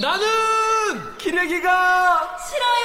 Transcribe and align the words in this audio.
나는 0.00 1.16
기레기가 1.18 2.38
싫어요. 2.38 2.84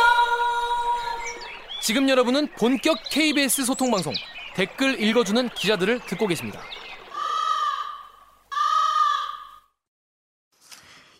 지금 1.82 2.08
여러분은 2.08 2.50
본격 2.54 3.00
KBS 3.10 3.66
소통 3.66 3.90
방송 3.90 4.14
댓글 4.54 5.02
읽어주는 5.02 5.50
기자들을 5.50 6.02
듣고 6.06 6.28
계십니다. 6.28 6.62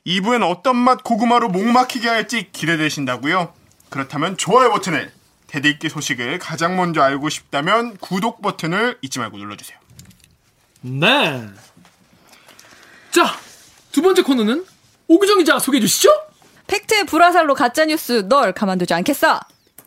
2부엔 0.06 0.48
어떤 0.48 0.76
맛 0.76 1.04
고구마로 1.04 1.50
목 1.50 1.66
막히게 1.66 2.08
할지 2.08 2.52
기대되신다고요? 2.52 3.54
그렇다면 3.90 4.38
좋아요 4.38 4.70
버튼을 4.70 5.12
대들기 5.48 5.90
소식을 5.90 6.38
가장 6.38 6.76
먼저 6.78 7.02
알고 7.02 7.30
싶다면 7.30 7.98
구독 7.98 8.42
버튼을 8.44 9.00
잊지 9.02 9.18
말고 9.18 9.38
눌러주세요. 9.38 9.78
네. 10.82 11.48
자, 13.12 13.36
두 13.92 14.04
번째 14.04 14.22
코너는 14.22 14.66
오규정 15.10 15.40
기자 15.40 15.58
소개해 15.60 15.82
주시죠. 15.82 16.10
팩트 16.68 17.06
불화살로 17.06 17.56
가짜 17.56 17.84
뉴스 17.86 18.28
널 18.30 18.54
가만두지 18.54 18.94
않겠어. 18.94 19.40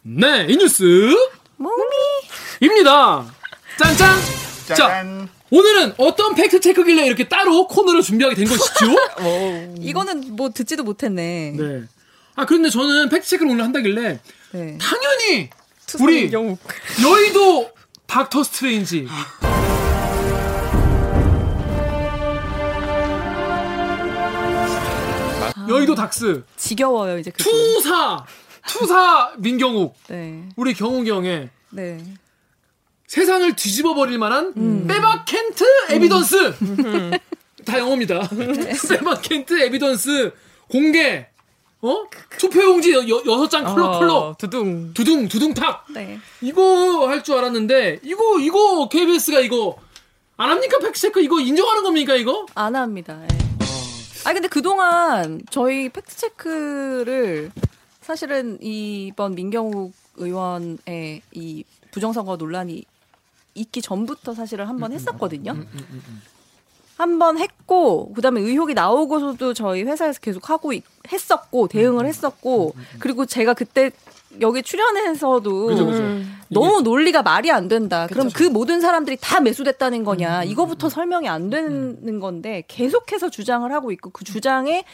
네, 0.03 0.47
이 0.49 0.57
뉴스 0.57 1.15
몸이. 1.57 1.81
입니다. 2.61 3.25
짠짠. 3.79 4.17
자, 4.67 4.75
짠. 4.75 5.29
오늘은 5.51 5.95
어떤 5.99 6.35
팩트 6.35 6.61
체크길래 6.61 7.07
이렇게 7.07 7.29
따로 7.29 7.69
코너를 7.69 8.03
준비하게 8.03 8.35
된 8.35 8.49
것이죠? 8.49 8.97
이거는 9.81 10.35
뭐 10.35 10.51
듣지도 10.51 10.83
못했네. 10.83 11.55
네. 11.57 11.83
아, 12.35 12.45
그런데 12.45 12.69
저는 12.69 13.09
팩트 13.09 13.29
체크를 13.29 13.53
오늘 13.53 13.63
한다길래 13.65 14.19
네. 14.53 14.79
당연히 14.79 15.51
우리 16.01 16.33
영욱. 16.33 16.59
여의도 17.01 17.71
닥터 18.09 18.43
스트레인지 18.43 19.07
여의도 25.69 25.95
닥스 25.95 26.45
지겨워요 26.57 27.19
이제 27.19 27.31
그. 27.31 27.43
투사 27.43 28.25
투사 28.67 29.33
민경욱 29.39 29.95
네. 30.09 30.49
우리 30.57 30.75
경욱이 30.75 31.11
형의 31.11 31.49
네. 31.71 31.99
세상을 33.09 33.55
뒤집어 33.57 33.95
버릴 33.95 34.19
만한 34.19 34.53
음. 34.57 34.87
빼박켄트 34.87 35.65
에비던스 35.91 36.55
다 37.67 37.79
영어입니다 37.79 38.29
빼박켄트 38.89 39.61
에비던스 39.63 40.33
공개 40.71 41.27
어 41.85 42.05
투표용지 42.39 42.93
여, 42.93 43.23
여섯 43.27 43.49
장 43.49 43.65
컬러 43.65 43.91
컬러 43.99 44.37
두둥. 44.39 44.95
두둥 44.95 45.29
두둥 45.29 45.53
탁 45.55 45.85
네. 45.93 46.19
이거 46.41 47.09
할 47.09 47.23
줄 47.23 47.37
알았는데 47.37 48.01
이거 48.05 48.39
이거 48.39 48.89
KBS가 48.89 49.41
이거 49.41 49.77
안 50.37 50.51
합니까 50.51 50.79
팩트체크 50.79 51.21
이거 51.21 51.41
인정하는 51.41 51.83
겁니까 51.83 52.15
이거 52.15 52.47
안 52.55 52.75
합니다. 52.77 53.21
예. 53.25 53.52
아 54.25 54.33
근데 54.33 54.49
그동안 54.49 55.41
저희 55.51 55.89
팩트 55.89 56.17
체크를 56.17 57.51
사실은 58.01 58.59
이번 58.63 59.35
민경욱 59.35 59.93
의원의 60.17 61.23
이 61.33 61.65
부정선거 61.91 62.37
논란이 62.37 62.85
있기 63.55 63.83
전부터 63.83 64.35
사실은 64.35 64.67
한번 64.67 64.93
했었거든요. 64.93 65.53
한 67.03 67.19
번 67.19 67.37
했고 67.39 68.13
그다음에 68.15 68.41
의혹이 68.41 68.75
나오고서도 68.75 69.55
저희 69.55 69.83
회사에서 69.83 70.21
계속 70.21 70.49
하고 70.51 70.73
있- 70.73 70.85
했었고 71.13 71.67
대응을 71.69 72.07
했었고 72.07 72.75
그리고 73.01 73.27
제가 73.27 73.55
그때 73.55 73.91
여기 74.41 74.63
출연해서도 74.63 75.67
그죠 75.67 75.87
그죠. 75.87 76.03
너무 76.49 76.81
논리가 76.81 77.23
말이 77.23 77.51
안 77.51 77.69
된다. 77.69 78.07
그럼 78.07 78.31
그 78.33 78.45
모든 78.45 78.81
사람들이 78.81 79.19
다 79.21 79.41
매수됐다는 79.41 80.05
거냐. 80.05 80.45
이거부터 80.45 80.89
설명이 80.89 81.29
안 81.29 81.51
되는 81.51 82.21
건데 82.21 82.63
계속해서 82.69 83.31
주장을 83.31 83.71
하고 83.73 83.91
있고 83.93 84.11
그 84.11 84.25
주장에 84.25 84.85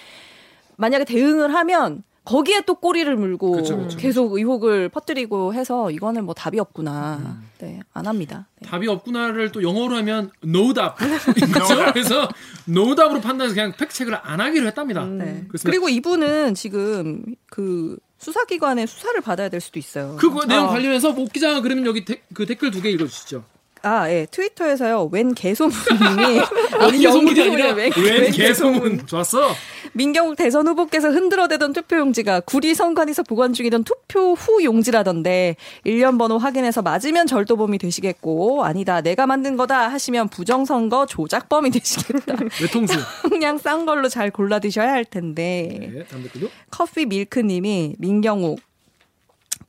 만약에 0.76 1.04
대응을 1.04 1.54
하면 1.54 2.02
거기에 2.28 2.60
또 2.66 2.74
꼬리를 2.74 3.16
물고 3.16 3.52
그쵸, 3.52 3.78
그쵸. 3.78 3.96
계속 3.96 4.34
의혹을 4.34 4.90
퍼뜨리고 4.90 5.54
해서 5.54 5.90
이거는 5.90 6.24
뭐 6.24 6.34
답이 6.34 6.58
없구나. 6.60 7.40
네, 7.58 7.80
안 7.94 8.06
합니다. 8.06 8.46
네. 8.60 8.68
답이 8.68 8.86
없구나를 8.86 9.50
또 9.50 9.62
영어로 9.62 9.96
하면 9.96 10.30
no 10.44 10.72
거죠 10.74 10.94
그래서 11.92 12.28
no 12.68 12.94
답으로 12.94 13.20
판단해서 13.20 13.54
그냥 13.54 13.72
팩트체크를 13.78 14.18
안 14.22 14.40
하기로 14.40 14.66
했답니다 14.66 15.04
네. 15.06 15.44
그렇습니다. 15.48 15.62
그리고 15.64 15.88
이분은 15.88 16.54
지금 16.54 17.24
그 17.48 17.96
수사기관의 18.18 18.86
수사를 18.86 19.18
받아야 19.22 19.48
될 19.48 19.60
수도 19.60 19.78
있어요. 19.78 20.16
그 20.18 20.26
내용 20.46 20.66
어. 20.66 20.68
관련해서 20.68 21.12
목 21.12 21.32
기자 21.32 21.60
그러면 21.60 21.86
여기 21.86 22.04
데- 22.04 22.22
그 22.34 22.44
댓글 22.46 22.70
두 22.70 22.82
개 22.82 22.90
읽어주시죠 22.90 23.42
아, 23.82 24.10
예. 24.10 24.26
트위터에서요. 24.30 25.08
웬 25.12 25.34
개소문님이 25.34 26.40
웬 26.80 27.00
개소문이 27.00 27.40
아니라 27.42 27.72
웬- 27.72 27.92
웬웬 27.96 28.30
개소문 28.32 29.06
좋았어 29.06 29.50
민경욱 29.94 30.36
대선 30.36 30.68
후보께서 30.68 31.08
흔들어대던 31.10 31.72
투표 31.72 31.96
용지가 31.96 32.40
구리 32.40 32.74
선관위에서 32.74 33.22
보관 33.22 33.52
중이던 33.52 33.84
투표 33.84 34.34
후 34.34 34.62
용지라던데 34.62 35.56
1년 35.86 36.18
번호 36.18 36.38
확인해서 36.38 36.82
맞으면 36.82 37.26
절도범이 37.26 37.78
되시겠고 37.78 38.64
아니다 38.64 39.00
내가 39.00 39.26
만든 39.26 39.56
거다 39.56 39.88
하시면 39.88 40.28
부정선거 40.28 41.06
조작범이 41.06 41.70
되시겠다. 41.70 42.34
외통수 42.60 42.98
그냥 43.28 43.58
싼 43.58 43.86
걸로 43.86 44.08
잘 44.08 44.30
골라 44.30 44.58
드셔야 44.58 44.92
할 44.92 45.04
텐데. 45.04 45.68
네 45.92 46.04
다음 46.04 46.22
댓글요 46.22 46.48
커피 46.70 47.06
밀크 47.06 47.40
님이 47.40 47.94
민경욱 47.98 48.60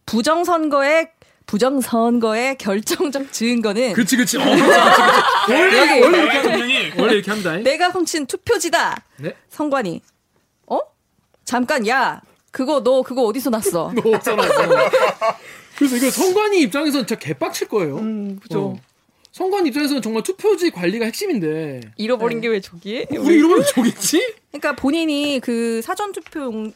부정선거에 0.05 1.11
부정선거의 1.49 2.59
결정적 2.59 3.33
증거는 3.33 3.93
그치 3.93 4.15
그치 4.15 4.37
어, 4.37 4.43
그치, 4.43 4.61
그치, 4.61 4.69
그치. 4.69 5.51
원래. 5.51 5.99
원래 6.05 6.17
이렇게 6.21 6.41
분명히 6.43 6.91
원래 6.95 7.13
이렇게 7.15 7.31
합니다 7.31 7.57
내가 7.57 7.89
훔친 7.89 8.27
투표지다. 8.27 9.03
네 9.17 9.33
선관위. 9.49 9.99
어? 10.67 10.79
잠깐 11.45 11.87
야 11.87 12.21
그거 12.51 12.83
너 12.83 13.01
그거 13.01 13.23
어디서 13.23 13.49
났어? 13.49 13.91
뭐 14.03 14.15
없잖아. 14.15 14.43
그래서 15.75 15.95
이거 15.95 16.11
성관이 16.11 16.61
입장에서는 16.61 17.07
진짜 17.07 17.17
개빡칠 17.17 17.67
거예요. 17.67 17.97
음, 17.97 18.39
그죠. 18.39 18.59
어. 18.61 18.79
성관 19.31 19.65
입장에서는 19.65 20.03
정말 20.03 20.21
투표지 20.21 20.69
관리가 20.69 21.05
핵심인데 21.05 21.81
잃어버린 21.97 22.41
게왜 22.41 22.61
저기에? 22.61 23.07
우리 23.17 23.35
이러면 23.37 23.63
저겠지? 23.73 24.35
그러니까 24.51 24.75
본인이 24.75 25.39
그 25.41 25.81
사전 25.81 26.11
투표 26.11 26.71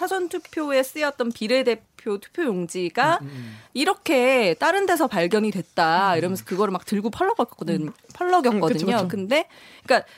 사전 0.00 0.30
투표에 0.30 0.82
쓰였던 0.82 1.30
비례대표 1.32 2.16
투표 2.16 2.44
용지가 2.44 3.18
음, 3.20 3.58
이렇게 3.74 4.54
다른 4.54 4.86
데서 4.86 5.06
발견이 5.06 5.50
됐다 5.50 6.16
이러면서 6.16 6.42
그거를 6.46 6.72
막 6.72 6.86
들고 6.86 7.10
펄럭거든 7.10 7.92
펄럭였거든요. 8.14 8.86
그쵸, 8.86 8.86
그쵸. 8.86 9.08
근데 9.08 9.46
그러니까 9.84 10.08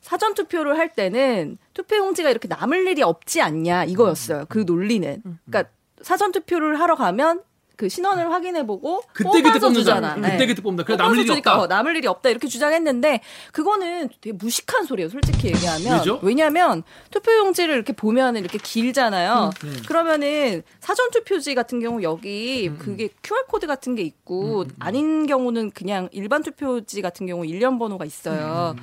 사전 0.00 0.34
투표를 0.34 0.78
할 0.78 0.94
때는 0.94 1.58
투표 1.74 1.96
용지가 1.96 2.30
이렇게 2.30 2.46
남을 2.46 2.86
일이 2.86 3.02
없지 3.02 3.42
않냐 3.42 3.86
이거였어요. 3.86 4.46
그 4.48 4.60
논리는. 4.64 5.20
그러니까 5.50 5.72
사전 6.02 6.30
투표를 6.30 6.78
하러 6.78 6.94
가면 6.94 7.42
그 7.76 7.88
신원을 7.88 8.30
확인해보고 8.32 9.02
그때 9.12 9.28
그때 9.30 9.42
뽑아서 9.42 9.60
뽑는다. 9.60 9.78
주잖아. 9.80 10.14
그때 10.14 10.36
네. 10.36 10.46
그때 10.46 10.62
뽑는다. 10.62 10.84
그래 10.84 10.96
남을 10.96 11.18
일이 11.18 11.26
주니까 11.26 11.52
없다. 11.52 11.62
어, 11.62 11.66
남을 11.66 11.96
일이 11.96 12.06
없다 12.06 12.28
이렇게 12.28 12.48
주장했는데 12.48 13.20
그거는 13.52 14.08
되게 14.20 14.32
무식한 14.32 14.84
소리예요. 14.84 15.08
솔직히 15.08 15.48
얘기하면 15.48 15.98
왜죠? 15.98 16.20
왜냐하면 16.22 16.82
투표용지를 17.10 17.74
이렇게 17.74 17.92
보면 17.92 18.36
이렇게 18.36 18.58
길잖아요. 18.58 19.50
음. 19.64 19.82
그러면은 19.86 20.62
사전 20.80 21.10
투표지 21.10 21.54
같은 21.54 21.80
경우 21.80 22.02
여기 22.02 22.70
그게 22.78 23.08
QR 23.22 23.46
코드 23.46 23.66
같은 23.66 23.94
게 23.94 24.02
있고 24.02 24.64
아닌 24.78 25.26
경우는 25.26 25.70
그냥 25.72 26.08
일반 26.12 26.42
투표지 26.42 27.02
같은 27.02 27.26
경우 27.26 27.44
일련 27.46 27.78
번호가 27.78 28.04
있어요. 28.04 28.76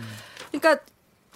그러니까 0.51 0.83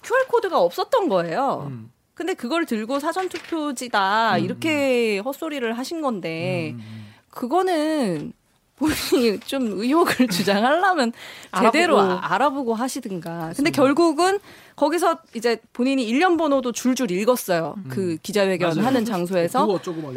QR 0.03 0.28
코드가 0.28 0.59
없었던 0.59 1.09
거예요. 1.09 1.68
음. 1.69 1.92
근데 2.13 2.34
그걸 2.36 2.66
들고 2.66 3.00
사전 3.00 3.28
투표지다 3.28 4.38
이렇게 4.38 5.18
헛소리를 5.19 5.75
하신 5.78 6.02
건데 6.02 6.75
음. 6.78 7.03
그거는 7.33 8.33
본인이 8.75 9.39
좀 9.41 9.79
의혹을 9.79 10.27
주장하려면 10.29 11.13
제대로 11.57 11.99
알아보고. 11.99 12.19
아- 12.25 12.33
알아보고 12.33 12.73
하시든가. 12.73 13.53
근데 13.55 13.71
결국은 13.71 14.39
거기서 14.75 15.19
이제 15.35 15.57
본인이 15.73 16.03
일련 16.03 16.38
번호도 16.38 16.71
줄줄 16.71 17.11
읽었어요. 17.11 17.75
그 17.89 18.18
기자회견 18.24 18.71
음. 18.71 18.75
맞아요. 18.77 18.88
하는 18.88 19.06
장소에서. 19.06 19.68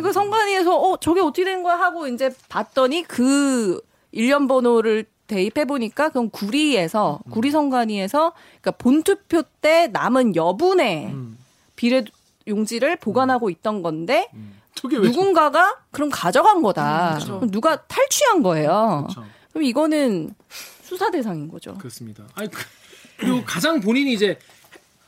그 0.03 0.13
선관위에서 0.13 0.75
어 0.77 0.97
저게 0.99 1.21
어떻게 1.21 1.45
된 1.45 1.63
거야 1.63 1.77
하고 1.77 2.07
이제 2.09 2.31
봤더니 2.49 3.03
그 3.03 3.81
일련 4.13 4.49
번호를 4.49 5.05
대입해 5.27 5.65
보니까 5.65 6.09
그건 6.09 6.31
구리에서 6.31 7.21
음. 7.27 7.31
구리 7.31 7.51
선관위에서 7.51 8.33
그러니까 8.63 8.71
본투표 8.79 9.43
때 9.61 9.89
남은 9.89 10.35
여분의 10.37 11.07
음. 11.07 11.39
비례 11.77 12.05
용지를 12.49 12.97
보관하고 12.97 13.51
있던 13.51 13.83
건데 13.83 14.29
왜 14.33 14.41
누군가가 14.83 15.77
그럼 15.91 16.11
가져간 16.11 16.63
거다. 16.63 17.19
그럼 17.25 17.51
누가 17.51 17.77
탈취한 17.87 18.43
거예요. 18.43 19.07
그렇죠. 19.09 19.27
그럼 19.53 19.65
이거는 19.65 20.35
수사 20.83 21.11
대상인 21.11 21.49
거죠. 21.49 21.75
그렇습니다. 21.75 22.25
아니 22.35 22.51
그- 22.51 22.65
그리고 23.19 23.43
가장 23.45 23.81
본인이 23.81 24.13
이제 24.13 24.39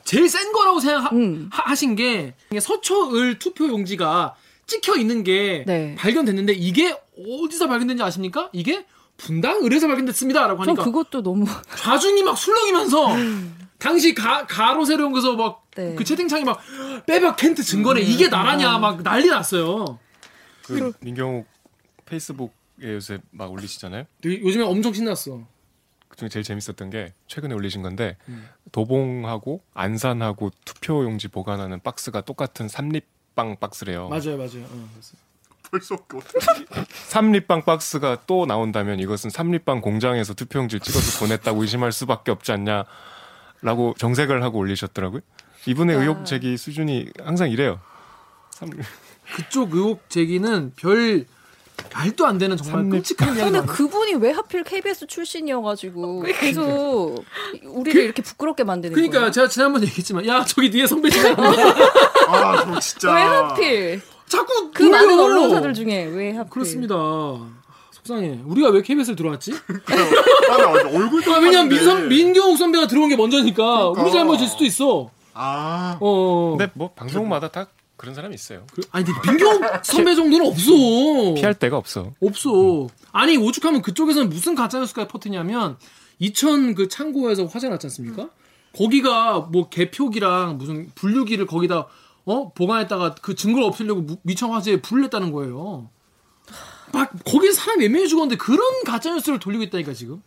제일 0.03 0.27
센 0.27 0.51
거라고 0.51 0.79
생각하신 0.79 1.95
게 1.95 2.33
서초을 2.59 3.37
투표 3.39 3.67
용지가 3.67 4.35
찍혀 4.65 4.95
있는 4.97 5.23
게 5.23 5.63
네. 5.67 5.95
발견됐는데 5.97 6.53
이게 6.53 6.95
어디서 7.17 7.67
발견된지 7.67 8.01
아십니까? 8.01 8.49
이게 8.53 8.85
분당 9.17 9.63
을에서 9.63 9.87
발견됐습니다라고 9.87 10.63
전 10.63 10.69
하니까 10.69 10.83
그것도 10.83 11.21
너무 11.21 11.45
좌중이 11.75 12.23
막 12.23 12.37
술렁이면서 12.37 13.07
당시 13.79 14.13
가 14.13 14.45
가로 14.45 14.85
세로용에서 14.85 15.35
막 15.35 15.63
네. 15.75 15.95
그 15.95 16.03
채팅창이 16.03 16.43
막 16.43 16.59
빼박 17.05 17.37
켄트 17.37 17.63
증거래 17.63 18.01
이게 18.01 18.27
나라냐 18.27 18.77
막 18.77 19.01
난리 19.03 19.27
났어요. 19.29 19.97
그 20.63 20.91
민경욱 21.01 21.47
페이스북에 22.05 22.51
요새 22.93 23.19
막 23.31 23.51
올리시잖아요. 23.51 24.01
요- 24.01 24.05
요즘에 24.25 24.63
엄청 24.63 24.93
신났어. 24.93 25.41
그중에 26.09 26.29
제일 26.29 26.43
재밌었던 26.43 26.89
게 26.89 27.13
최근에 27.27 27.53
올리신 27.55 27.81
건데 27.81 28.17
도봉하고 28.71 29.61
안산하고 29.73 30.51
투표 30.65 31.03
용지 31.03 31.27
보관하는 31.27 31.79
박스가 31.81 32.21
똑같은 32.21 32.67
삼립빵 32.67 33.57
박스래요. 33.59 34.09
맞아요, 34.09 34.37
맞아요. 34.37 34.65
어. 34.69 34.89
벌써 35.71 35.95
삼립빵 37.09 37.63
박스가 37.63 38.23
또 38.27 38.45
나온다면 38.45 38.99
이것은 38.99 39.29
삼립빵 39.29 39.81
공장에서 39.81 40.33
투표용지를 40.33 40.79
찍어서 40.81 41.19
보냈다고 41.19 41.61
의심할 41.61 41.91
수밖에 41.91 42.31
없지 42.31 42.51
않냐 42.51 42.85
라고 43.61 43.93
정색을 43.97 44.41
하고 44.43 44.59
올리셨더라고요. 44.59 45.21
이분의 45.65 45.97
아. 45.97 45.99
의혹 46.01 46.25
제기 46.25 46.57
수준이 46.57 47.07
항상 47.23 47.49
이래요. 47.51 47.79
삼- 48.51 48.69
그쪽 49.35 49.73
의혹 49.75 50.09
제기는 50.09 50.73
별 50.75 51.25
말도 51.93 52.25
안 52.25 52.37
되는 52.37 52.57
정말 52.57 52.83
삼립- 52.83 52.91
끔찍한 52.91 53.37
이야기. 53.37 53.51
근데. 53.51 53.65
그분이 53.67 54.15
왜 54.15 54.31
하필 54.31 54.63
KBS 54.63 55.07
출신이어가지고 55.07 56.23
계속 56.39 57.23
우리를 57.63 58.03
이렇게 58.03 58.21
부끄럽게 58.21 58.63
만드는 58.63 58.93
그러니까 58.93 59.19
거예요? 59.19 59.31
제가 59.31 59.47
지난번 59.47 59.83
얘기했지만 59.83 60.25
야 60.27 60.43
저기 60.45 60.69
뒤에 60.71 60.87
선배지만 60.87 61.35
아, 62.27 62.63
저 62.65 62.79
진짜. 62.79 63.13
왜 63.15 63.21
하필 63.21 64.01
자꾸 64.27 64.71
그 64.73 64.83
많은. 64.83 65.19
언론사들 65.19 65.73
중에 65.73 66.05
왜 66.05 66.31
하필 66.33 66.49
그렇습니다. 66.49 66.95
속상해. 68.03 68.39
우리가 68.45 68.69
왜 68.69 68.81
KBS를 68.81 69.15
들어왔지? 69.15 69.53
아, 69.53 70.57
나 70.57 70.69
얼굴도 70.89 71.33
아, 71.33 71.37
왜냐면. 71.39 71.69
민성 71.69 72.07
민경욱 72.07 72.57
선배가 72.57 72.87
들어온 72.87 73.09
게 73.09 73.15
먼저니까 73.15 73.89
우리 73.89 73.95
그러니까. 73.95 74.17
잘못일 74.17 74.47
수도 74.47 74.65
있어. 74.65 75.09
아, 75.33 75.97
어. 75.99 76.55
근데 76.57 76.71
뭐 76.75 76.91
방송마다 76.93 77.49
다 77.49 77.67
그런 77.97 78.15
사람이 78.15 78.33
있어요. 78.33 78.63
그- 78.73 78.81
아니 78.91 79.05
근데 79.05 79.19
민경욱 79.31 79.61
선배 79.83 80.15
정도는 80.15 80.47
없어. 80.47 80.71
피할 81.35 81.53
데가 81.53 81.77
없어. 81.77 82.13
없어. 82.21 82.87
아니 83.11 83.37
오죽하면 83.37 83.81
그쪽에서는 83.81 84.29
무슨 84.29 84.55
가짜 84.55 84.79
뉴스가 84.79 85.07
퍼뜨냐면 85.07 85.77
이천 86.19 86.75
그 86.75 86.87
창고에서 86.87 87.45
화재 87.45 87.69
났지 87.69 87.87
않습니까? 87.87 88.29
거기가 88.77 89.39
뭐 89.51 89.69
개표기랑 89.69 90.57
무슨 90.57 90.89
분류기를 90.95 91.45
거기다 91.47 91.87
어 92.25 92.53
보관했다가 92.53 93.15
그 93.21 93.35
증거를 93.35 93.67
없애려고 93.67 94.01
무- 94.01 94.17
미청 94.23 94.53
화재에 94.53 94.81
불을 94.81 95.03
냈다는 95.03 95.31
거예요. 95.31 95.89
막 96.91 97.11
거기 97.25 97.51
사람 97.53 97.79
몇 97.79 97.89
명이 97.91 98.07
죽었는데 98.07 98.37
그런 98.37 98.59
가짜 98.85 99.13
뉴스를 99.13 99.39
돌리고 99.39 99.63
있다니까 99.63 99.93
지금. 99.93 100.21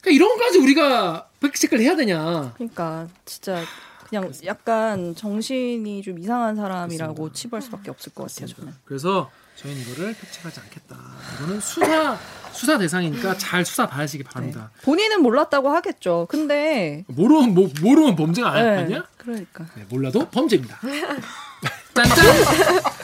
그러니까 0.00 0.10
이런 0.24 0.36
것까지 0.36 0.58
우리가 0.58 1.28
체크를 1.54 1.82
해야 1.84 1.96
되냐? 1.96 2.52
그러니까 2.54 3.08
진짜 3.24 3.62
그냥 4.08 4.30
약간 4.44 5.14
정신이 5.16 6.02
좀 6.02 6.18
이상한 6.18 6.56
사람이라고 6.56 7.32
치부할 7.32 7.62
수밖에 7.62 7.90
없을 7.90 8.12
것 8.12 8.28
같아요 8.28 8.46
저는. 8.54 8.72
그래서 8.84 9.30
저희는 9.56 9.82
이거를 9.82 10.14
팩트 10.14 10.32
체크하지 10.32 10.60
않겠다. 10.60 10.96
이거는 11.38 11.60
수사 11.60 12.18
수사 12.52 12.78
대상이니까 12.78 13.36
잘 13.38 13.64
수사 13.64 13.86
봐주시기 13.86 14.24
바랍니다. 14.24 14.70
본인은 14.82 15.22
몰랐다고 15.22 15.70
하겠죠. 15.70 16.26
근데 16.28 17.04
모르면 17.08 17.54
뭐, 17.54 17.68
모르면 17.82 18.16
범죄가 18.16 18.50
아니- 18.52 18.64
네, 18.64 18.76
아니야? 18.78 19.04
그러니까 19.16 19.66
네, 19.74 19.84
몰라도 19.88 20.28
범죄입니다. 20.30 20.78
짠짠! 21.94 22.95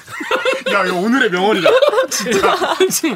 야, 0.73 0.87
이거 0.87 0.97
오늘의 1.01 1.31
명언이다. 1.31 1.69
그치? 2.79 3.15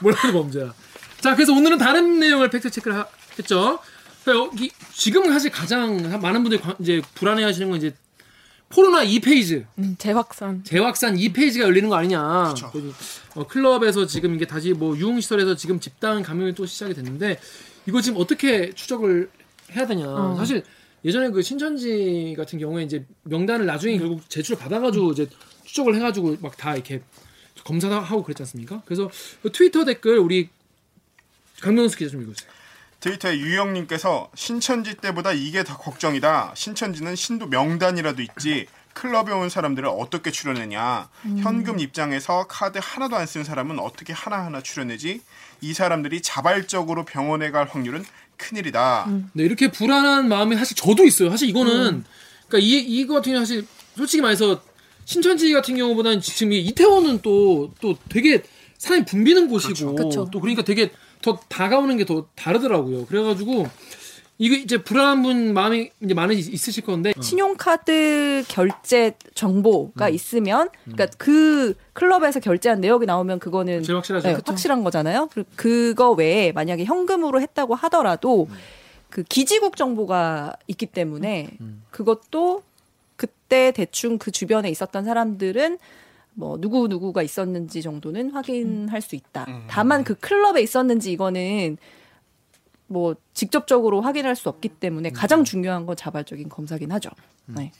몰라도 0.00 0.32
범죄야. 0.32 0.74
자, 1.20 1.34
그래서 1.34 1.52
오늘은 1.52 1.78
다른 1.78 2.18
내용을 2.20 2.50
팩트 2.50 2.70
체크를 2.70 2.96
하- 2.98 3.06
했죠. 3.38 3.78
자, 4.24 4.32
여기 4.32 4.70
지금 4.92 5.32
사실 5.32 5.50
가장 5.50 5.96
많은 6.20 6.42
분들이 6.42 6.60
관- 6.60 6.76
이제 6.80 7.00
불안해하시는 7.14 7.68
건 7.68 7.78
이제 7.78 7.94
코로나 8.72 9.04
2페이지 9.04 9.64
음, 9.78 9.94
재확산. 9.98 10.64
재확산 10.64 11.16
2페이지가 11.16 11.60
열리는 11.60 11.88
거 11.88 11.96
아니냐. 11.96 12.54
어, 13.36 13.46
클럽에서 13.46 14.06
지금 14.06 14.34
이게 14.34 14.46
다시 14.46 14.72
뭐 14.72 14.96
유흥시설에서 14.96 15.54
지금 15.54 15.78
집단 15.80 16.22
감염이 16.22 16.54
또 16.54 16.66
시작이 16.66 16.94
됐는데 16.94 17.38
이거 17.86 18.00
지금 18.00 18.20
어떻게 18.20 18.72
추적을 18.72 19.30
해야 19.72 19.86
되냐. 19.86 20.06
어. 20.08 20.34
사실 20.36 20.64
예전에 21.04 21.28
그 21.30 21.42
신천지 21.42 22.34
같은 22.36 22.58
경우에 22.58 22.82
이제 22.82 23.04
명단을 23.24 23.66
나중에 23.66 23.98
결국 23.98 24.28
제출 24.28 24.56
받아가지고 24.56 25.12
이제 25.12 25.28
추적을 25.74 25.96
해가지고 25.96 26.36
막 26.40 26.56
다 26.56 26.74
이렇게 26.74 27.02
검사하고 27.64 28.22
그랬지 28.22 28.42
않습니까? 28.44 28.82
그래서 28.84 29.10
그 29.42 29.50
트위터 29.50 29.84
댓글 29.84 30.18
우리 30.18 30.48
강명수 31.60 31.96
기자 31.96 32.10
좀 32.10 32.22
읽어주세요. 32.22 32.50
트위터에 33.00 33.36
유영님께서 33.38 34.30
신천지 34.34 34.94
때보다 34.94 35.32
이게 35.32 35.64
더 35.64 35.76
걱정이다. 35.76 36.52
신천지는 36.54 37.16
신도 37.16 37.46
명단이라도 37.48 38.22
있지. 38.22 38.66
클럽에 38.94 39.32
온 39.32 39.48
사람들을 39.48 39.88
어떻게 39.88 40.30
출연했냐. 40.30 41.08
현금 41.42 41.80
입장에서 41.80 42.46
카드 42.48 42.78
하나도 42.80 43.16
안 43.16 43.26
쓴 43.26 43.42
사람은 43.42 43.80
어떻게 43.80 44.12
하나하나 44.12 44.62
출연해지. 44.62 45.20
이 45.60 45.72
사람들이 45.72 46.22
자발적으로 46.22 47.04
병원에 47.04 47.50
갈 47.50 47.66
확률은 47.68 48.04
큰일이다. 48.36 49.08
네, 49.32 49.42
이렇게 49.42 49.70
불안한 49.72 50.28
마음이 50.28 50.54
사실 50.56 50.76
저도 50.76 51.04
있어요. 51.04 51.30
사실 51.30 51.48
이거는 51.48 52.04
그러니까 52.48 52.58
이 52.58 52.78
이거 52.78 53.14
같은 53.14 53.32
경우 53.32 53.44
사실 53.44 53.66
솔직히 53.96 54.22
말해서 54.22 54.62
신천지 55.04 55.52
같은 55.52 55.76
경우보다는 55.76 56.20
지금 56.20 56.52
이 56.52 56.60
이태원은 56.60 57.20
또 57.22 57.70
또 57.80 57.96
되게 58.08 58.42
사람이 58.78 59.04
붐비는 59.06 59.48
곳이고 59.48 59.94
그렇죠. 59.94 60.28
또 60.30 60.40
그러니까 60.40 60.62
되게 60.64 60.90
더 61.22 61.38
다가오는 61.48 61.96
게 61.96 62.04
더 62.04 62.26
다르더라고요. 62.34 63.06
그래가지고 63.06 63.66
이거 64.38 64.56
이제 64.56 64.82
불안한 64.82 65.22
분 65.22 65.54
마음이 65.54 65.90
이제 66.02 66.12
많이 66.12 66.36
있- 66.36 66.52
있으실 66.52 66.82
건데 66.84 67.12
신용카드 67.20 68.44
결제 68.48 69.12
정보가 69.34 70.08
음. 70.08 70.14
있으면 70.14 70.68
그러니까 70.84 71.06
그 71.18 71.74
클럽에서 71.92 72.40
결제한 72.40 72.80
내역이 72.80 73.06
나오면 73.06 73.38
그거는. 73.38 73.82
네, 74.30 74.34
그쵸? 74.36 74.50
확실한 74.52 74.82
거잖아요. 74.84 75.28
그리고 75.32 75.48
그거 75.56 76.10
외에 76.10 76.52
만약에 76.52 76.84
현금으로 76.84 77.40
했다고 77.40 77.74
하더라도 77.76 78.48
음. 78.50 78.56
그 79.08 79.22
기지국 79.22 79.76
정보가 79.76 80.54
있기 80.66 80.86
때문에 80.86 81.50
그것도 81.90 82.62
그때 83.24 83.72
대충 83.72 84.18
그 84.18 84.30
주변에 84.30 84.68
있었던 84.68 85.04
사람들은 85.04 85.78
뭐 86.34 86.60
누구 86.60 86.88
누구가 86.88 87.22
있었는지 87.22 87.80
정도는 87.80 88.30
확인할 88.30 89.00
수 89.00 89.14
있다. 89.14 89.46
다만 89.68 90.04
그 90.04 90.14
클럽에 90.14 90.60
있었는지 90.60 91.12
이거는 91.12 91.78
뭐 92.86 93.14
직접적으로 93.32 94.02
확인할 94.02 94.36
수 94.36 94.48
없기 94.48 94.68
때문에 94.68 95.10
가장 95.10 95.44
중요한 95.44 95.86
건 95.86 95.96
자발적인 95.96 96.48
검사긴 96.50 96.92
하죠. 96.92 97.10
네. 97.46 97.72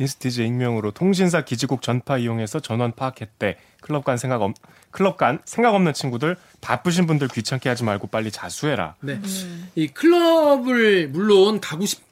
인스티즈 0.00 0.40
익명으로 0.42 0.92
통신사 0.92 1.44
기지국 1.44 1.82
전파 1.82 2.18
이용해서 2.18 2.60
전원 2.60 2.92
파악했대. 2.92 3.56
클럽 3.80 4.04
간 4.04 4.16
생각 4.16 4.42
없 4.42 4.54
클럽 4.90 5.16
간 5.16 5.40
생각 5.44 5.74
없는 5.74 5.92
친구들 5.92 6.36
바쁘신 6.60 7.06
분들 7.06 7.28
귀찮게 7.28 7.68
하지 7.68 7.84
말고 7.84 8.08
빨리 8.08 8.30
자수해라. 8.30 8.96
네. 9.00 9.20
이 9.74 9.86
클럽을 9.88 11.08
물론 11.08 11.60
가고 11.60 11.84
싶 11.86 12.07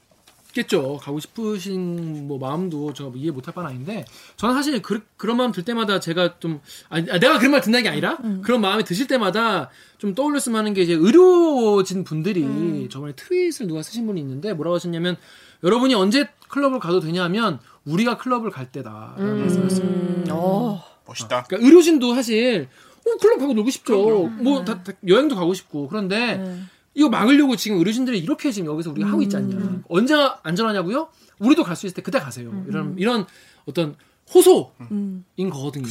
겠죠. 0.57 0.97
가고 0.97 1.19
싶으신 1.19 2.27
뭐 2.27 2.37
마음도 2.37 2.93
제가 2.93 3.09
뭐 3.09 3.19
이해 3.19 3.31
못할 3.31 3.53
바는 3.53 3.69
아닌데 3.69 4.05
저는 4.35 4.55
사실 4.55 4.81
그, 4.81 5.01
런 5.21 5.37
마음 5.37 5.51
들 5.51 5.63
때마다 5.63 5.99
제가 5.99 6.39
좀 6.39 6.59
아니, 6.89 7.09
아, 7.11 7.19
내가 7.19 7.37
그런 7.37 7.51
말 7.51 7.61
든다는 7.61 7.83
게 7.83 7.89
아니라 7.89 8.17
그런 8.41 8.61
마음이 8.61 8.83
드실 8.83 9.07
때마다 9.07 9.69
좀 9.97 10.15
떠올렸으면 10.15 10.57
하는 10.59 10.73
게 10.73 10.81
이제 10.81 10.93
의료진 10.93 12.03
분들이 12.03 12.87
저번에 12.89 13.13
트윗을 13.15 13.67
누가 13.67 13.81
쓰신 13.81 14.05
분이 14.05 14.19
있는데 14.21 14.53
뭐라고 14.53 14.75
하셨냐면 14.75 15.17
여러분이 15.63 15.93
언제 15.95 16.29
클럽을 16.49 16.79
가도 16.79 16.99
되냐면 16.99 17.59
우리가 17.85 18.17
클럽을 18.17 18.51
갈 18.51 18.71
때다라는. 18.71 19.49
음, 19.49 20.25
어. 20.29 20.83
멋있다. 21.07 21.43
그러니까 21.43 21.65
의료진도 21.65 22.13
사실 22.15 22.67
어, 23.05 23.17
클럽 23.21 23.39
가고 23.39 23.53
놀고 23.53 23.69
싶죠. 23.69 24.27
뭐 24.27 24.65
다, 24.65 24.83
다 24.83 24.91
여행도 25.07 25.35
가고 25.35 25.53
싶고 25.53 25.87
그런데 25.87 26.67
이거 26.97 27.09
막으려고 27.09 27.55
지금 27.55 27.77
의료진들이 27.77 28.17
이렇게 28.17 28.51
지금 28.51 28.71
여기서 28.71 28.89
우리가 28.91 29.07
하고 29.09 29.21
있지 29.21 29.37
않냐. 29.37 29.83
언제 29.87 30.15
안전하냐고요? 30.41 31.09
우리도 31.39 31.63
갈 31.63 31.75
수 31.75 31.85
있을 31.85 31.93
때 31.95 32.01
그때 32.01 32.19
가세요. 32.19 32.51
이런 32.67 32.95
이런 32.97 33.25
어떤 33.67 33.95
호소인 34.33 34.65
음. 34.91 35.23
거거든요. 35.37 35.85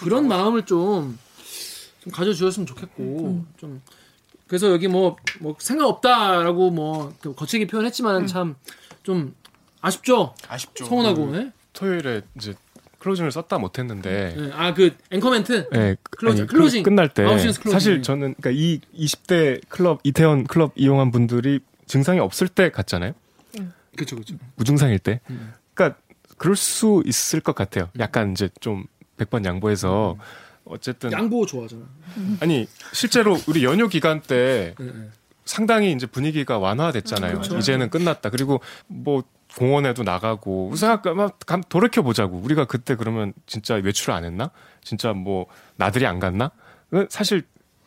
그런 0.00 0.26
마음을 0.26 0.66
좀, 0.66 1.16
좀 2.00 2.12
가져주셨으면 2.12 2.66
좋겠고 2.66 3.44
좀 3.56 3.80
그래서 4.48 4.70
여기 4.72 4.88
뭐, 4.88 5.16
뭐 5.40 5.54
생각 5.60 5.86
없다라고 5.86 6.70
뭐그 6.70 7.34
거칠게 7.34 7.66
표현했지만 7.68 8.26
참 8.26 8.56
좀 9.04 9.34
아쉽죠. 9.80 10.34
아쉽죠. 10.48 10.84
서운하고. 10.84 11.34
예? 11.36 11.52
토요일에 11.72 12.22
이제 12.36 12.54
closing을 12.98 13.30
썼다 13.30 13.58
못했는데 13.58 14.34
예. 14.36 14.52
아그 14.52 14.96
앵커멘트. 15.10 15.68
네, 15.70 15.96
closing, 16.10 16.42
아니, 16.42 16.48
closing. 16.48 16.82
끝날 16.82 17.08
때. 17.08 17.24
사실 17.70 18.02
저는 18.02 18.34
그러니까 18.40 18.50
이 18.50 18.80
20대 18.96 19.60
클럽 19.68 20.00
이태원 20.02 20.44
클럽 20.44 20.72
이용한 20.74 21.10
분들이 21.10 21.60
증상이 21.86 22.18
없을 22.20 22.48
때 22.48 22.70
갔잖아요. 22.70 23.12
그렇죠, 23.96 24.16
그렇죠. 24.16 24.34
무증상일 24.56 24.98
때. 25.00 25.20
음. 25.30 25.54
그러니까 25.74 25.98
그럴 26.36 26.54
수 26.54 27.02
있을 27.06 27.40
것 27.40 27.54
같아요. 27.54 27.88
약간 27.98 28.32
이제 28.32 28.48
좀 28.60 28.84
100번 29.16 29.44
양보해서 29.44 30.16
어쨌든 30.64 31.10
양보 31.12 31.46
좋아하잖아. 31.46 31.82
아니 32.40 32.66
실제로 32.92 33.36
우리 33.48 33.64
연휴 33.64 33.88
기간 33.88 34.20
때 34.22 34.74
예, 34.80 34.84
예. 34.84 34.92
상당히 35.44 35.92
이제 35.92 36.06
분위기가 36.06 36.58
완화됐잖아요. 36.58 37.32
그렇죠. 37.38 37.56
이제는 37.58 37.90
끝났다. 37.90 38.30
그리고 38.30 38.60
뭐 38.86 39.24
공원에도 39.56 40.02
나가고 40.02 40.74
생각 40.76 41.02
돌이켜 41.68 42.02
보자고. 42.02 42.36
우리가 42.38 42.66
그때 42.66 42.94
그러면 42.96 43.32
진짜 43.46 43.74
외출 43.74 44.10
안 44.12 44.24
했나? 44.24 44.50
진짜 44.82 45.12
뭐 45.12 45.46
나들이 45.76 46.06
안 46.06 46.18
갔나? 46.20 46.50
그 46.90 47.06
사실 47.10 47.42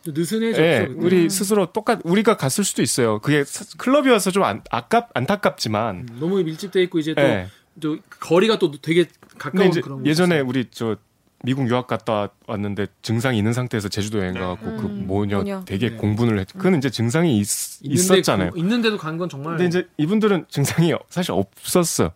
느슨해졌죠. 0.06 0.62
예. 0.64 0.88
우리 0.96 1.30
스스로 1.30 1.72
똑같 1.72 2.00
우리가 2.04 2.36
갔을 2.38 2.64
수도 2.64 2.82
있어요. 2.82 3.20
그게 3.20 3.44
사- 3.44 3.66
클럽이어서 3.78 4.32
좀 4.32 4.44
안, 4.44 4.62
아깝 4.72 5.10
안타깝지만 5.14 6.08
너무 6.20 6.42
밀집돼 6.44 6.82
있고 6.84 7.00
이제 7.00 7.14
또, 7.14 7.22
예. 7.22 7.48
또 7.80 7.98
거리가 8.20 8.58
또 8.58 8.72
되게 8.82 9.06
가까운 9.38 9.70
그런 9.72 10.04
거 10.04 10.10
예전에. 10.10 10.40
우리 10.40 10.66
저 10.72 10.98
미국 11.44 11.68
유학 11.70 11.88
갔다 11.88 12.30
왔는데 12.48 12.88
증상이 13.02 13.38
있는 13.38 13.54
상태에서 13.54 13.90
제주도 13.90 14.20
여행 14.20 14.34
가고 14.34 14.58
그 14.78 14.86
모녀 14.88 15.38
모녀. 15.40 15.64
되게 15.66 15.90
네. 15.90 15.96
공분을 15.98 16.40
했. 16.40 16.48
그건 16.54 16.76
이제 16.76 16.90
증상이 16.90 17.40
있, 17.40 17.48
있는데 17.84 17.94
있었잖아요. 18.02 18.52
그- 18.52 18.60
있는데도 18.60 18.98
간 18.98 19.18
건 19.18 19.28
정말 19.30 19.58
근데 19.58 19.66
이제 19.68 19.88
이분들은 19.98 20.46
증상이 20.50 20.94
사실 21.10 21.32
없었어. 21.32 22.12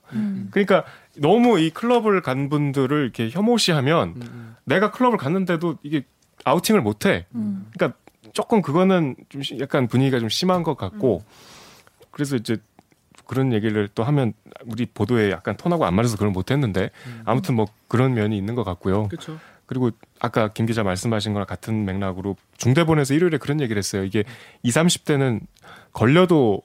그러니까 0.52 0.86
너무 1.18 1.60
이 1.60 1.70
클럽을 1.72 2.22
간 2.22 2.50
분들을 2.50 3.04
이렇게 3.04 3.30
혐오시하면 3.30 4.14
음, 4.22 4.56
내가 4.66 4.92
클럽을 4.92 5.18
갔는데도 5.18 5.78
이게 5.84 6.04
아우팅을 6.44 6.82
못 6.82 7.06
해. 7.06 7.26
그러니까 7.32 7.98
조금 8.34 8.62
그거는 8.62 9.16
좀 9.30 9.42
시- 9.42 9.58
약간 9.60 9.88
분위기가 9.88 10.20
좀 10.20 10.30
심한 10.30 10.62
것 10.64 10.76
같고 10.78 11.24
그래서 12.12 12.36
이제 12.36 12.58
그런 13.26 13.54
얘기를 13.54 13.90
또 13.94 14.04
하면 14.04 14.34
우리 14.66 14.86
보도에 14.86 15.32
약간 15.32 15.58
톤하고 15.58 15.86
안 15.86 15.94
맞아서 15.94 16.16
그걸 16.16 16.32
못 16.32 16.52
했는데 16.52 16.90
아무튼 17.26 17.56
뭐 17.56 17.68
그런 17.88 18.14
면이 18.14 18.38
있는 18.38 18.56
것 18.56 18.64
같고요. 18.64 19.08
그렇죠. 19.08 19.38
그리고 19.66 19.92
아까 20.20 20.50
김 20.50 20.66
기자 20.66 20.84
말씀하신 20.84 21.34
거랑 21.34 21.48
같은 21.48 21.86
맥락으로 21.86 22.36
중대본에서 22.58 23.14
일요일에 23.14 23.38
그런 23.38 23.62
얘기를 23.62 23.80
했어요. 23.80 24.04
이게 24.04 24.24
20, 24.64 25.06
30대는 25.06 25.42
걸려도 25.92 26.62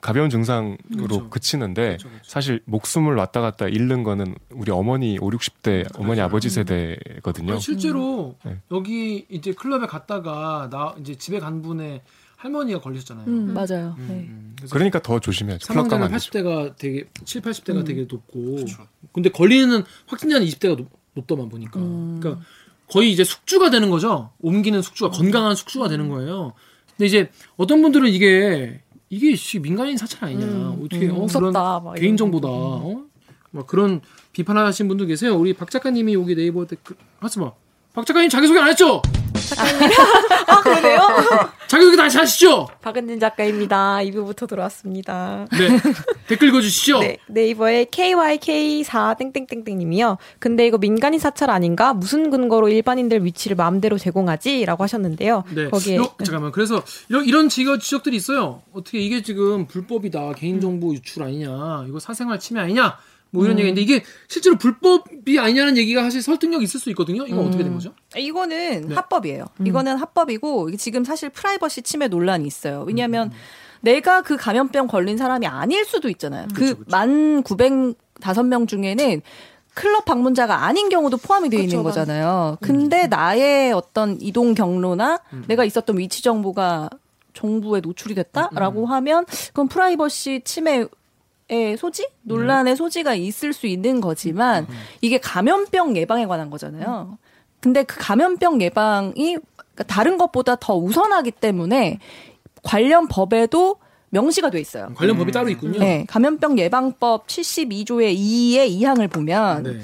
가벼운 0.00 0.30
증상으로 0.30 0.76
그렇죠. 0.88 1.30
그치는데 1.30 1.82
그렇죠, 1.82 2.08
그렇죠. 2.08 2.30
사실 2.30 2.62
목숨을 2.66 3.16
왔다 3.16 3.40
갔다 3.40 3.66
잃는 3.66 4.04
거는 4.04 4.36
우리 4.50 4.70
어머니 4.70 5.18
5, 5.18 5.30
60대 5.30 5.98
어머니 5.98 6.20
아버지 6.20 6.48
세대거든요. 6.48 7.52
아니, 7.52 7.60
실제로 7.60 8.36
네. 8.44 8.58
여기 8.70 9.26
이제 9.28 9.52
클럽에 9.52 9.86
갔다가 9.86 10.68
나 10.70 10.94
이제 11.00 11.16
집에 11.16 11.40
간 11.40 11.62
분의 11.62 12.02
할머니가 12.36 12.80
걸리셨잖아요. 12.80 13.26
음, 13.26 13.54
맞아요. 13.54 13.94
음, 13.98 14.06
네. 14.08 14.14
음. 14.14 14.52
그래서 14.56 14.72
그러니까 14.72 15.00
더 15.00 15.18
조심해야죠. 15.18 15.66
사망자는 15.66 15.90
가면 15.90 16.06
안 16.06 16.12
되죠. 16.18 16.30
80대가 16.30 16.76
되게 16.76 17.04
7, 17.24 17.42
80대가 17.42 17.76
음. 17.76 17.84
되게 17.84 18.02
높고 18.02 18.56
그렇죠. 18.56 18.86
근데 19.12 19.30
걸리는 19.30 19.82
확진자는 20.06 20.46
20대가 20.46 20.76
높, 20.76 20.88
높더만 21.14 21.48
보니까 21.48 21.80
음. 21.80 22.18
그러니까 22.20 22.44
거의 22.88 23.10
이제 23.10 23.24
숙주가 23.24 23.70
되는 23.70 23.90
거죠. 23.90 24.30
옮기는 24.40 24.80
숙주가 24.82 25.10
건강한 25.10 25.54
숙주가 25.54 25.88
되는 25.88 26.08
거예요. 26.08 26.52
근데 26.90 27.06
이제 27.06 27.30
어떤 27.56 27.82
분들은 27.82 28.08
이게 28.08 28.80
이게 29.08 29.34
씨, 29.36 29.58
민간인 29.58 29.96
사찰 29.96 30.24
아니냐 30.24 30.46
음, 30.46 30.80
어떻게 30.84 31.06
음, 31.06 31.16
어, 31.16 31.20
무섭다, 31.20 31.80
그런 31.80 31.94
개인 31.94 32.16
정보다 32.16 32.48
거. 32.48 32.54
어? 32.84 33.04
막 33.50 33.66
그런 33.66 34.00
비판하신 34.32 34.88
분도 34.88 35.06
계세요. 35.06 35.36
우리 35.36 35.52
박 35.54 35.70
작가님이 35.70 36.14
여기 36.14 36.34
네이버 36.34 36.66
댓글 36.66 36.96
하지 37.20 37.38
마. 37.38 37.52
박 37.94 38.04
작가님 38.04 38.28
자기 38.28 38.46
소개 38.46 38.58
안 38.58 38.68
했죠? 38.68 39.00
아, 40.46 40.60
그러네요? 40.60 41.00
소개 41.82 41.96
다시 41.96 42.18
하시죠. 42.18 42.68
박은진 42.82 43.20
작가입니다. 43.20 43.98
2부부터 43.98 44.48
들어왔습니다. 44.48 45.46
네 45.52 45.68
댓글 46.28 46.48
읽어주시죠. 46.48 47.00
네, 47.00 47.18
네이버에 47.28 47.86
KYK4 47.86 49.18
땡땡땡땡님이요. 49.18 50.18
근데 50.38 50.66
이거 50.66 50.78
민간인 50.78 51.18
사찰 51.18 51.50
아닌가? 51.50 51.92
무슨 51.94 52.30
근거로 52.30 52.68
일반인들 52.68 53.24
위치를 53.24 53.56
마음대로 53.56 53.98
제공하지?라고 53.98 54.82
하셨는데요. 54.82 55.44
네. 55.54 55.68
거기에 55.70 55.96
요- 55.96 56.10
잠깐만. 56.24 56.52
그래서 56.52 56.82
이런 57.08 57.24
이런 57.24 57.48
지적 57.48 57.80
지적들이 57.80 58.16
있어요. 58.16 58.62
어떻게 58.72 58.98
이게 58.98 59.22
지금 59.22 59.66
불법이다. 59.66 60.32
개인 60.34 60.60
정보 60.60 60.92
유출 60.94 61.22
아니냐. 61.22 61.84
이거 61.88 61.98
사생활 62.00 62.38
침해 62.40 62.60
아니냐. 62.62 62.96
뭐 63.30 63.44
이런 63.44 63.58
얘기인데 63.58 63.80
이게 63.80 64.02
실제로 64.28 64.56
불법이 64.56 65.38
아니냐는 65.38 65.76
얘기가 65.76 66.02
사실 66.02 66.22
설득력 66.22 66.62
이 66.62 66.64
있을 66.64 66.80
수 66.80 66.90
있거든요. 66.90 67.26
이건 67.26 67.46
어떻게 67.46 67.62
된 67.62 67.72
거죠? 67.72 67.92
이거는 68.16 68.88
네. 68.88 68.94
합법이에요. 68.94 69.44
음. 69.60 69.66
이거는 69.66 69.96
합법이고 69.96 70.74
지금 70.76 71.04
사실 71.04 71.28
프라이버시 71.30 71.82
침해 71.82 72.08
논란이 72.08 72.46
있어요. 72.46 72.82
음, 72.82 72.88
왜냐하면 72.88 73.32
내가 73.80 74.22
그 74.22 74.36
감염병 74.36 74.86
걸린 74.86 75.16
사람이 75.16 75.46
아닐 75.46 75.84
수도 75.84 76.08
있잖아요. 76.08 76.48
그만 76.54 77.42
905명 77.42 78.66
중에는 78.68 79.22
클럽 79.74 80.06
방문자가 80.06 80.64
아닌 80.64 80.88
경우도 80.88 81.18
포함이 81.18 81.50
되어 81.50 81.60
있는 81.60 81.82
거잖아요. 81.82 82.56
근데 82.62 83.06
나의 83.08 83.72
어떤 83.72 84.18
이동 84.22 84.54
경로나 84.54 85.20
음. 85.34 85.44
내가 85.48 85.64
있었던 85.64 85.98
위치 85.98 86.22
정보가 86.22 86.88
정부에 87.34 87.80
노출이 87.80 88.14
됐다라고 88.14 88.86
하면 88.86 89.26
그건 89.48 89.68
프라이버시 89.68 90.40
침해 90.44 90.86
의 91.48 91.76
소지 91.76 92.08
논란의 92.22 92.74
소지가 92.74 93.14
있을 93.14 93.52
수 93.52 93.68
있는 93.68 94.00
거지만 94.00 94.66
이게 95.00 95.18
감염병 95.18 95.96
예방에 95.96 96.26
관한 96.26 96.50
거잖아요. 96.50 97.18
근데 97.60 97.84
그 97.84 97.96
감염병 97.98 98.60
예방이 98.62 99.36
그러니까 99.56 99.84
다른 99.86 100.18
것보다 100.18 100.56
더 100.56 100.76
우선하기 100.76 101.30
때문에 101.32 102.00
관련 102.64 103.06
법에도 103.06 103.76
명시가 104.10 104.50
돼 104.50 104.60
있어요. 104.60 104.88
관련 104.94 105.16
법이 105.16 105.30
따로 105.30 105.48
있군요. 105.48 105.78
네, 105.78 106.04
감염병 106.08 106.58
예방법 106.58 107.28
72조의 107.28 108.16
2의 108.16 108.80
2항을 108.80 109.10
보면 109.10 109.62
네. 109.62 109.78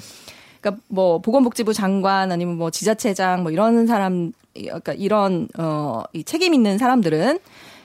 그러니까 0.60 0.82
뭐 0.88 1.20
보건복지부 1.20 1.74
장관 1.74 2.32
아니면 2.32 2.56
뭐 2.56 2.70
지자체장 2.70 3.42
뭐 3.42 3.52
이런 3.52 3.86
사람 3.86 4.32
그러니까 4.54 4.92
이런 4.94 5.48
어이 5.56 6.24
책임 6.24 6.54
있는 6.54 6.78
사람들은 6.78 7.38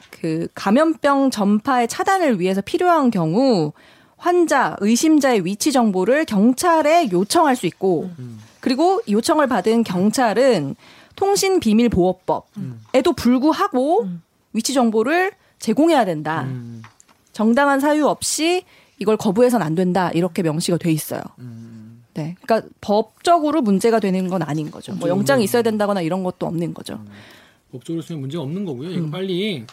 그 0.10 0.48
감염병 0.56 1.32
전파의 1.32 1.88
차단을 1.88 2.40
위해서 2.40 2.62
필요한 2.62 3.12
경우 3.12 3.74
환자, 4.18 4.76
의심자의 4.80 5.46
위치 5.46 5.72
정보를 5.72 6.26
경찰에 6.26 7.10
요청할 7.12 7.56
수 7.56 7.68
있고 7.68 8.10
그리고 8.60 9.02
요청을 9.08 9.48
받은 9.48 9.84
경찰은 9.84 10.76
통신 11.16 11.60
비밀 11.60 11.90
보호법에도 11.90 13.14
불구하고 13.16 14.08
위치 14.54 14.74
정보를 14.74 15.32
제공해야 15.60 16.06
된다. 16.06 16.44
음, 16.44 16.82
정당한 17.32 17.80
사유 17.80 18.08
없이 18.08 18.64
이걸 19.00 19.18
거부해서는 19.18 19.66
안 19.66 19.76
된다. 19.76 20.10
이렇게 20.12 20.42
명시가 20.42 20.78
돼 20.78 20.92
있어요. 20.92 21.22
음. 21.40 22.04
네. 22.14 22.36
그러니까 22.42 22.68
법적으로 22.82 23.62
문제가 23.62 24.00
되는 24.00 24.28
건 24.28 24.42
아닌 24.42 24.72
거죠. 24.72 24.94
뭐 24.96 25.08
영장이 25.08 25.44
있어야 25.44 25.62
된다거나 25.62 26.02
이런 26.02 26.24
것도 26.24 26.48
없는 26.48 26.74
거죠. 26.74 27.00
법적으로 27.72 28.02
쓰면 28.02 28.22
문제가 28.22 28.44
없는 28.44 28.66
거고요. 28.66 28.90
음. 28.90 28.94
이거 28.94 29.10
빨리 29.12 29.66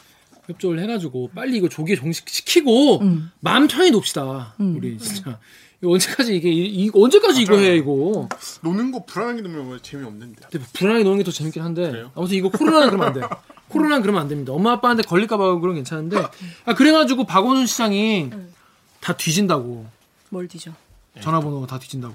협조를 0.49 0.83
해가지고 0.83 1.31
빨리 1.35 1.57
이거 1.59 1.69
조기에 1.69 1.97
종식시키고 1.97 3.01
음. 3.01 3.31
마음 3.41 3.67
편히 3.67 3.91
놉시다. 3.91 4.55
우리 4.59 4.99
진짜 4.99 5.39
이거 5.83 5.93
언제까지 5.93 6.37
이게 6.37 6.51
이, 6.51 6.65
이- 6.85 6.91
언제까지 6.93 7.43
이거 7.43 7.57
해 7.57 7.77
이거. 7.77 8.29
노는 8.63 8.91
거 8.93 9.05
불안하게 9.05 9.43
놓으면 9.43 9.67
뭐 9.67 9.79
재미없는데. 9.79 10.43
근데 10.51 10.67
불안하게 10.73 11.05
노는 11.05 11.19
게 11.19 11.25
더 11.25 11.31
재밌긴 11.31 11.63
한데 11.63 11.91
그래요? 11.91 12.11
아무튼 12.15 12.37
이거 12.37 12.49
코로나는 12.51 12.89
그러면 12.91 13.09
안 13.09 13.15
돼. 13.15 13.21
코로나는 13.69 14.03
그러면 14.03 14.21
안 14.23 14.29
됩니다. 14.29 14.53
엄마 14.53 14.73
아빠한테 14.73 15.03
걸릴까 15.03 15.37
봐 15.37 15.59
그런 15.59 15.75
괜찮은데 15.77 16.19
아 16.67 16.75
그래가지고 16.75 17.25
박원순 17.25 17.67
시장이 17.67 18.31
다 19.01 19.17
뒤진다고 19.17 19.87
뭘 20.31 20.47
뒤져? 20.49 20.73
전화번호 21.21 21.65
다 21.67 21.79
뒤진다고. 21.79 22.15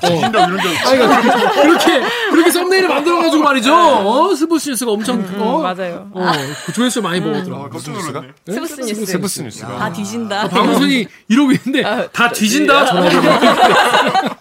뒤진다 0.00 0.46
이런 0.46 0.58
적 0.58 0.68
아니 0.88 0.98
그러니까 0.98 1.62
그렇게 1.62 2.00
그렇게 2.30 2.50
썸네일을 2.50 2.88
만들어가지고 2.88 3.42
말이죠. 3.42 3.74
어 3.74 4.34
스브스 4.34 4.70
뉴스가 4.70 4.90
엄청 4.92 5.22
어, 5.38 5.58
맞아요. 5.58 6.08
어, 6.12 6.32
그 6.64 6.72
조회수 6.72 7.02
많이 7.02 7.20
먹었더라고. 7.20 7.64
아, 7.64 7.68
깜짝 7.68 7.92
놀랐네. 7.92 8.28
스브스 8.48 8.80
뉴스. 8.80 9.04
스브스 9.06 9.42
뉴스가 9.42 9.76
다 9.76 9.92
뒤진다. 9.92 10.42
아, 10.44 10.48
박원순이 10.48 11.06
이러고 11.28 11.52
있는데 11.52 12.08
다 12.10 12.30
뒤진다 12.30 12.86
전화번호. 12.86 13.20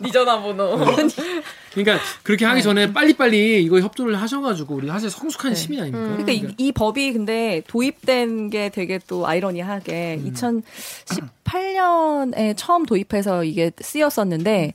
니 0.02 0.12
전화번호. 0.12 0.80
그러니까 1.84 2.04
그렇게 2.24 2.46
하기 2.46 2.64
전에 2.64 2.92
빨리빨리 2.92 3.64
이거 3.64 3.80
협조를 3.80 4.20
하셔가지고 4.20 4.76
우리 4.76 4.88
사실 4.88 5.10
성숙한 5.10 5.56
시민 5.56 5.82
아닙니까? 5.82 6.18
그러니까 6.18 6.32
이, 6.32 6.54
이 6.58 6.72
법이 6.72 7.14
근데 7.14 7.62
도입된 7.68 8.50
게 8.50 8.70
되게 8.70 9.00
또 9.08 9.28
아이러니하게 9.28 10.22
2018년에 10.26 12.56
처음 12.58 12.86
도입해서 12.86 13.44
이게 13.44 13.72
쓰였었는데 13.80 14.74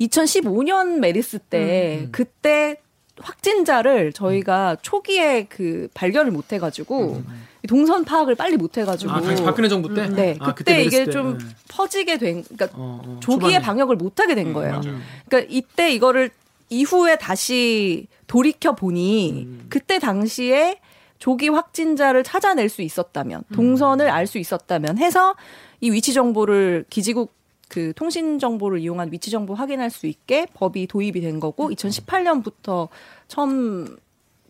2015년 0.00 0.98
메르스 0.98 1.38
때 1.38 2.08
그때 2.10 2.76
확진자를 3.20 4.12
저희가 4.12 4.76
초기에 4.80 5.46
그 5.48 5.88
발견을 5.92 6.32
못 6.32 6.52
해가지고 6.52 7.22
동선 7.68 8.04
파악을 8.04 8.34
빨리 8.34 8.56
못 8.56 8.78
해가지고 8.78 9.12
아 9.12 9.20
박근혜 9.20 9.68
정부 9.68 9.92
때. 9.92 10.08
네 10.08 10.36
아, 10.40 10.54
그때, 10.54 10.82
이게 10.82 11.00
메르스 11.00 11.04
때. 11.04 11.10
좀 11.10 11.38
네. 11.38 11.44
퍼지게 11.68 12.18
된 12.18 12.44
그러니까 12.44 12.78
어, 12.78 13.02
어, 13.04 13.20
조기에 13.20 13.50
초반에. 13.50 13.60
방역을 13.60 13.96
못 13.96 14.18
하게 14.18 14.34
된 14.34 14.52
거예요. 14.52 14.80
맞아요. 14.80 14.98
그러니까 15.28 15.52
이때 15.52 15.92
이거를 15.92 16.30
이후에 16.70 17.16
다시 17.16 18.06
돌이켜 18.26 18.74
보니 18.74 19.44
음. 19.46 19.66
그때 19.68 19.98
당시에 19.98 20.80
조기 21.18 21.48
확진자를 21.48 22.24
찾아낼 22.24 22.68
수 22.68 22.80
있었다면 22.80 23.44
음. 23.48 23.54
동선을 23.54 24.08
알 24.08 24.26
수 24.26 24.38
있었다면 24.38 24.96
해서 24.98 25.34
이 25.80 25.90
위치 25.90 26.14
정보를 26.14 26.86
기지국 26.88 27.32
그 27.68 27.92
통신 27.94 28.38
정보를 28.38 28.80
이용한 28.80 29.12
위치 29.12 29.30
정보 29.30 29.54
확인할 29.54 29.90
수 29.90 30.06
있게 30.06 30.46
법이 30.54 30.86
도입이 30.86 31.20
된 31.20 31.38
거고 31.40 31.70
2018년부터 31.70 32.88
처음 33.28 33.96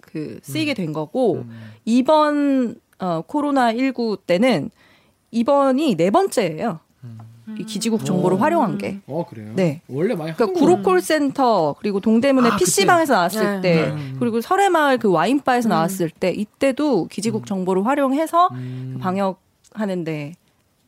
그 0.00 0.38
쓰이게 0.42 0.74
된 0.74 0.92
거고 0.92 1.44
이번 1.84 2.76
어, 2.98 3.22
코로나 3.26 3.74
19 3.74 4.18
때는 4.26 4.70
이번이 5.30 5.96
네 5.96 6.10
번째예요. 6.10 6.80
이 7.60 7.64
기지국 7.64 8.04
정보를 8.04 8.36
오. 8.36 8.40
활용한 8.40 8.78
게. 8.78 9.00
어 9.06 9.26
그래요. 9.28 9.52
네. 9.54 9.82
원래 9.88 10.14
많이 10.14 10.34
그러니까 10.34 10.44
하는 10.46 10.54
구로콜 10.54 11.00
센터 11.00 11.74
그리고 11.78 12.00
동대문의 12.00 12.52
아, 12.52 12.56
PC방에서 12.56 13.14
나왔을 13.14 13.60
네. 13.60 13.60
때 13.60 13.92
네. 13.94 14.14
그리고 14.18 14.40
설해마을 14.40 14.98
그 14.98 15.10
와인바에서 15.10 15.68
나왔을 15.68 16.10
때 16.10 16.30
이때도 16.30 17.06
기지국 17.08 17.46
정보를 17.46 17.86
활용해서 17.86 18.48
음. 18.52 18.98
방역 19.00 19.40
하는데 19.72 20.32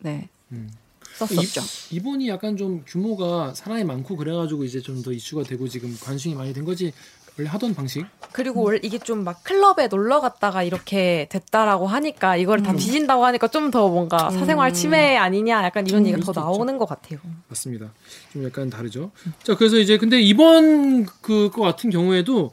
네 0.00 0.28
음. 0.50 0.70
썼었죠. 1.16 1.60
이, 1.90 1.96
이번이 1.96 2.28
약간 2.28 2.56
좀 2.56 2.82
규모가 2.86 3.52
사람이 3.54 3.84
많고 3.84 4.16
그래가지고 4.16 4.64
이제 4.64 4.80
좀 4.80 5.02
더 5.02 5.12
이슈가 5.12 5.42
되고 5.42 5.66
지금 5.68 5.96
관심이 6.00 6.34
많이 6.34 6.52
된 6.52 6.64
거지 6.64 6.92
원래 7.38 7.48
하던 7.48 7.74
방식. 7.74 8.04
그리고 8.32 8.62
원래 8.62 8.78
이게 8.82 8.98
좀 8.98 9.24
막 9.24 9.42
클럽에 9.44 9.86
놀러 9.88 10.20
갔다가 10.20 10.62
이렇게 10.62 11.26
됐다라고 11.30 11.86
하니까 11.86 12.36
이걸 12.36 12.62
다 12.62 12.72
뒤진다고 12.72 13.24
하니까 13.26 13.48
좀 13.48 13.70
더 13.70 13.88
뭔가 13.88 14.30
사생활 14.30 14.72
침해 14.74 15.16
아니냐 15.16 15.62
약간 15.64 15.86
이런 15.86 16.06
얘기가 16.06 16.32
더 16.32 16.40
나오는 16.40 16.76
것 16.78 16.86
같아요. 16.88 17.18
맞습니다. 17.48 17.92
좀 18.32 18.44
약간 18.44 18.68
다르죠. 18.70 19.10
자, 19.42 19.56
그래서 19.56 19.76
이제 19.78 19.96
근데 19.98 20.20
이번 20.20 21.06
그거 21.20 21.62
같은 21.62 21.90
경우에도 21.90 22.50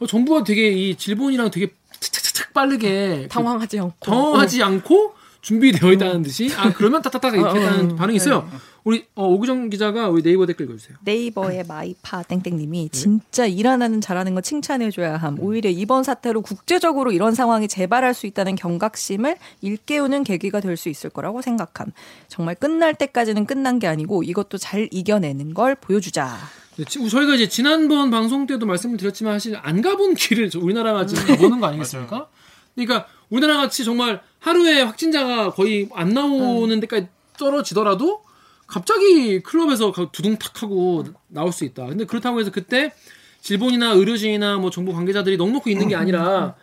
어, 0.00 0.06
정부가 0.06 0.44
되게 0.44 0.68
이 0.70 0.94
질본이랑 0.96 1.50
되게 1.50 1.72
착착착 2.00 2.52
빠르게 2.54 3.22
그 3.22 3.28
당황하지 3.28 3.78
않고. 3.80 3.94
당황하지 4.00 4.62
않고 4.62 5.14
준비되어 5.42 5.92
있다는 5.92 6.22
듯이 6.22 6.50
아 6.56 6.72
그러면 6.72 7.00
따따따 7.02 7.28
이렇게 7.28 7.58
어, 7.58 7.62
어, 7.62 7.66
하는 7.66 7.92
어. 7.92 7.96
반응이 7.96 8.16
있어요. 8.16 8.48
우리 8.84 9.06
어, 9.14 9.26
오규정 9.26 9.70
기자가 9.70 10.10
우리 10.10 10.22
네이버 10.22 10.44
댓글 10.44 10.66
읽어주세요. 10.66 10.98
네이버의 11.04 11.64
마이파 11.66 12.22
땡땡님이 12.24 12.90
진짜 12.92 13.46
일 13.46 13.66
하나는 13.66 14.02
잘하는 14.02 14.34
거 14.34 14.42
칭찬해줘야 14.42 15.16
함. 15.16 15.38
오히려 15.40 15.70
이번 15.70 16.04
사태로 16.04 16.42
국제적으로 16.42 17.10
이런 17.10 17.34
상황이 17.34 17.66
재발할 17.66 18.12
수 18.12 18.26
있다는 18.26 18.56
경각심을 18.56 19.36
일깨우는 19.62 20.24
계기가 20.24 20.60
될 20.60 20.76
수 20.76 20.90
있을 20.90 21.08
거라고 21.08 21.40
생각함. 21.40 21.92
정말 22.28 22.56
끝날 22.56 22.94
때까지는 22.94 23.46
끝난 23.46 23.78
게 23.78 23.86
아니고 23.86 24.22
이것도 24.22 24.58
잘 24.58 24.88
이겨내는 24.90 25.54
걸 25.54 25.76
보여주자. 25.76 26.36
네, 26.76 26.84
지- 26.84 27.08
저희가 27.08 27.36
이제 27.36 27.48
지난번 27.48 28.10
방송 28.10 28.46
때도 28.46 28.66
말씀을 28.66 28.98
드렸지만 28.98 29.34
사실 29.34 29.56
안 29.62 29.80
가본 29.80 30.14
길을 30.14 30.50
저 30.50 30.58
우리나라가 30.58 31.06
지금 31.06 31.24
가보는 31.26 31.60
거 31.60 31.68
아니겠습니까? 31.68 32.28
그러니까 32.74 33.06
우리나라 33.30 33.56
같이 33.58 33.84
정말 33.84 34.20
하루에 34.40 34.82
확진자가 34.82 35.52
거의 35.52 35.88
안 35.94 36.08
나오는 36.10 36.80
데까지 36.80 37.06
떨어지더라도 37.38 38.22
갑자기 38.66 39.40
클럽에서 39.40 39.92
가- 39.92 40.10
두둥탁 40.10 40.62
하고 40.62 41.04
나올 41.28 41.52
수 41.52 41.64
있다. 41.64 41.86
근데 41.86 42.04
그렇다고 42.04 42.40
해서 42.40 42.50
그때 42.50 42.92
질본이나 43.40 43.90
의료진이나 43.92 44.56
뭐 44.56 44.70
정부 44.70 44.92
관계자들이 44.92 45.36
넉넉히 45.36 45.70
있는 45.70 45.88
게 45.88 45.96
아니라 45.96 46.54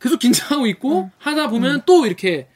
계속 0.00 0.18
긴장하고 0.18 0.66
있고 0.66 1.10
하다 1.18 1.48
보면 1.50 1.82
또 1.86 2.06
이렇게 2.06 2.48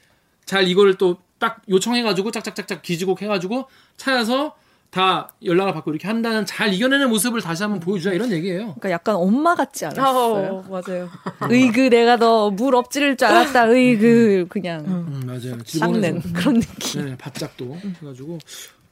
잘 0.44 0.68
이거를 0.68 0.96
또 0.98 1.22
딱 1.40 1.60
요청해가지고 1.68 2.30
짝짝짝짝 2.30 2.80
기지국 2.80 3.20
해가지고 3.20 3.68
찾아서 3.98 4.54
다 4.94 5.28
연락을 5.44 5.72
받고 5.74 5.90
이렇게 5.90 6.06
한다는 6.06 6.46
잘 6.46 6.72
이겨내는 6.72 7.08
모습을 7.10 7.40
다시 7.40 7.64
한번 7.64 7.80
보여주자 7.80 8.12
이런 8.12 8.30
얘기예요. 8.30 8.60
그러니까 8.74 8.90
약간 8.90 9.16
엄마 9.16 9.56
같지 9.56 9.84
않았어요? 9.86 10.62
어, 10.64 10.64
맞아요. 10.70 11.10
으이그 11.50 11.88
내가 11.90 12.16
너 12.16 12.50
물 12.50 12.76
엎지를 12.76 13.16
줄 13.16 13.26
알았다. 13.26 13.70
으이그 13.70 14.46
그냥 14.48 14.84
음, 14.86 15.22
맞아요. 15.26 15.58
닦는 15.80 16.02
일본에서 16.04 16.32
그런 16.32 16.60
느낌. 16.60 17.04
네, 17.06 17.16
바짝도 17.16 17.76
해가지고 18.00 18.38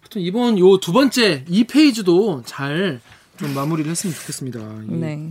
하여튼 0.01 0.23
이번 0.23 0.59
요 0.59 0.79
두 0.81 0.93
번째 0.93 1.45
이 1.49 1.65
페이지도 1.65 2.43
잘 2.45 3.01
좀 3.39 3.55
마무리를 3.55 3.91
했으면 3.91 4.15
좋겠습니다. 4.15 4.59
이- 4.89 4.93
네. 4.95 5.31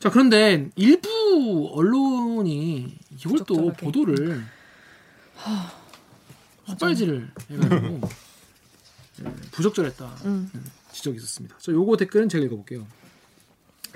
자 0.00 0.10
그런데 0.10 0.68
일부 0.76 1.70
언론이 1.74 2.96
이걸 3.24 3.38
또 3.46 3.54
부적절하게. 3.54 3.84
보도를 3.86 4.42
헛발질을 6.68 7.28
해가지고 7.50 7.86
예, 7.86 8.00
부적절했다 9.52 10.16
음. 10.24 10.50
예, 10.54 10.60
지적이 10.92 11.16
있었습니다. 11.18 11.56
저 11.60 11.72
요거 11.72 11.96
댓글은 11.96 12.28
제가 12.28 12.44
읽어볼게요. 12.46 12.86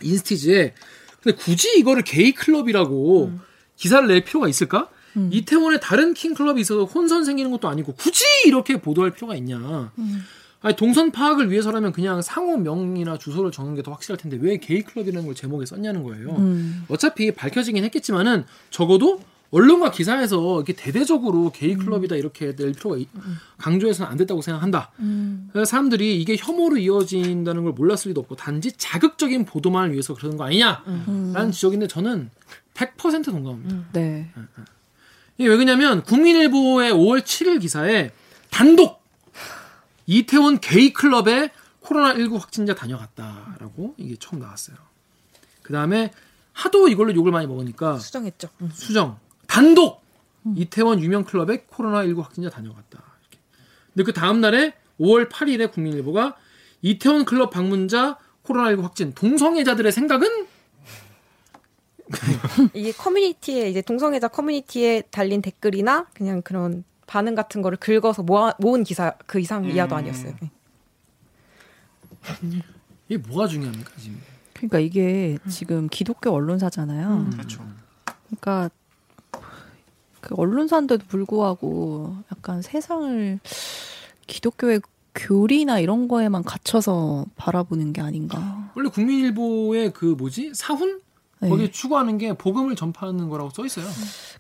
인스티즈에 0.02 0.74
근데 1.22 1.36
굳이 1.36 1.78
이거를 1.78 2.02
게이 2.02 2.32
클럽이라고 2.32 3.26
음. 3.26 3.40
기사를 3.76 4.06
낼 4.08 4.24
필요가 4.24 4.48
있을까? 4.48 4.88
이태원에 5.30 5.78
다른 5.78 6.14
킹 6.14 6.32
클럽이 6.32 6.60
있어서 6.62 6.84
혼선 6.84 7.24
생기는 7.26 7.50
것도 7.50 7.68
아니고 7.68 7.94
굳이 7.96 8.24
이렇게 8.46 8.80
보도할 8.80 9.10
필요가 9.10 9.36
있냐? 9.36 9.92
아니 10.62 10.74
동선 10.76 11.12
파악을 11.12 11.50
위해서라면 11.50 11.92
그냥 11.92 12.22
상호 12.22 12.56
명이나 12.56 13.18
주소를 13.18 13.50
적는 13.52 13.74
게 13.74 13.82
더 13.82 13.90
확실할 13.92 14.16
텐데 14.16 14.38
왜 14.40 14.56
게이 14.56 14.82
클럽이라는 14.82 15.26
걸 15.26 15.34
제목에 15.34 15.66
썼냐는 15.66 16.02
거예요. 16.02 16.30
음. 16.36 16.86
어차피 16.88 17.30
밝혀지긴 17.32 17.84
했겠지만은 17.84 18.44
적어도 18.70 19.20
언론과 19.52 19.90
기사에서 19.90 20.56
이렇게 20.56 20.72
대대적으로 20.72 21.52
게이 21.52 21.76
클럽이다 21.76 22.16
이렇게 22.16 22.56
낼 22.56 22.72
필요가 22.72 22.96
있- 22.96 23.08
강조해서는 23.58 24.10
안 24.10 24.16
됐다고 24.16 24.40
생각한다. 24.42 24.90
음. 25.00 25.50
사람들이 25.66 26.20
이게 26.20 26.36
혐오로 26.38 26.78
이어진다는 26.78 27.62
걸 27.64 27.72
몰랐을 27.74 28.08
리도 28.08 28.22
없고 28.22 28.34
단지 28.36 28.72
자극적인 28.72 29.44
보도만을 29.44 29.92
위해서 29.92 30.14
그러는 30.14 30.38
거 30.38 30.44
아니냐라는 30.44 31.52
지적인데 31.52 31.86
저는 31.86 32.30
100% 32.74 33.24
동감합니다. 33.26 33.76
네. 33.92 34.30
이게 35.36 35.48
왜 35.48 35.56
그러냐면 35.56 36.02
국민일보의 36.02 36.92
5월 36.92 37.20
7일 37.20 37.60
기사에 37.60 38.10
단독 38.50 39.02
이태원 40.06 40.60
게이 40.60 40.94
클럽에 40.94 41.50
코로나19 41.82 42.38
확진자 42.38 42.74
다녀갔다라고 42.74 43.94
이게 43.98 44.16
처음 44.18 44.40
나왔어요. 44.40 44.76
그 45.62 45.72
다음에 45.74 46.10
하도 46.52 46.88
이걸로 46.88 47.14
욕을 47.14 47.32
많이 47.32 47.46
먹으니까 47.46 47.98
수정했죠. 47.98 48.48
수정 48.72 49.18
단독 49.52 50.00
이태원 50.56 51.02
유명 51.02 51.24
클럽에 51.24 51.66
코로나19 51.70 52.22
확진자 52.22 52.48
다녀갔다. 52.48 53.04
이렇게. 53.20 53.38
근데 53.92 54.02
그 54.02 54.14
다음 54.14 54.40
날에 54.40 54.72
5월 54.98 55.28
8일에 55.28 55.70
국민일보가 55.70 56.36
이태원 56.80 57.26
클럽 57.26 57.50
방문자 57.50 58.16
코로나19 58.44 58.80
확진 58.80 59.12
동성애자들의 59.12 59.92
생각은 59.92 60.46
이게 62.72 62.92
커뮤니티에 62.92 63.68
이제 63.68 63.82
동성애자 63.82 64.28
커뮤니티에 64.28 65.02
달린 65.10 65.42
댓글이나 65.42 66.06
그냥 66.14 66.40
그런 66.40 66.82
반응 67.06 67.34
같은 67.34 67.60
거를 67.60 67.76
긁어서 67.76 68.22
모아, 68.22 68.54
모은 68.58 68.84
기사 68.84 69.12
그 69.26 69.38
이상 69.38 69.66
이하도 69.66 69.94
아니었어요. 69.94 70.34
네. 72.40 72.62
이게 73.06 73.18
뭐가 73.18 73.48
중요합니까 73.48 73.90
지금? 73.98 74.18
그러니까 74.54 74.78
이게 74.78 75.36
지금 75.50 75.88
기독교 75.90 76.30
언론사잖아요. 76.30 77.28
그렇죠. 77.32 77.62
그러니까 78.28 78.70
그 80.32 80.40
언론사인데도 80.40 81.04
불구하고 81.08 82.16
약간 82.32 82.62
세상을 82.62 83.38
기독교의 84.26 84.80
교리나 85.14 85.78
이런 85.78 86.08
거에만 86.08 86.42
갇혀서 86.42 87.26
바라보는 87.36 87.92
게 87.92 88.00
아닌가. 88.00 88.70
원래 88.74 88.88
국민일보의 88.88 89.92
그 89.92 90.06
뭐지 90.06 90.52
사훈 90.54 91.00
네. 91.40 91.50
거기에 91.50 91.70
추구하는 91.70 92.16
게 92.16 92.32
복음을 92.32 92.74
전파하는 92.76 93.28
거라고 93.28 93.50
써 93.50 93.66
있어요. 93.66 93.84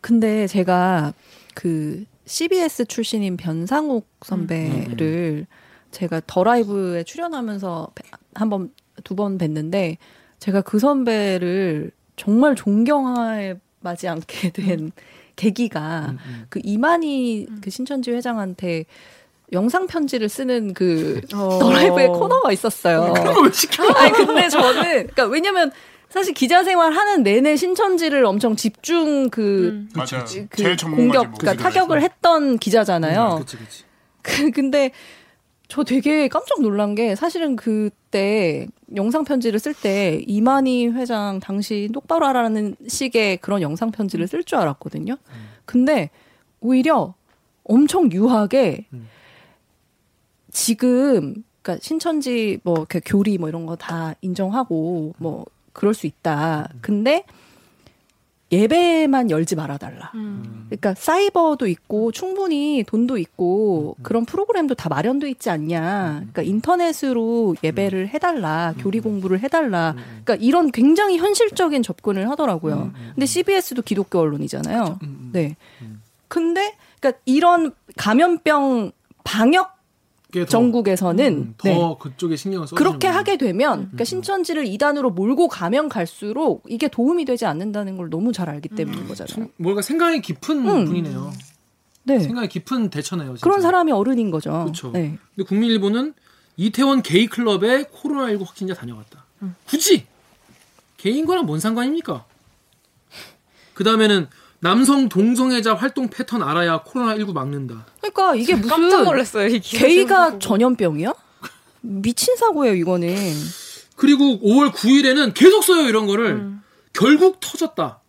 근데 0.00 0.46
제가 0.46 1.12
그 1.54 2.04
CBS 2.24 2.86
출신인 2.86 3.36
변상욱 3.36 4.08
선배를 4.22 5.46
제가 5.90 6.22
더 6.26 6.42
라이브에 6.44 7.04
출연하면서 7.04 7.88
한 8.34 8.48
번, 8.48 8.72
두 9.04 9.14
번 9.14 9.36
뵀는데 9.36 9.98
제가 10.38 10.62
그 10.62 10.78
선배를 10.78 11.90
정말 12.16 12.54
존경해 12.56 13.56
마지 13.80 14.08
않게 14.08 14.50
된 14.52 14.92
계기가 15.42 16.06
음, 16.10 16.18
음. 16.24 16.46
그 16.48 16.60
이만희 16.62 17.46
그 17.62 17.70
신천지 17.70 18.12
회장한테 18.12 18.84
영상 19.52 19.86
편지를 19.86 20.28
쓰는 20.28 20.72
그 20.72 21.20
어. 21.34 21.58
더 21.60 21.72
라이브의 21.72 22.08
코너가 22.08 22.52
있었어요. 22.52 23.12
그런 23.12 23.34
거왜 23.34 23.50
시켜? 23.52 23.86
아니 23.92 24.12
근데 24.12 24.48
저는 24.48 24.82
그러니까 24.82 25.24
왜냐면 25.26 25.72
사실 26.08 26.32
기자 26.34 26.62
생활 26.62 26.92
하는 26.92 27.22
내내 27.22 27.56
신천지를 27.56 28.24
엄청 28.24 28.54
집중 28.54 29.30
그, 29.30 29.68
음. 29.68 29.88
그 30.50 30.76
전문가지 30.76 31.06
공격, 31.06 31.30
뭐. 31.30 31.38
그러니까 31.38 31.62
타격을 31.62 32.02
했던 32.02 32.58
기자잖아요. 32.58 33.34
그렇지, 33.36 33.56
그렇지. 33.56 33.84
그, 34.20 34.50
근데 34.50 34.92
저 35.72 35.84
되게 35.84 36.28
깜짝 36.28 36.60
놀란 36.60 36.94
게 36.94 37.14
사실은 37.14 37.56
그때 37.56 38.66
영상 38.94 39.24
편지를 39.24 39.58
쓸 39.58 39.72
때 39.72 40.22
이만희 40.26 40.88
회장 40.88 41.40
당시 41.40 41.88
똑바로 41.94 42.26
하라는 42.26 42.76
식의 42.86 43.38
그런 43.38 43.62
영상 43.62 43.90
편지를 43.90 44.28
쓸 44.28 44.44
줄 44.44 44.58
알았거든요. 44.58 45.16
근데 45.64 46.10
오히려 46.60 47.14
엄청 47.64 48.12
유하게 48.12 48.84
음. 48.92 49.08
지금 50.50 51.42
그러니까 51.62 51.82
신천지 51.82 52.58
뭐 52.64 52.76
이렇게 52.76 53.00
교리 53.00 53.38
뭐 53.38 53.48
이런 53.48 53.64
거 53.64 53.74
다 53.76 54.14
인정하고 54.20 55.14
뭐 55.16 55.46
그럴 55.72 55.94
수 55.94 56.06
있다. 56.06 56.68
근데 56.82 57.24
예배만 58.52 59.30
열지 59.30 59.56
말아달라. 59.56 60.12
음. 60.14 60.66
그러니까 60.66 60.94
사이버도 60.94 61.66
있고 61.66 62.12
충분히 62.12 62.84
돈도 62.86 63.16
있고 63.16 63.96
그런 64.02 64.26
프로그램도 64.26 64.74
다 64.74 64.90
마련돼 64.90 65.30
있지 65.30 65.48
않냐. 65.48 66.16
그러니까 66.16 66.42
인터넷으로 66.42 67.56
예배를 67.64 68.08
해달라, 68.08 68.74
교리 68.78 69.00
공부를 69.00 69.40
해달라. 69.40 69.94
그러니까 69.96 70.34
이런 70.34 70.70
굉장히 70.70 71.16
현실적인 71.16 71.82
접근을 71.82 72.28
하더라고요. 72.28 72.92
근데 73.14 73.24
CBS도 73.24 73.82
기독교 73.82 74.18
언론이잖아요. 74.18 74.98
음, 75.02 75.08
음. 75.08 75.30
네. 75.32 75.56
근데 76.28 76.74
그러니까 77.00 77.20
이런 77.24 77.72
감염병 77.96 78.92
방역 79.24 79.71
전국에서는 80.48 81.26
음, 81.26 81.54
더 81.58 81.68
네. 81.68 81.96
그쪽에 82.00 82.36
신경을 82.36 82.66
써. 82.66 82.74
그렇게 82.74 83.06
하게 83.06 83.36
되면 83.36 83.78
음. 83.78 83.84
그러니까 83.84 84.04
신천지를 84.04 84.66
이단으로 84.66 85.10
몰고 85.10 85.48
가면 85.48 85.88
갈수록 85.88 86.64
이게 86.68 86.88
도움이 86.88 87.24
되지 87.26 87.44
않는다는 87.46 87.96
걸 87.96 88.08
너무 88.10 88.32
잘 88.32 88.48
알기 88.48 88.70
음. 88.72 88.76
때문인 88.76 89.08
거잖아요. 89.08 89.48
뭔가 89.56 89.82
생각이 89.82 90.20
깊은 90.22 90.66
음. 90.66 90.84
분이네요. 90.86 91.32
네. 92.04 92.18
생각이 92.18 92.48
깊은 92.48 92.90
대처네요. 92.90 93.28
진짜. 93.28 93.42
그런 93.44 93.60
사람이 93.60 93.92
어른인 93.92 94.30
거죠. 94.30 94.64
그쵸. 94.66 94.90
네. 94.92 95.18
근데 95.34 95.46
국민일보는 95.46 96.14
이태원 96.56 97.02
게이 97.02 97.26
클럽에 97.26 97.84
코로나19 97.84 98.44
확진자 98.44 98.74
다녀갔다. 98.74 99.24
음. 99.42 99.54
굳이 99.66 100.06
개인 100.96 101.26
거랑 101.26 101.46
뭔 101.46 101.60
상관입니까? 101.60 102.24
그 103.74 103.84
다음에는 103.84 104.28
남성 104.66 105.08
동성애자 105.08 105.74
활동 105.74 106.08
패턴 106.08 106.40
알아야 106.42 106.84
코로나19 106.84 107.32
막는다. 107.32 107.84
그러니까 108.00 108.36
이게 108.36 108.54
깜짝 108.54 108.78
무슨 108.78 109.04
놀랐어요. 109.04 109.48
이 109.48 109.58
게이가 109.58 110.26
보고. 110.26 110.38
전염병이야? 110.38 111.12
미친 111.80 112.36
사고예요, 112.36 112.76
이거는. 112.76 113.16
그리고 113.96 114.38
5월 114.40 114.70
9일에는 114.72 115.34
계속 115.34 115.64
써요 115.64 115.88
이런 115.88 116.06
거를 116.06 116.26
음. 116.36 116.62
결국 116.92 117.40
터졌다. 117.40 118.00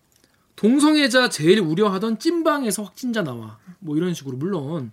동성애자 0.56 1.30
제일 1.30 1.60
우려하던 1.60 2.20
찐방에서 2.20 2.84
확진자 2.84 3.24
나와. 3.24 3.58
뭐 3.80 3.98
이런 3.98 4.14
식으로 4.14 4.38
물론 4.38 4.92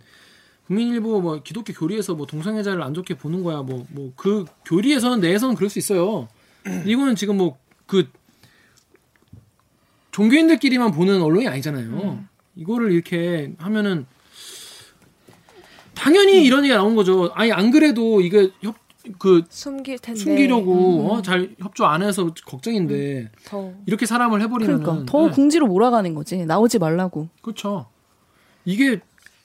국민일보 0.66 1.20
뭐 1.20 1.42
기독교 1.42 1.74
교리에서 1.74 2.14
뭐 2.14 2.26
동성애자를 2.26 2.82
안 2.82 2.94
좋게 2.94 3.18
보는 3.18 3.42
거야. 3.42 3.58
뭐 3.62 3.84
뭐 3.90 4.12
그 4.16 4.46
교리에서는 4.64 5.20
내에서는 5.20 5.54
그럴 5.56 5.68
수 5.68 5.78
있어요. 5.78 6.26
이거는 6.86 7.16
지금 7.16 7.36
뭐그 7.36 8.08
종교인들끼리만 10.12 10.90
보는 10.92 11.22
언론이 11.22 11.46
아니잖아요. 11.48 12.24
이거를 12.56 12.92
이렇게 12.92 13.52
하면은 13.58 14.06
당연히 15.94 16.44
이런 16.44 16.64
얘기가 16.64 16.76
나온 16.78 16.94
거죠. 16.96 17.30
아니 17.34 17.52
안 17.52 17.70
그래도 17.70 18.20
이게 18.20 18.50
협 18.62 18.74
그 19.18 19.42
숨길 19.48 19.98
텐데. 19.98 20.20
숨기려고 20.20 21.10
어, 21.10 21.22
잘 21.22 21.54
협조 21.58 21.86
안 21.86 22.02
해서 22.02 22.32
걱정인데 22.46 23.30
더. 23.46 23.72
이렇게 23.86 24.04
사람을 24.04 24.42
해버리면 24.42 24.82
그러니까 24.82 25.06
더 25.10 25.30
궁지로 25.30 25.66
몰아가는 25.66 26.14
거지. 26.14 26.44
나오지 26.44 26.78
말라고. 26.78 27.28
그렇죠. 27.40 27.86
이게 28.64 29.00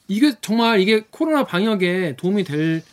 이게 0.08 0.34
정말 0.41 0.82
이게 0.82 1.06
코로나 1.10 1.45
방역에 1.45 2.15
도움이 2.17 2.43
될 2.43 2.84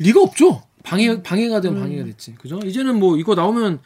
리가 0.00 0.20
없죠. 0.20 0.62
방해 0.82 1.22
방해가 1.22 1.60
되면 1.60 1.80
방해가 1.80 2.04
됐지. 2.04 2.34
그죠? 2.34 2.58
이제는 2.64 2.98
뭐 2.98 3.16
이거 3.16 3.34
나오면 3.34 3.78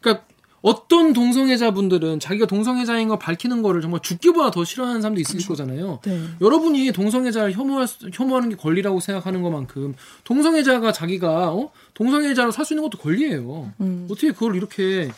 그러니까 0.00 0.26
어떤 0.60 1.12
동성애자분들은 1.12 2.18
자기가 2.20 2.46
동성애자인 2.46 3.08
거 3.08 3.18
밝히는 3.18 3.62
거를 3.62 3.80
정말 3.80 4.00
죽기보다 4.02 4.50
더 4.50 4.64
싫어하는 4.64 5.00
사람도 5.00 5.20
있을 5.20 5.40
거잖아요. 5.46 6.00
네. 6.04 6.20
여러분이 6.40 6.90
동성애자를 6.92 7.52
혐오할, 7.52 7.86
수- 7.86 8.10
혐오하는 8.12 8.48
게 8.48 8.56
권리라고 8.56 8.98
생각하는 9.00 9.42
것만큼 9.42 9.94
동성애자가 10.24 10.92
자기가 10.92 11.52
어? 11.54 11.70
동성애자로 11.94 12.50
살 12.50 12.64
수 12.64 12.74
있는 12.74 12.82
것도 12.82 12.98
권리예요. 12.98 13.72
음. 13.80 14.08
어떻게 14.10 14.32
그걸 14.32 14.56
이렇게 14.56 15.10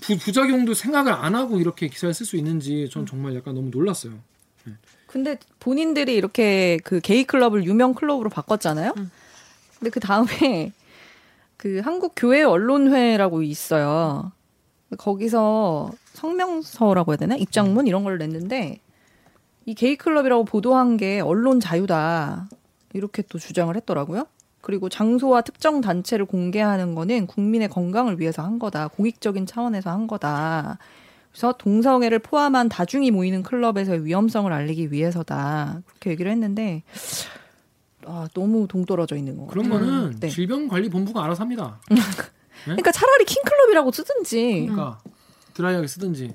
부, 0.00 0.16
부작용도 0.18 0.74
생각을 0.74 1.12
안 1.12 1.34
하고 1.34 1.60
이렇게 1.60 1.88
기사를 1.88 2.12
쓸 2.14 2.24
수 2.26 2.36
있는지 2.36 2.88
전 2.90 3.04
정말 3.06 3.34
약간 3.36 3.54
너무 3.54 3.70
놀랐어요. 3.70 4.12
근데 5.06 5.38
본인들이 5.60 6.14
이렇게 6.14 6.78
그 6.84 7.00
게이 7.00 7.24
클럽을 7.24 7.64
유명 7.64 7.94
클럽으로 7.94 8.28
바꿨잖아요. 8.30 8.92
근데 8.94 9.90
그 9.90 10.00
다음에 10.00 10.72
그 11.56 11.80
한국 11.84 12.12
교회 12.16 12.42
언론회라고 12.42 13.42
있어요. 13.42 14.32
거기서 14.96 15.90
성명서라고 16.14 17.12
해야 17.12 17.16
되나 17.16 17.36
입장문 17.36 17.86
이런 17.86 18.04
걸 18.04 18.18
냈는데 18.18 18.80
이 19.66 19.74
게이 19.74 19.96
클럽이라고 19.96 20.44
보도한 20.44 20.96
게 20.96 21.20
언론 21.20 21.60
자유다 21.60 22.48
이렇게 22.94 23.22
또 23.28 23.38
주장을 23.38 23.74
했더라고요. 23.76 24.26
그리고 24.60 24.88
장소와 24.88 25.42
특정 25.42 25.80
단체를 25.80 26.24
공개하는 26.24 26.94
거는 26.94 27.26
국민의 27.26 27.68
건강을 27.68 28.18
위해서 28.18 28.42
한 28.42 28.58
거다. 28.58 28.88
공익적인 28.88 29.46
차원에서 29.46 29.90
한 29.90 30.06
거다. 30.06 30.78
그래서 31.30 31.52
동성애를 31.52 32.18
포함한 32.20 32.68
다중이 32.68 33.10
모이는 33.10 33.42
클럽에서의 33.42 34.04
위험성을 34.04 34.50
알리기 34.52 34.90
위해서다. 34.90 35.82
그렇게 35.86 36.10
얘기를 36.10 36.32
했는데 36.32 36.82
아, 38.06 38.26
너무 38.34 38.66
동떨어져 38.66 39.16
있는 39.16 39.36
거. 39.36 39.46
그런 39.46 39.68
거는 39.68 40.16
네. 40.18 40.28
질병관리본부가 40.28 41.22
알아서 41.24 41.42
합니다. 41.42 41.78
그러니까 42.76 42.92
차라리 42.92 43.24
킹클럽이라고 43.24 43.90
쓰든지. 43.92 44.66
그러니까 44.66 45.00
드라이하게 45.54 45.86
쓰든지. 45.86 46.34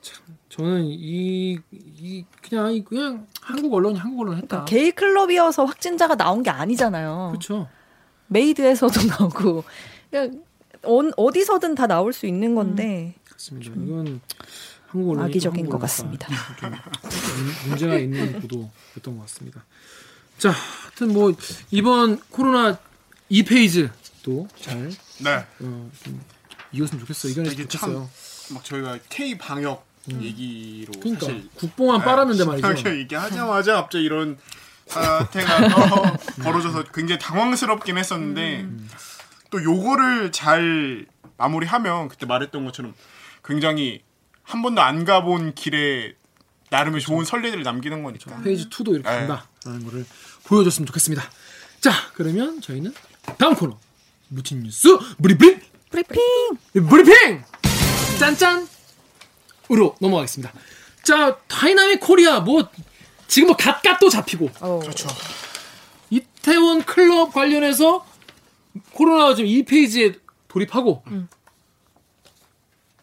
참, 0.00 0.22
저는 0.48 0.84
이, 0.86 1.58
이 1.72 2.24
그냥 2.42 2.72
이 2.72 2.82
그냥 2.84 3.26
한국 3.40 3.72
언론이 3.74 3.98
한국 3.98 4.22
언론 4.22 4.36
했다. 4.36 4.64
그러니까 4.64 4.64
게이 4.66 4.92
클럽이어서 4.92 5.64
확진자가 5.64 6.16
나온 6.16 6.42
게 6.42 6.50
아니잖아요. 6.50 7.28
그렇죠. 7.32 7.68
메이드에서도 8.28 8.92
나오고 9.18 9.64
그냥 10.10 10.42
어, 10.82 11.00
어디서든 11.16 11.74
다 11.74 11.86
나올 11.86 12.12
수 12.12 12.26
있는 12.26 12.54
건데 12.54 13.14
그렇습니다. 13.26 13.70
이건 13.76 14.20
한국 14.88 15.10
언론이 15.10 15.28
악의적인 15.30 15.64
한국 15.64 15.72
것 15.72 15.78
같습니다. 15.82 16.28
좀 16.58 16.70
문- 16.70 17.68
문제가 17.68 17.96
있는 17.98 18.40
보도였던 18.40 19.16
것 19.16 19.20
같습니다. 19.22 19.64
자, 20.38 20.50
하여튼 20.50 21.12
뭐 21.12 21.32
이번 21.70 22.18
코로나 22.30 22.78
2 23.28 23.44
phase도 23.44 23.90
잘 24.22 24.90
네. 25.18 25.46
어, 25.60 25.90
좀 26.02 26.20
이었으면 26.72 27.00
좋겠어. 27.00 27.28
이겨냈으면 27.28 27.68
좋겠어요. 27.68 28.10
막 28.50 28.64
저희가 28.64 28.98
K 29.08 29.38
방역 29.38 29.86
얘기로 30.08 30.92
그러니까 31.00 31.26
사실 31.26 31.48
국뽕만 31.54 32.02
빨았는데 32.02 32.44
말이죠. 32.44 32.68
이렇게 32.68 32.98
얘기하자마자 33.00 33.74
갑자기 33.74 34.04
이런 34.04 34.38
사태가 34.86 35.68
또 35.68 36.42
벌어져서 36.42 36.84
굉장히 36.94 37.18
당황스럽긴 37.20 37.98
했었는데 37.98 38.62
음. 38.62 38.88
또 39.50 39.62
요거를 39.62 40.32
잘 40.32 41.06
마무리하면 41.36 42.08
그때 42.08 42.26
말했던 42.26 42.64
것처럼 42.64 42.94
굉장히 43.44 44.02
한 44.42 44.62
번도 44.62 44.80
안 44.82 45.04
가본 45.04 45.54
길에 45.54 46.14
나름의 46.70 47.00
좋은 47.00 47.24
선례들을 47.24 47.62
남기는 47.62 48.02
거니까. 48.02 48.40
phase 48.42 48.68
2도 48.68 48.94
이렇게 48.94 49.08
네. 49.10 49.26
간다라는 49.26 49.84
거를 49.84 50.06
보여줬으면 50.44 50.86
좋겠습니다. 50.86 51.22
자, 51.80 51.92
그러면 52.14 52.60
저희는 52.60 52.94
다음 53.38 53.54
코너 53.54 53.78
무친 54.30 54.62
뉴스. 54.62 54.88
브리핑. 55.20 55.60
브리핑. 55.90 56.18
브리핑! 56.88 57.42
짠짠! 58.18 58.68
으로 59.72 59.96
넘어가겠습니다. 60.00 60.52
자, 61.02 61.36
dynamic 61.48 62.00
Korea 62.00 62.40
뭐 62.40 62.68
지금 63.26 63.48
뭐 63.48 63.56
갓갓 63.56 63.98
또 64.00 64.08
잡히고. 64.08 64.50
그렇죠. 64.80 65.08
이태원 66.10 66.84
클럽 66.84 67.32
관련해서 67.32 68.04
코로나 68.92 69.34
지금 69.34 69.50
2 69.50 69.60
phase에 69.60 70.18
돌입하고 70.48 71.02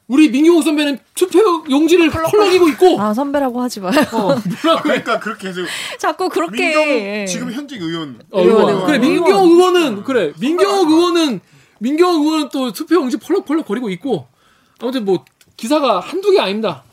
우리 0.08 0.30
민경욱 0.30 0.64
선배는 0.64 1.00
투표 1.16 1.64
용지를 1.70 2.10
펄럭이고 2.10 2.70
있고 2.70 3.02
아 3.02 3.14
선배라고 3.14 3.62
하지 3.62 3.82
마요. 3.82 3.92
어, 4.14 4.32
아, 4.32 4.42
뭐라고 4.64 4.84
그러니까 4.84 5.20
그렇게 5.20 5.50
해서 5.50 5.62
자꾸 5.98 6.30
그렇게 6.30 6.76
민경 6.76 7.26
지금 7.26 7.52
현직 7.52 7.82
의원 7.82 8.20
어, 8.32 8.42
의원, 8.42 8.70
의원. 8.70 8.86
그래. 8.88 8.98
민경욱 9.00 9.52
의원은 9.52 10.04
그래 10.04 10.32
민경욱 10.40 10.90
의원은 10.90 11.42
민경욱 11.80 12.26
의원은 12.26 12.50
또 12.54 12.72
투표 12.72 12.96
용지 12.96 13.18
펄럭펄럭 13.18 13.66
거리고 13.68 13.90
있고 13.90 14.28
아무튼 14.80 15.04
뭐 15.06 15.26
기사가 15.58 16.00
한두 16.00 16.32
개 16.32 16.40
아닙니다. 16.40 16.84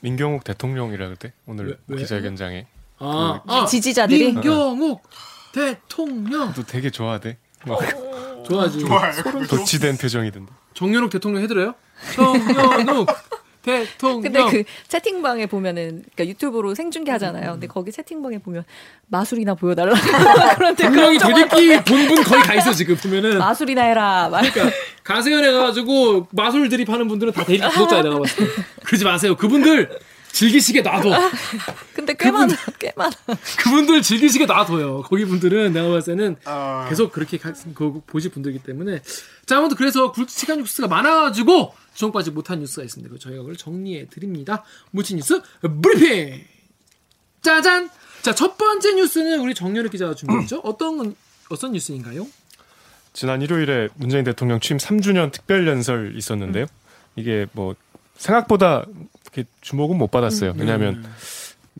민경욱 0.00 0.42
대통령이라 0.42 1.08
그때 1.10 1.32
오늘 1.46 1.66
왜- 1.68 1.74
왜? 1.86 1.98
기자회견장에 1.98 2.66
아, 2.98 3.40
그 3.46 3.52
아 3.52 3.66
지지자들이 3.66 4.32
민경욱 4.32 5.02
대통령 5.52 6.52
또 6.54 6.62
되게 6.64 6.90
좋아하대. 6.90 7.38
막 7.64 7.78
좋아하지. 8.46 8.78
좋아요. 8.80 9.12
도치된 9.48 9.98
표정이던데. 9.98 10.52
정연욱 10.76 11.10
대통령 11.10 11.42
해드려요? 11.42 11.74
정연욱 12.14 13.08
대통령. 13.62 14.20
근데 14.22 14.44
그 14.48 14.62
채팅방에 14.86 15.46
보면은 15.46 16.04
그러니까 16.14 16.26
유튜브로 16.26 16.74
생중계 16.76 17.10
하잖아요. 17.12 17.52
근데 17.52 17.66
거기 17.66 17.90
채팅방에 17.90 18.38
보면 18.38 18.62
마술이나 19.08 19.54
보여달라 19.54 19.94
그런 20.54 20.76
분명히 20.76 21.18
대들기 21.18 21.82
본분 21.82 22.22
거의 22.22 22.42
가 22.42 22.54
있어 22.54 22.72
지금 22.72 22.94
보면은. 22.96 23.38
마술이나 23.38 23.82
해라. 23.82 24.28
말. 24.30 24.52
그러니까 24.52 24.76
가세연에 25.02 25.50
가가지고 25.50 26.28
마술 26.30 26.68
드립하는 26.68 27.08
분들은 27.08 27.32
다 27.32 27.42
대리 27.44 27.58
구독자야 27.58 28.02
내가 28.02 28.18
봤을 28.20 28.46
때. 28.46 28.62
그러지 28.84 29.04
마세요. 29.04 29.34
그분들 29.36 29.98
즐기시게 30.40 30.82
놔둬. 30.82 31.10
근데 31.94 32.14
꽤 32.18 32.30
많아, 32.30 32.54
꽤 32.78 32.92
많아. 32.94 33.10
그분들 33.62 34.02
즐기시게 34.02 34.44
놔둬요. 34.44 35.02
거기 35.02 35.24
분들은 35.24 35.72
내가 35.72 35.88
봤을 35.88 36.14
때는 36.16 36.36
아, 36.44 36.86
계속 36.90 37.10
그렇게 37.10 37.38
가- 37.38 37.54
그 37.74 38.00
보실 38.06 38.30
분들이기 38.30 38.62
때문에 38.62 39.00
자 39.46 39.56
아무튼 39.56 39.76
그래서 39.78 40.12
굵직한 40.12 40.58
뉴스가 40.58 40.88
많아가지고 40.88 41.74
주목받지 41.94 42.32
못한 42.32 42.60
뉴스가 42.60 42.84
있습니다. 42.84 43.08
그래서 43.08 43.22
저희가 43.24 43.40
그걸 43.42 43.56
정리해 43.56 44.06
드립니다. 44.08 44.62
무친 44.90 45.16
뉴스 45.16 45.40
브리핑 45.82 46.44
짜잔 47.42 47.88
자 48.22 48.32
첫 48.34 48.58
번째 48.58 48.94
뉴스는 48.94 49.40
우리 49.40 49.54
정렬의 49.54 49.88
기자가 49.90 50.14
준비했죠. 50.14 50.58
어떤 50.64 50.98
건 50.98 51.14
어떤 51.48 51.72
뉴스인가요? 51.72 52.26
지난 53.14 53.40
일요일에 53.40 53.88
문재인 53.94 54.24
대통령 54.24 54.60
취임 54.60 54.76
3주년 54.78 55.32
특별 55.32 55.66
연설 55.66 56.14
있었는데요. 56.16 56.66
이게 57.14 57.46
뭐 57.52 57.74
생각보다 58.18 58.84
주목은 59.60 59.98
못 59.98 60.10
받았어요. 60.10 60.54
왜냐하면 60.56 61.04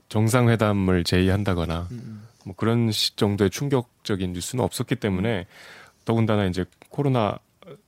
정상회담을 0.08 1.04
제의한다거나 1.04 1.88
음. 1.90 2.26
뭐 2.44 2.54
그런 2.56 2.90
시 2.92 3.16
정도의 3.16 3.50
충격적인 3.50 4.32
뉴스는 4.32 4.62
없었기 4.64 4.96
때문에 4.96 5.46
더군다나 6.04 6.46
이제 6.46 6.64
코로나 6.90 7.38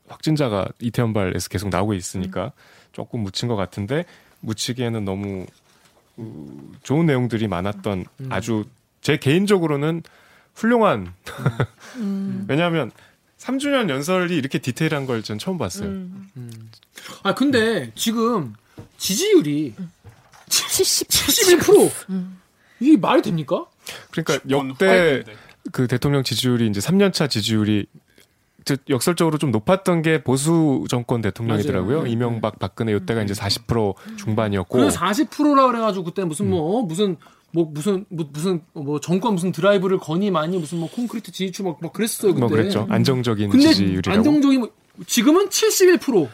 확진자가 0.08 0.66
이태원발에서 0.80 1.48
계속 1.48 1.68
나오고 1.68 1.94
있으니까 1.94 2.52
조금 2.92 3.20
묻힌 3.20 3.48
것 3.48 3.56
같은데 3.56 4.04
묻히기에는 4.40 5.04
너무 5.04 5.46
어, 6.16 6.72
좋은 6.82 7.06
내용들이 7.06 7.46
많았던 7.46 8.04
음. 8.20 8.28
아주 8.30 8.64
제 9.00 9.16
개인적으로는 9.16 10.02
훌륭한 10.54 11.12
음. 11.96 12.44
왜냐하면 12.48 12.90
3주년 13.38 13.88
연설이 13.88 14.36
이렇게 14.36 14.58
디테일한 14.58 15.06
걸 15.06 15.22
전 15.22 15.38
처음 15.38 15.58
봤어요. 15.58 15.88
음. 15.88 16.28
음. 16.36 16.70
아 17.22 17.34
근데 17.34 17.92
지금 17.94 18.54
지지율이 18.96 19.74
70. 20.48 21.08
71% 21.08 21.90
이게 22.80 22.96
말이 22.96 23.22
됩니까? 23.22 23.66
그러니까 24.10 24.38
원 24.56 24.70
역대. 24.70 25.24
그 25.72 25.86
대통령 25.86 26.22
지지율이 26.22 26.68
이제 26.68 26.80
3년차 26.80 27.28
지지율이 27.28 27.86
즉 28.64 28.80
역설적으로 28.90 29.38
좀 29.38 29.50
높았던 29.50 30.02
게 30.02 30.22
보수 30.22 30.84
정권 30.88 31.20
대통령이더라고요. 31.22 31.90
맞아요. 31.96 32.04
네. 32.04 32.10
이명박, 32.10 32.58
박근혜 32.58 32.94
이때가 32.94 33.22
이제 33.22 33.32
40% 33.34 33.94
중반이었고 34.16 34.78
그래서 34.78 34.98
40%라 35.00 35.66
그래가지고 35.66 36.04
그때 36.04 36.24
무슨 36.24 36.50
뭐 36.50 36.78
어, 36.78 36.82
무슨 36.82 37.16
뭐 37.50 37.64
무슨 37.72 38.04
뭐 38.10 38.28
무슨 38.30 38.60
뭐 38.74 39.00
정권 39.00 39.34
무슨 39.34 39.52
드라이브를 39.52 39.98
거니 39.98 40.30
많이 40.30 40.58
무슨 40.58 40.78
뭐 40.78 40.90
콘크리트 40.90 41.32
지지율 41.32 41.68
막, 41.70 41.78
막 41.80 41.92
그랬어요 41.94 42.32
그때. 42.34 42.40
뭐 42.40 42.48
그랬죠. 42.50 42.86
안정적인 42.90 43.50
지지율이라고. 43.58 44.16
안정적인 44.18 44.60
뭐- 44.60 44.70
지금은 45.06 45.48
71% 45.48 46.28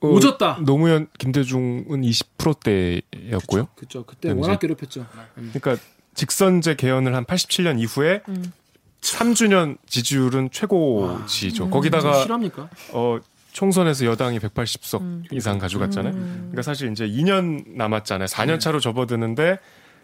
어, 0.00 0.08
오졌다. 0.08 0.60
노무현, 0.64 1.08
김대중은 1.18 2.00
20%대였고요. 2.02 3.68
그렇죠. 3.76 4.04
그때 4.04 4.30
워낙 4.32 4.58
괴롭혔죠. 4.58 5.06
음. 5.38 5.52
그러니까 5.52 5.82
직선제 6.14 6.76
개헌을 6.76 7.14
한 7.14 7.24
87년 7.24 7.78
이후에 7.80 8.22
음. 8.28 8.52
3주년 9.00 9.78
지지율은 9.86 10.50
최고지죠. 10.50 11.70
거기다가 11.70 12.22
실합니까? 12.22 12.68
어 12.92 13.18
총선에서 13.52 14.04
여당이 14.06 14.38
180석 14.38 15.00
음. 15.00 15.24
이상 15.32 15.58
가져갔잖아요. 15.58 16.12
그러니까 16.12 16.62
사실 16.62 16.90
이제 16.90 17.06
2년 17.06 17.64
남았잖아요. 17.76 18.26
4년 18.26 18.60
차로 18.60 18.80
접어드는데 18.80 19.58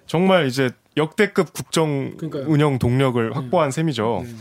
정말 0.06 0.46
이제 0.46 0.70
역대급 0.96 1.52
국정 1.52 2.16
그러니까요. 2.16 2.44
운영 2.48 2.78
동력을 2.78 3.36
확보한 3.36 3.70
셈이죠. 3.70 4.22
네. 4.24 4.34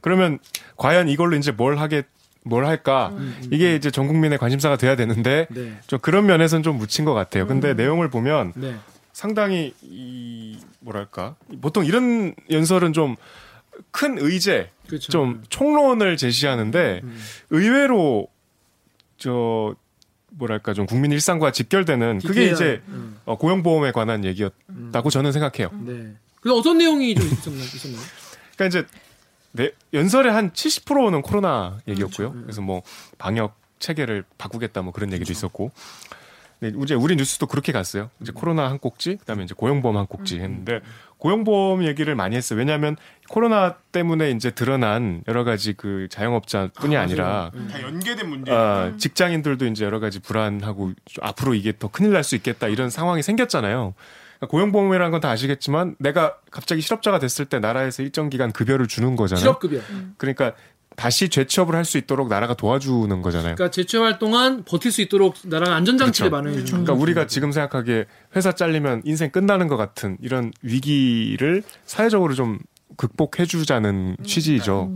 그러면 0.00 0.38
과연 0.76 1.08
이걸로 1.08 1.36
이제 1.36 1.52
뭘 1.52 1.78
하게 1.78 2.02
뭘 2.44 2.64
할까? 2.64 3.10
음, 3.12 3.36
음. 3.42 3.48
이게 3.50 3.74
이제 3.74 3.90
전 3.90 4.06
국민의 4.06 4.38
관심사가 4.38 4.76
돼야 4.76 4.96
되는데 4.96 5.46
네. 5.50 5.78
좀 5.86 5.98
그런 6.00 6.26
면에서는 6.26 6.62
좀 6.62 6.78
묻힌 6.78 7.04
것 7.04 7.14
같아요. 7.14 7.46
근데 7.46 7.74
내용을 7.74 8.08
보면 8.10 8.52
네. 8.56 8.76
상당히 9.12 9.74
이 9.82 10.58
뭐랄까 10.80 11.36
보통 11.60 11.84
이런 11.84 12.34
연설은 12.50 12.92
좀 12.92 13.16
큰 13.90 14.18
의제, 14.18 14.70
그렇죠. 14.86 15.10
좀 15.10 15.42
총론을 15.48 16.16
제시하는데 16.16 17.00
음. 17.02 17.18
의외로 17.50 18.28
저 19.18 19.74
뭐랄까 20.30 20.74
좀 20.74 20.86
국민 20.86 21.12
일상과 21.12 21.52
직결되는 21.52 22.18
그게 22.20 22.28
디테일한, 22.32 22.54
이제 22.54 22.82
음. 22.88 23.18
어, 23.24 23.36
고용보험에 23.36 23.92
관한 23.92 24.24
얘기였다고 24.24 25.10
저는 25.10 25.32
생각해요. 25.32 25.70
네. 25.84 26.14
그래서 26.40 26.58
어떤 26.58 26.78
내용이 26.78 27.14
좀 27.14 27.26
있었나요? 27.26 27.62
있었나요? 27.62 28.00
그러니까 28.56 28.66
이제 28.66 28.86
내 29.52 29.72
연설의 29.92 30.32
한 30.32 30.50
70%는 30.52 31.22
코로나 31.22 31.78
얘기였고요. 31.88 32.30
그렇죠. 32.30 32.42
그래서 32.44 32.60
뭐 32.60 32.82
방역 33.18 33.58
체계를 33.78 34.24
바꾸겠다 34.38 34.82
뭐 34.82 34.92
그런 34.92 35.12
얘기도 35.12 35.32
있었고. 35.32 35.70
네, 36.62 36.70
이제 36.82 36.94
우리 36.94 37.16
뉴스도 37.16 37.46
그렇게 37.46 37.72
갔어요. 37.72 38.10
이제 38.20 38.32
코로나 38.34 38.68
한 38.68 38.78
꼭지, 38.78 39.16
그다음에 39.16 39.44
이제 39.44 39.54
고용보험 39.56 39.96
한 39.96 40.06
꼭지 40.06 40.40
했는데 40.40 40.80
고용보험 41.16 41.84
얘기를 41.86 42.14
많이 42.14 42.36
했어요. 42.36 42.58
왜냐하면 42.58 42.98
코로나 43.30 43.76
때문에 43.92 44.30
이제 44.32 44.50
드러난 44.50 45.22
여러 45.26 45.42
가지 45.44 45.72
그 45.72 46.06
자영업자뿐이 46.10 46.98
아. 46.98 47.50
음. 47.54 47.68
다 47.72 47.80
연계된 47.80 48.28
문제예요. 48.28 48.60
아, 48.60 48.92
직장인들도 48.98 49.66
이제 49.68 49.86
여러 49.86 50.00
가지 50.00 50.18
불안하고 50.20 50.92
좀 51.06 51.24
앞으로 51.24 51.54
이게 51.54 51.72
더 51.78 51.88
큰일 51.88 52.12
날 52.12 52.24
수 52.24 52.36
있겠다 52.36 52.68
이런 52.68 52.90
상황이 52.90 53.22
생겼잖아요. 53.22 53.94
그러니까 54.40 54.50
고용보험이라는 54.50 55.10
건 55.12 55.20
다 55.20 55.28
아시겠지만 55.30 55.96
내가 55.98 56.36
갑자기 56.50 56.80
실업자가 56.80 57.18
됐을 57.18 57.44
때 57.44 57.58
나라에서 57.58 58.02
일정 58.02 58.30
기간 58.30 58.52
급여를 58.52 58.88
주는 58.88 59.14
거잖아요. 59.16 59.40
실업급여. 59.40 59.80
그러니까 60.16 60.54
다시 60.96 61.28
재취업을 61.28 61.74
할 61.74 61.84
수 61.84 61.98
있도록 61.98 62.28
나라가 62.28 62.54
도와주는 62.54 63.08
거잖아요. 63.22 63.54
그러니까 63.54 63.70
재취업할 63.70 64.18
동안 64.18 64.64
버틸 64.64 64.90
수 64.92 65.02
있도록 65.02 65.34
나라가 65.44 65.76
안전장치를 65.76 66.30
그렇죠. 66.30 66.42
마련해 66.42 66.64
주는 66.64 66.84
그러니까 66.84 67.02
우리가 67.02 67.26
지금 67.26 67.52
생각하기에 67.52 68.06
회사 68.34 68.52
잘리면 68.52 69.02
인생 69.04 69.30
끝나는 69.30 69.68
것 69.68 69.76
같은 69.76 70.16
이런 70.22 70.52
위기를 70.62 71.62
사회적으로 71.84 72.34
좀 72.34 72.58
극복해 72.96 73.44
주자는 73.46 74.16
취지이죠. 74.24 74.90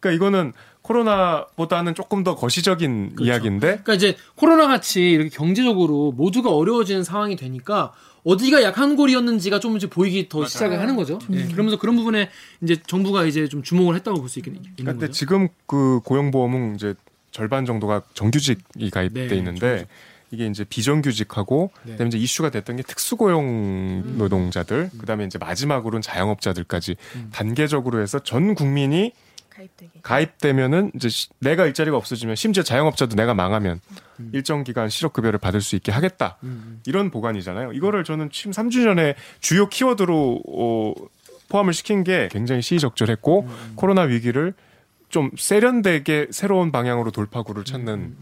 그러니까 0.00 0.16
이거는 0.16 0.52
코로나보다는 0.82 1.94
조금 1.94 2.22
더 2.24 2.34
거시적인 2.36 3.14
그렇죠. 3.16 3.24
이야기인데 3.24 3.66
그러니까 3.66 3.94
이제 3.94 4.16
코로나 4.36 4.66
같이 4.66 5.00
이렇게 5.10 5.30
경제적으로 5.30 6.12
모두가 6.12 6.50
어려워지는 6.50 7.02
상황이 7.04 7.36
되니까 7.36 7.92
어디가 8.24 8.62
약한 8.62 8.96
골이었는지가 8.96 9.60
조금씩 9.60 9.90
보이기 9.90 10.28
더 10.28 10.46
시작을 10.46 10.80
하는 10.80 10.96
거죠. 10.96 11.18
예, 11.32 11.44
그러면서 11.46 11.78
그런 11.78 11.94
부분에 11.96 12.30
이제 12.62 12.76
정부가 12.86 13.24
이제 13.26 13.48
좀 13.48 13.62
주목을 13.62 13.94
했다고 13.96 14.18
볼 14.18 14.28
수 14.28 14.38
있는 14.38 14.62
그러니까 14.76 14.92
근데. 14.98 15.10
지금 15.12 15.48
그 15.66 16.00
고용보험은 16.04 16.74
이제 16.76 16.94
절반 17.30 17.66
정도가 17.66 18.02
정규직이 18.14 18.90
가입돼 18.90 19.28
네, 19.28 19.36
있는데 19.36 19.86
이게 20.30 20.46
이제 20.46 20.64
비정규직하고 20.64 21.70
네. 21.84 21.92
그다음에 21.92 22.08
이제 22.08 22.18
이슈가 22.18 22.50
됐던 22.50 22.76
게 22.76 22.82
특수고용 22.82 24.16
노동자들 24.18 24.90
그다음에 24.98 25.26
이제 25.26 25.38
마지막으로는 25.38 26.00
자영업자들까지 26.02 26.96
음. 27.16 27.30
단계적으로 27.32 28.00
해서 28.00 28.18
전 28.18 28.54
국민이 28.54 29.12
가입되게. 29.54 30.00
가입되면은 30.02 30.90
이제 30.96 31.08
시- 31.08 31.28
내가 31.38 31.66
일자리가 31.66 31.96
없어지면 31.96 32.36
심지어 32.36 32.62
자영업자도 32.62 33.14
내가 33.16 33.34
망하면 33.34 33.80
음. 34.20 34.30
일정 34.32 34.64
기간 34.64 34.88
실업급여를 34.88 35.38
받을 35.38 35.60
수 35.60 35.76
있게 35.76 35.92
하겠다 35.92 36.38
음, 36.42 36.80
이런 36.86 37.10
보관이잖아요. 37.10 37.72
이거를 37.72 38.04
저는 38.04 38.30
지금 38.30 38.52
3주년에 38.52 39.14
주요 39.40 39.68
키워드로 39.68 40.42
어, 40.48 40.94
포함을 41.48 41.72
시킨 41.72 42.02
게 42.04 42.28
굉장히 42.32 42.62
시의적절했고 42.62 43.42
음. 43.42 43.72
코로나 43.76 44.02
위기를 44.02 44.54
좀 45.08 45.30
세련되게 45.36 46.28
새로운 46.32 46.72
방향으로 46.72 47.12
돌파구를 47.12 47.64
찾는 47.64 48.16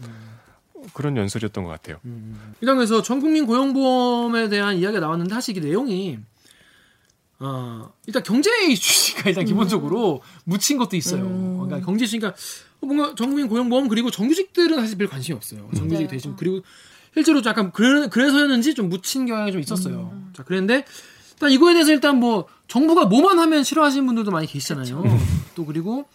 그런 0.93 1.17
연설이었던 1.17 1.63
것 1.63 1.69
같아요. 1.71 1.97
음. 2.05 2.53
일단 2.61 2.75
그래서 2.75 3.01
전국민 3.01 3.45
고용보험에 3.47 4.49
대한 4.49 4.75
이야기가 4.75 4.99
나왔는데 4.99 5.33
사실 5.33 5.57
이게 5.57 5.65
내용이 5.67 6.19
어, 7.39 7.91
일단 8.07 8.23
경제 8.23 8.49
이슈가 8.67 9.29
일단 9.29 9.45
기본적으로 9.45 10.21
묻힌 10.45 10.77
것도 10.77 10.95
있어요. 10.95 11.23
그러니까 11.59 11.85
경제 11.85 12.05
이슈니까 12.05 12.33
뭔가 12.79 13.15
전국민 13.15 13.47
고용보험 13.47 13.87
그리고 13.87 14.11
정규직들은 14.11 14.77
사실 14.79 14.97
별 14.97 15.07
관심이 15.07 15.35
없어요. 15.35 15.69
정규직 15.75 16.07
네. 16.07 16.07
대신 16.07 16.35
그리고 16.35 16.61
실제로 17.13 17.41
약간 17.45 17.71
그래, 17.71 18.07
그래서였는지 18.07 18.73
좀 18.75 18.89
묻힌 18.89 19.25
경향이 19.25 19.51
좀 19.51 19.61
있었어요. 19.61 20.17
자 20.33 20.43
그랬는데 20.43 20.85
일단 21.33 21.51
이거에 21.51 21.73
대해서 21.73 21.91
일단 21.91 22.19
뭐 22.19 22.47
정부가 22.67 23.05
뭐만 23.05 23.39
하면 23.39 23.63
싫어하시는 23.63 24.05
분들도 24.05 24.31
많이 24.31 24.47
계시잖아요. 24.47 25.03
또 25.55 25.65
그리고 25.65 26.05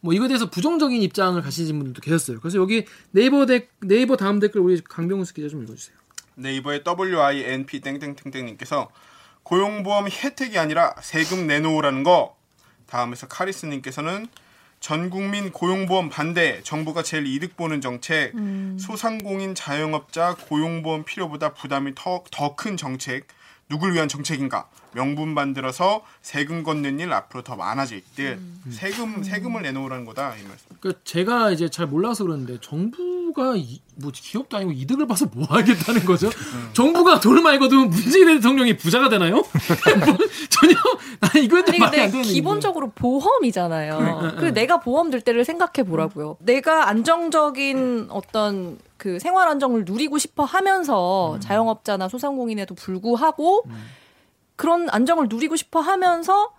뭐 0.00 0.14
이거에 0.14 0.28
대해서 0.28 0.48
부정적인 0.48 1.02
입장을 1.02 1.40
가지신 1.40 1.76
분들도 1.78 2.00
계셨어요. 2.00 2.38
그래서 2.40 2.58
여기 2.58 2.84
네이버 3.10 3.44
데, 3.46 3.68
네이버 3.80 4.16
다음 4.16 4.38
댓글 4.38 4.60
우리 4.60 4.80
강병수 4.80 5.34
기자 5.34 5.48
좀 5.48 5.62
읽어주세요. 5.64 5.96
네이버의 6.36 6.84
WINP 6.86 7.80
땡땡땡땡님께서 7.80 8.88
고용보험 9.46 10.08
혜택이 10.08 10.58
아니라 10.58 10.96
세금 11.00 11.46
내놓으라는 11.46 12.02
거. 12.02 12.36
다음에서 12.88 13.28
카리스님께서는 13.28 14.26
전 14.80 15.08
국민 15.08 15.52
고용보험 15.52 16.08
반대. 16.08 16.60
정부가 16.64 17.04
제일 17.04 17.28
이득 17.28 17.56
보는 17.56 17.80
정책. 17.80 18.32
소상공인 18.80 19.54
자영업자 19.54 20.34
고용보험 20.48 21.04
필요보다 21.04 21.54
부담이 21.54 21.94
더 21.94 22.24
큰 22.56 22.76
정책. 22.76 23.28
누굴 23.68 23.94
위한 23.94 24.08
정책인가? 24.08 24.68
명분 24.92 25.34
만들어서 25.34 26.02
세금 26.22 26.62
걷는 26.62 27.00
일 27.00 27.12
앞으로 27.12 27.42
더 27.42 27.54
많아질 27.56 28.02
듯. 28.14 28.38
세금 28.70 29.22
세금을 29.22 29.62
내놓으라는 29.62 30.06
거다 30.06 30.34
이 30.36 30.42
말씀. 30.44 30.66
그 30.80 30.98
제가 31.04 31.50
이제 31.50 31.68
잘 31.68 31.86
몰라서 31.86 32.24
그러는데 32.24 32.58
정부가 32.62 33.56
이, 33.56 33.80
뭐 33.96 34.10
기업도 34.14 34.56
아니고 34.56 34.72
이득을 34.72 35.06
봐서 35.06 35.26
뭐 35.32 35.44
하겠다는 35.48 36.04
거죠? 36.06 36.30
정부가 36.72 37.20
돈을 37.20 37.42
많이 37.42 37.58
거두면 37.58 37.90
문재인 37.90 38.26
대통령이 38.28 38.76
부자가 38.78 39.08
되나요? 39.10 39.34
뭐, 39.36 40.18
전혀 40.48 40.74
아니 41.20 41.46
말이 41.48 41.82
안 41.82 41.90
근데 41.90 42.10
되는 42.10 42.22
기본적으로 42.22 42.90
보험이잖아요. 42.94 44.18
그래. 44.20 44.32
그리고 44.38 44.54
내가 44.54 44.80
보험 44.80 45.10
들 45.10 45.20
때를 45.20 45.44
생각해 45.44 45.86
보라고요. 45.86 46.36
내가 46.40 46.88
안정적인 46.88 48.06
어떤 48.08 48.78
그 48.96 49.18
생활 49.18 49.48
안정을 49.48 49.84
누리고 49.84 50.18
싶어 50.18 50.44
하면서 50.44 51.38
자영업자나 51.40 52.08
소상공인에도 52.08 52.74
불구하고 52.74 53.64
그런 54.56 54.88
안정을 54.90 55.26
누리고 55.28 55.56
싶어 55.56 55.80
하면서 55.80 56.52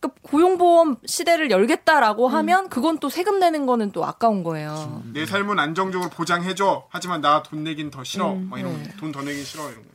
그 0.00 0.08
고용보험 0.22 0.96
시대를 1.06 1.50
열겠다라고 1.50 2.28
하면 2.28 2.68
그건 2.68 2.98
또 2.98 3.08
세금 3.08 3.38
내는 3.40 3.64
거는 3.64 3.90
또 3.92 4.04
아까운 4.04 4.44
거예요. 4.44 5.02
내 5.14 5.24
삶은 5.24 5.58
안정적으로 5.58 6.10
보장해줘. 6.10 6.88
하지만 6.90 7.20
나 7.22 7.42
돈 7.42 7.64
내긴 7.64 7.90
더 7.90 8.04
싫어. 8.04 8.32
음, 8.34 8.48
막 8.50 8.60
이런 8.60 8.82
네. 8.82 8.90
돈더 8.98 9.22
내긴 9.22 9.42
싫어 9.44 9.64
이런 9.70 9.82
거. 9.82 9.88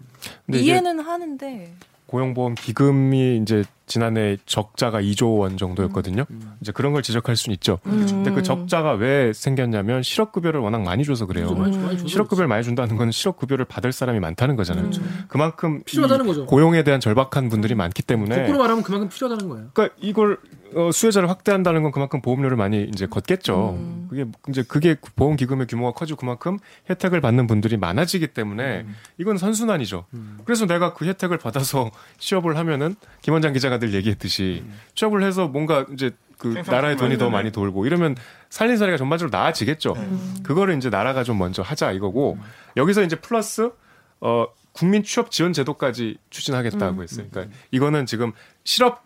이해는 0.57 0.99
하는데 0.99 1.73
고용보험 2.09 2.55
기금이 2.55 3.37
이제 3.37 3.63
지난해 3.85 4.37
적자가 4.47 4.99
2조 5.01 5.39
원 5.39 5.57
정도였거든요. 5.57 6.25
이제 6.59 6.71
그런 6.71 6.91
걸 6.91 7.03
지적할 7.03 7.35
수는 7.35 7.53
있죠. 7.55 7.77
근데 7.83 8.31
그 8.31 8.41
적자가 8.41 8.93
왜 8.93 9.31
생겼냐면 9.31 10.01
실업급여를 10.01 10.59
워낙 10.59 10.81
많이 10.81 11.03
줘서 11.03 11.27
그래요. 11.27 11.55
줘서 11.55 12.07
실업급여를 12.07 12.47
많이 12.47 12.63
준다는 12.63 12.97
건 12.97 13.11
실업급여를 13.11 13.65
받을 13.65 13.91
사람이 13.91 14.19
많다는 14.19 14.55
거잖아요. 14.55 14.89
그만큼 15.27 15.83
필요하다는 15.85 16.25
이 16.25 16.27
거죠. 16.27 16.45
고용에 16.47 16.83
대한 16.83 16.99
절박한 16.99 17.49
분들이 17.49 17.75
많기 17.75 18.01
때문에 18.01 18.41
거꾸로 18.41 18.57
말하면 18.57 18.83
그만큼 18.83 19.09
필요하다는 19.09 19.49
거예요. 19.49 19.67
그러니까 19.73 19.95
이걸 20.01 20.37
어, 20.75 20.91
수혜자를 20.91 21.29
확대한다는 21.29 21.83
건 21.83 21.91
그만큼 21.91 22.21
보험료를 22.21 22.57
많이 22.57 22.83
이제 22.83 23.05
걷겠죠. 23.07 23.77
음. 23.77 24.07
그게 24.09 24.25
이제 24.49 24.63
그게 24.63 24.95
보험 25.15 25.35
기금의 25.35 25.67
규모가 25.67 25.91
커지고 25.91 26.19
그만큼 26.19 26.57
혜택을 26.89 27.21
받는 27.21 27.47
분들이 27.47 27.77
많아지기 27.77 28.27
때문에 28.27 28.81
음. 28.81 28.95
이건 29.17 29.37
선순환이죠. 29.37 30.05
그래서 30.45 30.65
내가 30.65 30.93
그 30.93 31.05
혜택을 31.05 31.37
받아서 31.37 31.91
취업을 32.19 32.57
하면은 32.57 32.95
김원장 33.21 33.53
기자가 33.53 33.79
늘 33.79 33.93
얘기했듯이 33.93 34.63
음. 34.65 34.73
취업을 34.95 35.23
해서 35.23 35.47
뭔가 35.47 35.85
이제 35.93 36.11
그 36.37 36.63
나라의 36.65 36.95
돈이 36.95 37.17
더 37.17 37.29
많이 37.29 37.51
돌고 37.51 37.85
이러면 37.85 38.15
살림살이가 38.49 38.97
전반적으로 38.97 39.37
나아지겠죠. 39.37 39.93
네. 39.93 40.09
그거를 40.43 40.77
이제 40.77 40.89
나라가 40.89 41.23
좀 41.23 41.37
먼저 41.37 41.61
하자 41.61 41.91
이거고 41.91 42.37
여기서 42.77 43.03
이제 43.03 43.17
플러스 43.17 43.71
어 44.21 44.47
국민 44.71 45.03
취업 45.03 45.31
지원 45.31 45.51
제도까지 45.51 46.17
추진하겠다고 46.29 47.03
했어요. 47.03 47.27
그러니까 47.29 47.55
이거는 47.71 48.05
지금 48.05 48.31
실업 48.63 49.03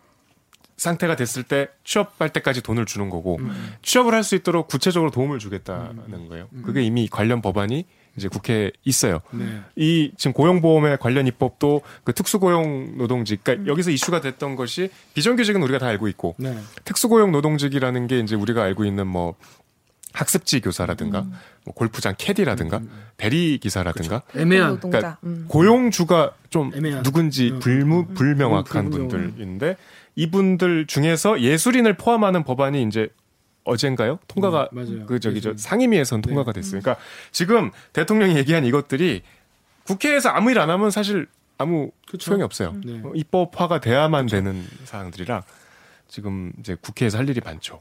상태가 0.76 1.16
됐을 1.16 1.42
때 1.44 1.68
취업할 1.84 2.30
때까지 2.32 2.62
돈을 2.62 2.84
주는 2.86 3.08
거고 3.10 3.38
취업을 3.82 4.12
할 4.12 4.24
수 4.24 4.34
있도록 4.34 4.68
구체적으로 4.68 5.10
도움을 5.10 5.38
주겠다는 5.38 6.28
거예요. 6.28 6.48
그게 6.64 6.82
이미 6.82 7.08
관련 7.08 7.42
법안이 7.42 7.84
이제 8.16 8.28
국회에 8.28 8.70
있어요. 8.84 9.20
네. 9.32 9.60
이 9.74 10.12
지금 10.16 10.32
고용보험의 10.34 10.98
관련 10.98 11.26
입법도 11.26 11.82
그 12.04 12.12
특수고용 12.12 12.96
노동직, 12.96 13.42
그러니까 13.42 13.66
여기서 13.70 13.90
이슈가 13.90 14.20
됐던 14.20 14.54
것이 14.54 14.88
비정규직은 15.14 15.60
우리가 15.62 15.78
다 15.78 15.86
알고 15.88 16.06
있고 16.08 16.36
네. 16.38 16.56
특수고용 16.84 17.32
노동직이라는 17.32 18.06
게 18.06 18.20
이제 18.20 18.36
우리가 18.36 18.62
알고 18.62 18.84
있는 18.84 19.08
뭐 19.08 19.34
학습지 20.12 20.60
교사라든가 20.60 21.26
뭐 21.64 21.74
골프장 21.74 22.14
캐디라든가 22.16 22.80
대리 23.16 23.58
기사라든가 23.58 24.22
애매한 24.36 24.74
노동자. 24.74 24.98
그러니까 24.98 25.18
음. 25.24 25.46
고용주가 25.48 26.34
좀 26.50 26.70
애매한. 26.72 27.02
누군지 27.02 27.50
음, 27.50 27.58
불무 27.58 28.06
음, 28.10 28.14
불명확한 28.14 28.86
음. 28.86 28.90
분들인데 28.90 29.76
이분들 30.16 30.86
중에서 30.86 31.40
예술인을 31.40 31.94
포함하는 31.96 32.44
법안이 32.44 32.82
이제 32.84 33.08
어젠가요? 33.64 34.18
통과가 34.28 34.68
음, 34.72 34.76
맞아요. 34.76 35.06
그 35.06 35.18
저기 35.20 35.40
저. 35.40 35.54
상임위에선 35.56 36.20
통과가 36.22 36.52
됐어요. 36.52 36.80
그러니까 36.80 37.02
지금 37.32 37.70
대통령이 37.92 38.36
얘기한 38.36 38.64
이것들이 38.64 39.22
국회에서 39.84 40.28
아무 40.30 40.50
일 40.50 40.58
안 40.58 40.70
하면 40.70 40.90
사실 40.90 41.26
아무 41.58 41.90
그쵸. 42.08 42.26
소용이 42.26 42.42
없어요. 42.42 42.74
네. 42.84 43.00
어, 43.02 43.12
입법화가 43.14 43.80
돼야만 43.80 44.26
되는 44.26 44.64
사항들이라 44.84 45.42
지금 46.14 46.52
이제 46.60 46.76
국회에서 46.80 47.18
할 47.18 47.28
일이 47.28 47.40
많죠. 47.44 47.80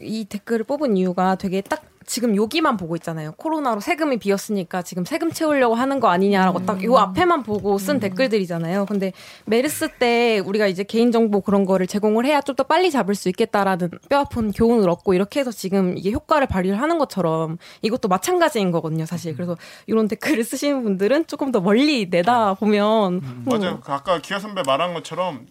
이 0.00 0.24
댓글을 0.24 0.64
뽑은 0.64 0.96
이유가 0.96 1.34
되게 1.34 1.60
딱 1.60 1.82
지금 2.06 2.36
여기만 2.36 2.78
보고 2.78 2.96
있잖아요. 2.96 3.32
코로나로 3.32 3.80
세금이 3.80 4.16
비었으니까 4.18 4.80
지금 4.80 5.04
세금 5.04 5.30
채우려고 5.30 5.74
하는 5.74 6.00
거 6.00 6.08
아니냐라고 6.08 6.64
딱요 6.64 6.96
앞에만 6.96 7.42
보고 7.42 7.76
쓴 7.76 8.00
댓글들이잖아요. 8.00 8.86
근데 8.86 9.12
메르스 9.44 9.88
때 9.98 10.38
우리가 10.38 10.68
이제 10.68 10.84
개인정보 10.84 11.42
그런 11.42 11.66
거를 11.66 11.86
제공을 11.86 12.24
해야 12.24 12.40
좀 12.40 12.54
더 12.54 12.62
빨리 12.62 12.90
잡을 12.90 13.14
수 13.14 13.28
있겠다라는 13.28 13.90
뼈아픈 14.08 14.52
교훈을 14.52 14.88
얻고 14.88 15.12
이렇게 15.12 15.40
해서 15.40 15.50
지금 15.50 15.98
이게 15.98 16.12
효과를 16.12 16.46
발휘를 16.46 16.80
하는 16.80 16.96
것처럼 16.98 17.58
이것도 17.82 18.08
마찬가지인 18.08 18.70
거거든요, 18.70 19.04
사실. 19.06 19.34
그래서 19.34 19.56
이런 19.86 20.08
댓글을 20.08 20.44
쓰시는 20.44 20.82
분들은 20.84 21.26
조금 21.26 21.50
더 21.52 21.60
멀리 21.60 22.06
내다 22.06 22.54
보면 22.54 23.44
맞아요. 23.44 23.80
그 23.80 23.92
아까 23.92 24.20
기아 24.20 24.38
선배 24.38 24.62
말한 24.64 24.94
것처럼 24.94 25.46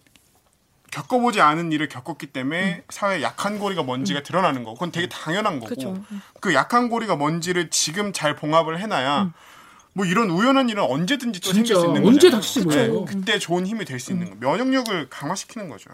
겪어보지 0.98 1.40
않은 1.40 1.72
일을 1.72 1.88
겪었기 1.88 2.28
때문에 2.28 2.84
사회 2.88 3.20
약한 3.22 3.58
고리가 3.58 3.82
뭔지가 3.82 4.22
드러나는 4.22 4.62
거고 4.62 4.74
그건 4.74 4.92
되게 4.92 5.08
당연한 5.08 5.58
거고 5.58 5.66
그쵸. 5.74 6.02
그 6.40 6.54
약한 6.54 6.88
고리가 6.88 7.16
뭔지를 7.16 7.68
지금 7.70 8.12
잘 8.12 8.36
봉합을 8.36 8.78
해놔야 8.80 9.32
뭐 9.92 10.06
이런 10.06 10.30
우연한 10.30 10.68
일은 10.68 10.82
언제든지 10.84 11.40
또 11.40 11.52
생길 11.52 11.74
수 11.74 11.86
있는 11.86 12.04
언제 12.06 12.28
거잖아요. 12.30 12.40
닥칠지 12.40 12.68
네, 12.68 12.86
몰라요. 12.88 13.04
그때 13.06 13.38
좋은 13.38 13.66
힘이 13.66 13.84
될 13.84 13.98
수 13.98 14.12
있는 14.12 14.30
거. 14.30 14.36
면역력을 14.50 15.08
강화시키는 15.10 15.68
거죠. 15.68 15.90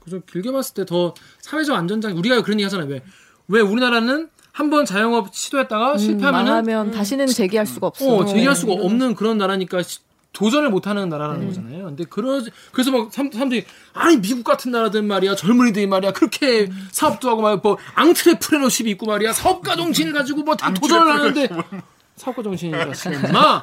그래서 0.00 0.24
길게 0.30 0.50
봤을 0.52 0.74
때 0.74 0.84
더 0.84 1.14
사회적 1.40 1.76
안전장 1.76 2.16
우리가 2.16 2.42
그런 2.42 2.58
얘기 2.58 2.64
하잖아요. 2.64 2.88
왜? 2.88 3.02
왜 3.48 3.60
우리나라는 3.60 4.28
한번 4.52 4.84
자영업 4.86 5.34
시도했다가 5.34 5.98
실패하면은 5.98 6.46
망하면 6.46 6.90
다시는 6.90 7.26
재기할 7.26 7.66
수가 7.66 7.88
없어. 7.88 8.08
어, 8.16 8.24
제기할 8.24 8.54
수가 8.56 8.72
없는 8.72 9.14
그런 9.14 9.38
나라니까 9.38 9.82
시- 9.82 10.00
도전을 10.36 10.68
못하는 10.68 11.08
나라라는 11.08 11.46
거잖아요. 11.48 11.84
근데 11.86 12.04
그러 12.04 12.42
그래서 12.72 12.90
막 12.90 13.10
사람- 13.10 13.32
사람 13.32 13.48
들이 13.48 13.64
아니 13.94 14.20
미국 14.20 14.44
같은 14.44 14.70
나라들 14.70 15.02
말이야 15.02 15.34
젊은이들이 15.34 15.86
말이야 15.86 16.12
그렇게 16.12 16.68
사업도 16.92 17.28
하고 17.30 17.40
막뭐 17.40 17.78
앙트레프레너십이 17.94 18.90
있고 18.92 19.06
말이야 19.06 19.32
사업가 19.32 19.76
정신을 19.76 20.12
가지고 20.12 20.42
뭐 20.42 20.54
다 20.54 20.72
도전을 20.74 21.10
하는데 21.12 21.48
사업가 22.16 22.42
정신이니까 22.42 22.92
엄마. 23.28 23.56
어? 23.56 23.62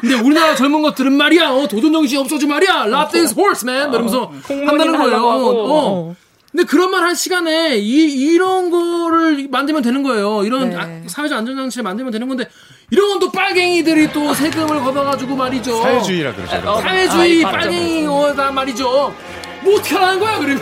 근데 0.00 0.14
우리나라 0.16 0.54
젊은 0.54 0.82
것들은 0.82 1.12
말이야 1.14 1.50
어, 1.50 1.66
도전 1.66 1.92
정신이 1.92 2.20
없어지 2.20 2.46
말이야 2.46 2.86
라떼스 2.86 3.34
horseman 3.38 3.90
이러면서 3.92 4.32
한다는 4.46 4.96
거예요. 4.98 5.16
어, 5.24 5.72
어. 6.10 6.16
근데 6.52 6.64
그런 6.64 6.90
말 6.90 7.02
할 7.02 7.14
시간에 7.14 7.76
이 7.76 8.32
이런 8.32 8.70
거를 8.70 9.48
만들면 9.50 9.82
되는 9.82 10.02
거예요. 10.02 10.42
이런 10.44 10.70
네. 10.70 10.76
아, 10.76 11.02
사회적 11.06 11.36
안전장치를 11.38 11.82
만들면 11.84 12.12
되는 12.12 12.28
건데 12.28 12.48
이런 12.90 13.08
건또 13.10 13.30
빨갱이들이 13.32 14.12
또 14.12 14.32
세금을 14.32 14.80
걷어가지고 14.80 15.34
말이죠. 15.34 15.82
사회주의라 15.82 16.34
그러죠. 16.34 16.60
거. 16.62 16.80
사회주의 16.80 17.44
아. 17.44 17.50
빨갱이다 17.50 18.52
말이죠. 18.52 19.14
뭐 19.62 19.74
어떻게 19.74 19.96
하는 19.96 20.20
거야 20.20 20.38
그러면? 20.38 20.58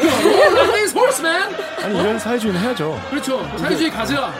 라떼스 0.54 0.96
horseman. 0.96 1.54
아니 1.82 2.00
이런 2.00 2.18
사회주의는 2.18 2.60
해야죠. 2.62 2.98
그렇죠. 3.10 3.46
사회주의 3.58 3.90
가자. 3.90 4.32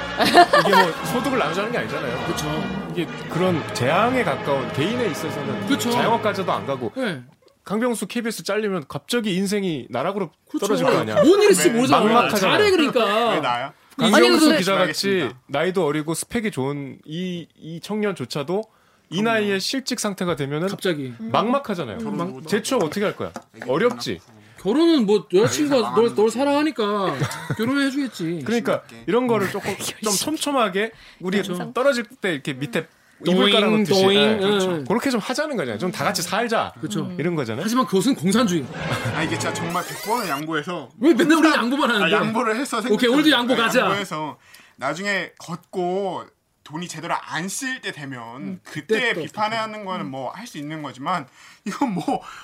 이게 0.67 0.75
뭐 0.75 0.93
소득을 1.13 1.39
나누자는 1.39 1.73
게 1.73 1.79
아니잖아요. 1.79 2.25
그렇죠. 2.25 2.65
이게 2.93 3.07
그런 3.29 3.63
재앙에 3.75 4.25
가까운 4.25 4.73
개인에 4.73 5.07
있어서는 5.09 5.67
그쵸. 5.67 5.91
자영업까지도 5.91 6.51
안 6.51 6.67
가고 6.67 6.93
네. 6.97 7.21
강병수 7.65 8.07
KBS 8.07 8.45
잘리면 8.45 8.85
갑자기 8.89 9.35
인생이 9.37 9.87
나락으로 9.91 10.31
그렇죠. 10.49 10.67
떨어질 10.67 10.87
거 10.87 10.99
아니야. 10.99 11.17
뭔 11.23 11.41
왜? 11.41 11.69
모르잖아. 11.71 12.05
막막하잖아요. 12.05 12.57
잘해 12.59 12.65
왜 12.65 12.71
그러니까. 12.71 13.41
나야? 13.41 13.73
강병수 13.99 14.41
근데- 14.41 14.59
기자 14.59 14.73
같이 14.75 15.09
알겠습니다. 15.09 15.41
나이도 15.49 15.85
어리고 15.87 16.15
스펙이 16.15 16.51
좋은 16.51 16.99
이, 17.05 17.47
이 17.57 17.81
청년조차도 17.81 18.63
이 19.11 19.23
나이에 19.23 19.59
실직 19.59 20.01
상태가 20.01 20.35
되면은 20.37 20.69
갑자기. 20.69 21.13
막막하잖아요. 21.19 21.99
막- 22.11 22.49
재취업 22.49 22.83
어떻게 22.83 23.05
할 23.05 23.15
거야? 23.17 23.33
어렵지. 23.67 24.21
결혼은 24.61 25.05
뭐 25.05 25.27
여자친구가 25.33 25.95
널, 25.95 26.15
널 26.15 26.31
사랑하니까 26.31 26.85
결혼을 27.59 27.87
해주겠지. 27.87 28.43
그러니까 28.47 28.83
이런 29.07 29.27
거를 29.27 29.51
조금 29.51 29.75
좀 30.03 30.13
촘촘하게 30.13 30.91
우리 31.21 31.43
떨어질 31.75 32.05
때 32.05 32.33
이렇게 32.33 32.55
밑에 32.55 32.87
이불 33.23 33.35
도잉, 33.35 33.53
깔아놓듯이 33.55 34.03
도잉, 34.03 34.19
예, 34.21 34.37
그렇죠. 34.39 34.71
응. 34.73 34.85
그렇게 34.85 35.11
좀 35.11 35.21
하자는 35.21 35.57
거잖아요. 35.57 35.79
좀 35.79 35.93
다 35.93 36.05
같이 36.05 36.23
살자. 36.23 36.73
그렇죠. 36.79 37.11
이런 37.19 37.35
거잖아요. 37.35 37.63
하지만 37.65 37.87
그것은 37.87 38.15
공산주의. 38.17 38.67
아 39.15 39.23
이게 39.23 39.39
진짜 39.39 39.53
정말 39.55 39.85
100번을 39.85 40.29
양보해서 40.29 40.91
왜 40.99 41.15
맨날 41.15 41.39
우리 41.39 41.49
양보만 41.51 41.91
아, 41.91 41.95
하는데? 41.95 42.13
양보를 42.13 42.57
해서 42.57 42.83
오케이, 42.91 43.09
오늘도 43.09 43.31
양보 43.31 43.55
아, 43.55 43.57
가자. 43.57 43.81
양보해서 43.81 44.39
나중에 44.77 45.31
걷고 45.39 46.25
돈이 46.65 46.89
제대로 46.89 47.15
안 47.21 47.47
쓰일 47.49 47.83
때 47.83 47.93
되면 47.93 48.59
그때 48.65 48.81
그때 48.81 49.13
또 49.13 49.21
비판하는 49.23 49.85
거는 49.85 50.11
뭐할 50.11 50.47
수 50.47 50.57
있는 50.59 50.83
거지만 50.83 51.27
이건 51.67 51.93
뭐 51.93 52.03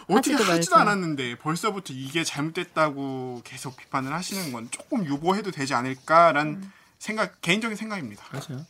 어떻게 0.09 0.35
하지도 0.35 0.53
하지도 0.53 0.77
말죠. 0.77 0.91
않았는데 0.91 1.37
벌써부터 1.37 1.95
이게 1.95 2.23
잘못됐다고 2.23 3.41
계속 3.45 3.77
비판을 3.79 4.13
하시는 4.13 4.53
건 4.53 4.69
조금 4.71 5.05
유보해도 5.07 5.51
되지 5.51 5.73
않을까라는 5.75 6.63
생각 6.99 7.41
개인적인 7.41 7.77
생각입니다. 7.79 8.23
맞아요. 8.31 8.65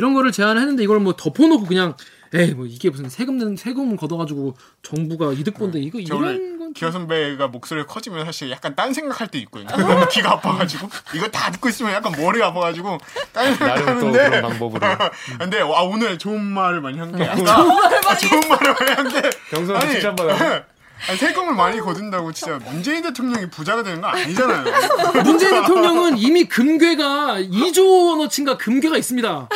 이런 0.00 0.14
거를 0.14 0.32
제안했는데 0.32 0.82
이걸 0.82 0.98
뭐 0.98 1.12
덮어놓고 1.14 1.66
그냥 1.66 1.94
에이 2.32 2.54
뭐 2.54 2.64
이게 2.64 2.88
무슨 2.88 3.10
세금 3.10 3.36
는 3.36 3.54
세금 3.54 3.96
걷어가지고 3.96 4.56
정부가 4.82 5.34
이득 5.34 5.58
본데 5.58 5.78
이거 5.78 5.98
저 6.06 6.16
원래 6.16 6.36
이런 6.36 6.58
건 6.58 6.72
기어 6.72 6.90
선배가 6.90 7.48
목소리가 7.48 7.86
커지면 7.86 8.24
사실 8.24 8.50
약간 8.50 8.74
딴 8.74 8.94
생각할 8.94 9.28
때 9.28 9.38
있거든요. 9.40 9.76
너무 9.76 10.08
귀가 10.10 10.32
아파가지고 10.32 10.88
이거 11.14 11.28
다 11.28 11.50
듣고 11.50 11.68
있으면 11.68 11.92
약간 11.92 12.12
머리가 12.12 12.46
아파가지고 12.46 12.96
딴 13.32 13.54
생각하는데 13.54 14.30
그런 14.30 14.42
방법으로. 14.42 14.86
근데 15.38 15.60
와 15.60 15.82
오늘 15.82 16.16
좋은 16.16 16.40
말을 16.40 16.80
많이 16.80 16.98
한게 16.98 17.24
아까 17.24 18.16
좋은 18.16 18.40
말을 18.48 18.74
많이 18.80 18.90
한게 18.92 19.30
경선도 19.50 19.88
칭찬 19.90 20.16
받아. 20.16 20.64
아니, 21.08 21.18
세금을 21.18 21.54
많이 21.54 21.80
거둔다고 21.80 22.32
진짜 22.32 22.58
문재인 22.70 23.02
대통령이 23.02 23.46
부자가 23.50 23.82
되는 23.82 24.00
거 24.00 24.08
아니잖아요. 24.08 24.64
문재인 25.24 25.60
대통령은 25.62 26.18
이미 26.18 26.44
금괴가 26.44 27.40
2조 27.40 28.08
원어치인가 28.10 28.56
금괴가 28.56 28.96
있습니다. 28.96 29.48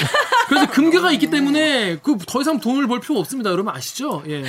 그래서 0.48 0.70
금괴가 0.70 1.12
있기 1.12 1.30
때문에 1.30 1.98
그 2.02 2.16
더 2.26 2.40
이상 2.40 2.58
돈을 2.58 2.86
벌 2.88 3.00
필요 3.00 3.18
없습니다. 3.18 3.50
여러분 3.50 3.72
아시죠? 3.74 4.22
예. 4.28 4.44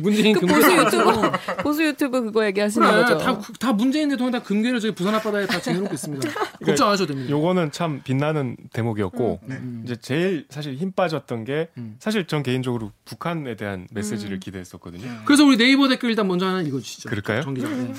문재인, 0.00 0.32
그 0.34 0.40
금괴. 0.40 0.54
보수 0.54 0.72
유튜브 0.76 1.30
보수 1.62 1.84
유튜브 1.84 2.22
그거 2.22 2.46
얘기하시는 2.46 2.86
그래, 2.86 3.02
거죠. 3.02 3.18
다, 3.18 3.38
다 3.58 3.72
문재인 3.72 4.08
대통령 4.08 4.32
다 4.32 4.42
금괴를 4.42 4.80
저기 4.80 4.94
부산 4.94 5.14
앞바다에 5.16 5.46
다 5.46 5.60
쟁여놓고 5.60 5.92
있습니다. 5.92 6.30
걱정 6.64 6.86
안 6.86 6.92
하셔도 6.94 7.08
됩니다. 7.12 7.30
요거는 7.30 7.70
참 7.72 8.00
빛나는 8.02 8.56
대목이었고 8.72 9.40
음. 9.48 9.82
이제 9.84 9.96
제일 9.96 10.46
사실 10.48 10.76
힘 10.76 10.92
빠졌던 10.92 11.44
게 11.44 11.68
음. 11.76 11.96
사실 11.98 12.26
전 12.26 12.42
개인적으로 12.42 12.92
북한에 13.04 13.56
대한 13.56 13.88
메시지를 13.92 14.40
기대했었거든요. 14.40 15.22
그래서 15.26 15.44
우리 15.44 15.56
네이버 15.62 15.88
댓글 15.88 16.10
일단 16.10 16.26
먼저 16.26 16.46
하나 16.46 16.60
읽어주시죠. 16.60 17.08
그럴까요? 17.08 17.42
정 17.42 17.54
기자. 17.54 17.68
네. 17.68 17.92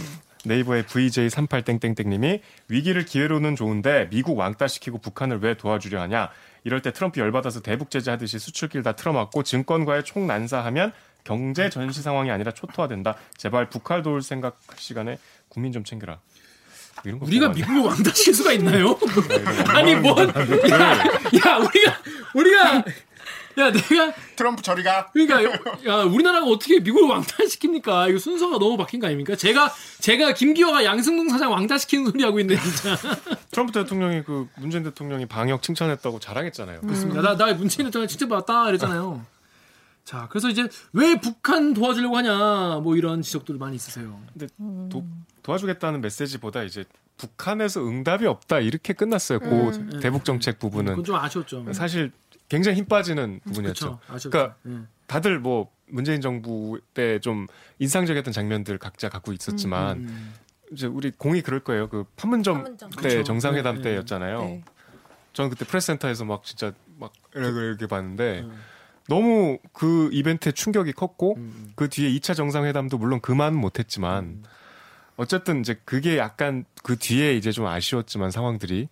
네이버의 0.46 0.84
VJ38땡땡땡님이 0.84 2.42
위기를 2.68 3.06
기회로는 3.06 3.56
좋은데 3.56 4.10
미국 4.10 4.38
왕따 4.38 4.68
시키고 4.68 4.98
북한을 4.98 5.40
왜 5.40 5.56
도와주려 5.56 6.02
하냐? 6.02 6.30
이럴 6.66 6.82
때 6.82 6.92
트럼프 6.92 7.22
열받아서 7.22 7.62
대북 7.62 7.90
제재하듯이 7.90 8.40
수출길 8.40 8.84
다 8.84 8.94
틀어막고 8.94 9.44
증권과의 9.44 10.04
총난사하면 10.04 10.92
경제 11.24 11.70
전시 11.70 12.02
상황이 12.02 12.30
아니라 12.30 12.52
초토화된다. 12.52 13.16
제발 13.38 13.70
북한 13.70 14.04
도울 14.04 14.22
생각 14.22 14.60
시간에 14.76 15.18
국민 15.48 15.72
좀 15.72 15.86
챙겨라. 15.86 16.20
이런 17.06 17.20
거 17.20 17.26
우리가 17.26 17.50
미국을 17.50 17.82
왕따시킬 17.82 18.34
수가 18.34 18.52
있나요? 18.54 18.98
아니 19.68 19.96
뭐 19.96 20.14
뭔? 20.14 20.28
야, 20.30 21.00
야 21.46 21.58
우리가 21.58 21.98
우리가 22.34 22.84
야 23.58 23.72
내가 23.72 24.14
트럼프 24.36 24.62
저리가. 24.62 25.12
그러니까 25.12 25.44
야 25.86 26.04
우리나라가 26.04 26.46
어떻게 26.48 26.80
미국을 26.80 27.16
왕따시킵니까? 27.16 28.10
이거 28.10 28.20
순서가 28.20 28.58
너무 28.58 28.78
바뀐 28.78 29.00
거 29.00 29.08
아닙니까? 29.08 29.36
제가 29.36 29.72
제가 30.00 30.34
김기화가 30.34 30.84
양승동 30.86 31.30
사장 31.30 31.52
왕따시키는 31.52 32.12
소리 32.12 32.24
하고 32.24 32.40
있네 32.40 32.56
진짜. 32.60 32.98
트럼프 33.52 33.72
대통령이 33.72 34.24
그 34.24 34.48
문재인 34.58 34.84
대통령이 34.84 35.26
방역 35.26 35.62
칭찬했다고 35.62 36.20
자랑했잖아요. 36.20 36.82
그렇습니다. 36.82 37.22
나, 37.22 37.38
나 37.38 37.54
문재인 37.54 37.88
대통령 37.88 38.08
직접 38.08 38.28
봤다 38.28 38.70
이랬잖아요. 38.70 39.26
자, 40.04 40.28
그래서 40.30 40.50
이제 40.50 40.68
왜 40.92 41.20
북한 41.20 41.74
도와주려고 41.74 42.18
하냐 42.18 42.82
뭐 42.84 42.96
이런 42.98 43.22
지적들도 43.22 43.60
많이 43.60 43.76
있으세요. 43.76 44.20
근데 44.34 44.48
도, 44.90 45.06
도와주겠다는 45.44 46.02
메시지보다 46.02 46.64
이제 46.64 46.84
북한에서 47.18 47.86
응답이 47.86 48.26
없다 48.26 48.60
이렇게 48.60 48.94
끝났어요. 48.94 49.40
그 49.40 50.00
대북 50.02 50.26
정책 50.26 50.60
부분은 50.60 50.94
그건 50.94 51.04
좀 51.06 51.16
아쉬웠죠. 51.16 51.66
사실 51.72 52.12
굉장히 52.50 52.78
힘 52.78 52.86
빠지는 52.86 53.40
부분이었죠. 53.46 54.00
아쉬웠죠. 54.08 54.30
그러니까 54.30 54.56
예. 54.68 54.78
다들 55.08 55.40
뭐 55.40 55.72
문재인 55.88 56.22
정부 56.22 56.80
때 56.94 57.20
좀 57.20 57.48
인상적이었던 57.80 58.32
장면들 58.34 58.78
각자 58.78 59.10
갖고 59.10 59.32
있었지만 59.34 59.98
음. 60.00 60.34
이제 60.72 60.88
우리 60.88 61.12
공이 61.12 61.42
그럴 61.42 61.60
거예요. 61.60 61.88
그 61.90 62.06
판문점 62.16 62.56
판문점. 62.64 62.90
때 62.92 63.02
그쵸. 63.02 63.24
정상회담 63.24 63.76
네, 63.76 63.82
네. 63.82 63.90
때였잖아요. 63.92 64.40
네. 64.40 64.64
저는 65.34 65.50
그때 65.50 65.66
프레스센터에서 65.66 66.26
막 66.26 66.44
진짜 66.44 66.72
막 67.00 67.12
이렇게, 67.36 67.60
이렇게 67.60 67.88
봤는데 67.88 68.42
음. 68.42 68.60
너무 69.08 69.60
그 69.74 70.10
이벤트에 70.14 70.52
충격이 70.52 70.94
컸고 70.94 71.36
음. 71.38 71.74
그 71.76 71.90
뒤에 71.90 72.10
2차 72.12 72.36
정상회담도 72.36 72.98
물론 72.98 73.20
그만 73.20 73.56
못했지만 73.56 74.24
음. 74.24 74.44
어쨌든 75.18 75.60
이제 75.60 75.80
그게 75.86 76.18
약간 76.18 76.66
그 76.84 76.98
뒤에 76.98 77.36
이제 77.36 77.52
좀 77.52 77.66
아쉬웠지만 77.68 78.32
상황들이 78.32 78.90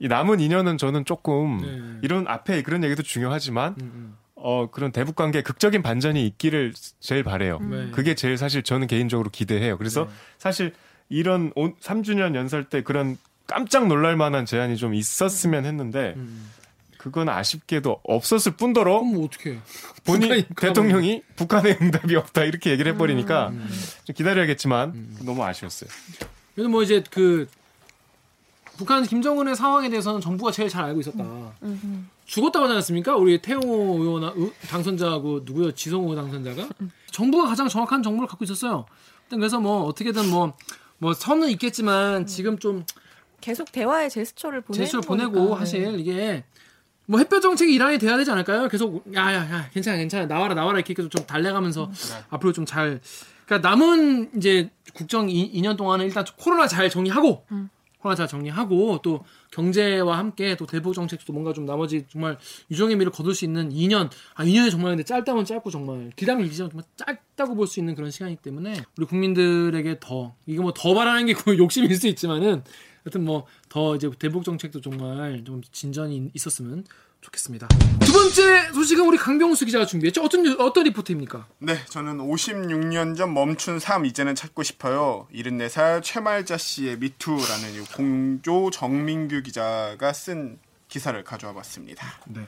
이 0.00 0.08
남은 0.08 0.38
2년은 0.38 0.78
저는 0.78 1.04
조금 1.04 1.58
네. 1.58 1.98
이런 2.02 2.26
앞에 2.26 2.62
그런 2.62 2.82
얘기도 2.82 3.02
중요하지만 3.02 3.76
음, 3.80 3.92
음. 3.94 4.16
어 4.34 4.70
그런 4.70 4.90
대북 4.90 5.14
관계 5.14 5.42
극적인 5.42 5.82
반전이 5.82 6.26
있기를 6.26 6.72
제일 6.98 7.22
바래요. 7.22 7.58
네. 7.60 7.90
그게 7.92 8.14
제일 8.14 8.38
사실 8.38 8.62
저는 8.62 8.86
개인적으로 8.86 9.28
기대해요. 9.30 9.76
그래서 9.76 10.04
네. 10.04 10.10
사실 10.38 10.72
이런 11.10 11.52
3주년 11.52 12.34
연설 12.34 12.64
때 12.64 12.82
그런 12.82 13.18
깜짝 13.46 13.88
놀랄 13.88 14.16
만한 14.16 14.46
제안이 14.46 14.78
좀 14.78 14.94
있었으면 14.94 15.66
했는데 15.66 16.14
음. 16.16 16.50
그건 16.96 17.28
아쉽게도 17.28 18.00
없었을 18.02 18.52
뿐더러 18.52 19.02
뭐 19.02 19.24
어떻게? 19.26 19.58
본인 20.04 20.44
대통령이 20.56 21.22
북한의 21.36 21.78
응답이 21.80 22.16
없다 22.16 22.44
이렇게 22.44 22.70
얘기를 22.70 22.92
해버리니까 22.94 23.48
음. 23.48 23.68
좀 24.04 24.14
기다려야겠지만 24.14 25.16
너무 25.24 25.44
아쉬웠어요. 25.44 25.90
그래도 26.54 26.70
뭐 26.70 26.82
이제 26.82 27.02
그 27.10 27.46
북한 28.80 29.02
김정은의 29.04 29.54
상황에 29.56 29.90
대해서는 29.90 30.22
정부가 30.22 30.50
제일 30.50 30.70
잘 30.70 30.84
알고 30.86 31.00
있었다. 31.00 31.22
죽었다고 32.24 32.64
하지 32.64 32.72
않았습니까? 32.72 33.14
우리 33.14 33.42
태용 33.42 33.60
의원 33.62 34.22
의- 34.24 34.52
당선자하고 34.70 35.40
누구요? 35.44 35.72
지성호 35.72 36.14
당선자가 36.14 36.66
정부가 37.10 37.46
가장 37.46 37.68
정확한 37.68 38.02
정보를 38.02 38.26
갖고 38.26 38.42
있었어요. 38.44 38.86
그래서 39.28 39.60
뭐 39.60 39.82
어떻게든 39.84 40.30
뭐뭐 40.30 41.12
선은 41.14 41.50
있겠지만 41.50 42.24
지금 42.24 42.58
좀 42.58 42.86
계속 43.42 43.70
대화의 43.70 44.08
제스처를 44.08 44.62
보내고 44.62 44.82
제스처를 44.82 45.06
보내고 45.06 45.58
사실 45.58 46.00
이게 46.00 46.44
뭐 47.04 47.18
햇볕 47.18 47.42
정책이 47.42 47.74
일환이 47.74 47.98
돼야 47.98 48.16
되지 48.16 48.30
않을까요? 48.30 48.68
계속 48.68 49.04
야야야 49.14 49.68
괜찮아 49.74 49.98
괜찮아 49.98 50.24
나와라 50.26 50.54
나와라 50.54 50.78
이렇게 50.78 50.94
계속 50.94 51.10
좀 51.10 51.26
달래가면서 51.26 51.90
앞으로 52.30 52.52
좀 52.54 52.64
잘 52.64 53.00
그러니까 53.44 53.68
남은 53.68 54.30
이제 54.38 54.70
국정 54.94 55.28
2 55.28 55.60
년 55.60 55.76
동안은 55.76 56.06
일단 56.06 56.24
코로나 56.38 56.66
잘 56.66 56.88
정리하고 56.88 57.44
코로나 58.00 58.16
잘 58.16 58.26
정리하고 58.26 59.00
또 59.02 59.24
경제와 59.52 60.18
함께 60.18 60.56
또 60.56 60.66
대북 60.66 60.94
정책도 60.94 61.32
뭔가 61.32 61.52
좀 61.52 61.66
나머지 61.66 62.06
정말 62.08 62.38
유종의 62.70 62.96
미를 62.96 63.12
거둘 63.12 63.34
수 63.34 63.44
있는 63.44 63.70
2년. 63.70 64.10
아 64.34 64.44
2년이 64.44 64.70
정말 64.70 64.92
근데 64.92 65.04
짧다면 65.04 65.44
짧고 65.44 65.70
정말 65.70 66.10
길다면 66.16 66.44
길지만 66.44 66.70
정말 66.70 66.84
짧다고 66.96 67.54
볼 67.54 67.66
수 67.66 67.78
있는 67.78 67.94
그런 67.94 68.10
시간이기 68.10 68.42
때문에 68.42 68.82
우리 68.96 69.06
국민들에게 69.06 69.98
더 70.00 70.34
이게 70.46 70.60
뭐 70.60 70.72
더 70.72 70.94
바라는 70.94 71.26
게 71.26 71.34
욕심일 71.58 71.94
수 71.94 72.06
있지만은 72.08 72.64
하여튼 73.04 73.24
뭐 73.24 73.46
더 73.68 73.94
이제 73.94 74.10
대북 74.18 74.44
정책도 74.44 74.80
정말 74.80 75.44
좀 75.44 75.60
진전이 75.70 76.30
있었으면 76.34 76.84
좋겠습니다. 77.20 77.68
두 78.00 78.12
번째 78.12 78.72
소식은 78.72 79.06
우리 79.06 79.18
강병수 79.18 79.66
기자가 79.66 79.84
준비했죠. 79.84 80.22
어떤 80.22 80.42
뉴- 80.42 80.56
어떤 80.58 80.84
리포트입니까? 80.84 81.46
네, 81.58 81.76
저는 81.86 82.18
56년 82.18 83.16
전 83.16 83.34
멈춘 83.34 83.78
삶 83.78 84.06
이제는 84.06 84.34
찾고 84.34 84.62
싶어요. 84.62 85.26
74살 85.34 86.02
최말자 86.02 86.56
씨의 86.56 86.98
미투라는 86.98 87.74
이 87.74 87.80
공조 87.94 88.70
정민규 88.70 89.42
기자가 89.42 90.12
쓴 90.14 90.58
기사를 90.88 91.22
가져와 91.22 91.52
봤습니다. 91.54 92.06
네. 92.26 92.40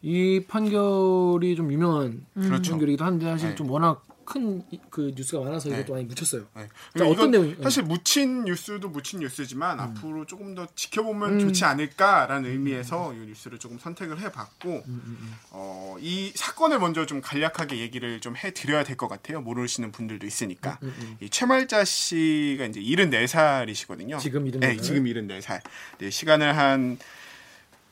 이 0.00 0.42
판결이 0.48 1.54
좀 1.56 1.72
유명한 1.72 2.24
그렇죠. 2.34 2.72
판결이기도 2.72 3.04
한데 3.04 3.26
사실 3.26 3.50
네. 3.50 3.54
좀 3.56 3.70
워낙 3.70 4.04
큰 4.28 4.62
그 4.90 5.12
뉴스가 5.16 5.42
많아서 5.42 5.70
네. 5.70 5.76
이것도 5.76 5.94
많이 5.94 6.04
묻혔어요. 6.04 6.44
네. 6.54 6.68
자, 6.98 7.06
어떤 7.06 7.30
내용이- 7.30 7.56
음. 7.58 7.62
사실 7.62 7.82
묻힌 7.82 8.44
뉴스도 8.44 8.90
묻힌 8.90 9.20
뉴스지만 9.20 9.80
앞으로 9.80 10.26
조금 10.26 10.54
더 10.54 10.66
지켜보면 10.74 11.40
좋지 11.40 11.64
않을까라는 11.64 12.50
의미에서 12.50 13.14
이 13.14 13.16
뉴스를 13.26 13.58
조금 13.58 13.78
선택을 13.78 14.20
해봤고 14.20 14.82
음, 14.86 15.34
어, 15.50 15.96
이 16.00 16.30
사건을 16.34 16.78
먼저 16.78 17.06
좀 17.06 17.20
간략하게 17.22 17.78
얘기를 17.78 18.20
좀 18.20 18.36
해드려야 18.36 18.84
될 18.84 18.96
것 18.98 19.08
같아요. 19.08 19.40
모르시는 19.40 19.92
분들도 19.92 20.26
있으니까 20.26 20.78
음, 20.82 21.16
이 21.20 21.30
최말자 21.30 21.84
씨가 21.84 22.66
이제 22.66 22.80
74살이시거든요. 22.80 24.18
지금 24.20 24.44
74 24.44 24.58
네, 24.60 24.76
지금 24.76 25.04
74살. 25.04 25.60
네, 25.98 26.10
시간을 26.10 26.56
한 26.56 26.98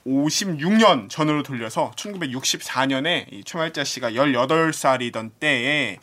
56년 0.07 1.09
전으로 1.11 1.43
돌려서 1.43 1.91
1964년에 1.97 3.33
이 3.33 3.43
최말자 3.45 3.85
씨가 3.85 4.13
18살이던 4.13 5.31
때에 5.41 5.99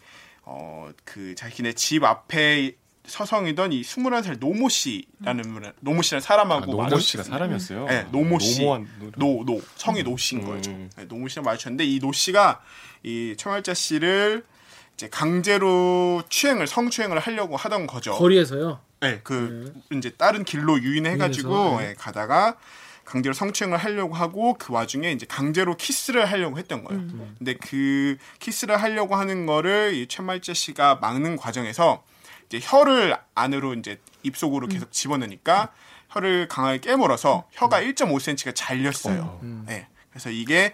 어 0.46 0.92
그 1.06 1.36
자기네 1.36 1.74
집 1.74 2.04
앞에 2.04 2.76
서성이던 3.06 3.74
이 3.74 3.82
21살 3.82 4.40
노모 4.40 4.70
씨라는 4.70 5.44
분, 5.54 5.74
노모 5.82 6.02
씨라는 6.02 6.20
아, 6.24 6.26
사람하고 6.26 6.66
노모 6.72 6.84
마주- 6.84 7.00
씨가 7.02 7.24
사람이었어요. 7.24 7.86
네, 7.88 8.06
노모 8.12 8.40
씨. 8.40 8.60
노모한 8.62 8.88
노, 9.18 9.44
노, 9.46 9.62
성이 9.76 10.04
노 10.04 10.16
씨인 10.18 10.42
음. 10.44 10.48
거죠. 10.48 10.72
네, 10.72 11.06
노모 11.06 11.28
씨랑 11.28 11.44
마주쳤는데 11.44 11.84
이 11.86 12.00
노 12.00 12.12
씨가 12.14 12.62
이 13.04 13.36
최말자 13.38 13.74
씨를 13.74 14.46
이제 14.94 15.10
강제로 15.10 16.24
추행을 16.30 16.68
성추행을 16.68 17.20
하려고 17.20 17.58
하던 17.58 17.88
거죠. 17.88 18.14
거리에서요. 18.14 18.80
네, 19.02 19.20
그 19.24 19.74
이제 19.92 20.12
다른 20.12 20.46
길로 20.46 20.82
유인해 20.82 21.18
가지고 21.18 21.50
유인해서, 21.56 21.82
네. 21.82 21.90
예, 21.90 21.94
가다가 21.96 22.58
강제로 23.06 23.34
성추행을 23.34 23.78
하려고 23.78 24.16
하고 24.16 24.56
그 24.58 24.74
와중에 24.74 25.12
이제 25.12 25.26
강제로 25.26 25.76
키스를 25.76 26.26
하려고 26.26 26.58
했던 26.58 26.84
거예요. 26.84 27.04
근데 27.38 27.54
그 27.56 28.18
키스를 28.40 28.82
하려고 28.82 29.16
하는 29.16 29.46
거를 29.46 29.94
이 29.94 30.08
최말자 30.08 30.54
씨가 30.54 30.96
막는 30.96 31.36
과정에서 31.38 32.04
이제 32.48 32.60
혀를 32.62 33.18
안으로 33.36 33.74
이제 33.74 34.00
입속으로 34.24 34.68
계속 34.68 34.92
집어넣으니까 34.92 35.72
혀를 36.10 36.48
강하게 36.48 36.80
깨물어서 36.80 37.48
혀가 37.52 37.82
1.5cm가 37.82 38.54
잘렸어요. 38.56 39.40
네, 39.66 39.88
그래서 40.10 40.30
이게 40.30 40.74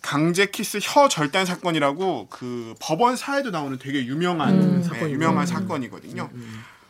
강제 0.00 0.46
키스 0.46 0.78
혀 0.82 1.08
절단 1.08 1.46
사건이라고 1.46 2.28
그 2.28 2.74
법원 2.78 3.16
사에도 3.16 3.50
나오는 3.50 3.78
되게 3.78 4.04
유명한 4.04 4.76
네, 4.76 4.82
사건이구나. 4.82 5.10
유명한 5.10 5.46
사건이거든요. 5.46 6.30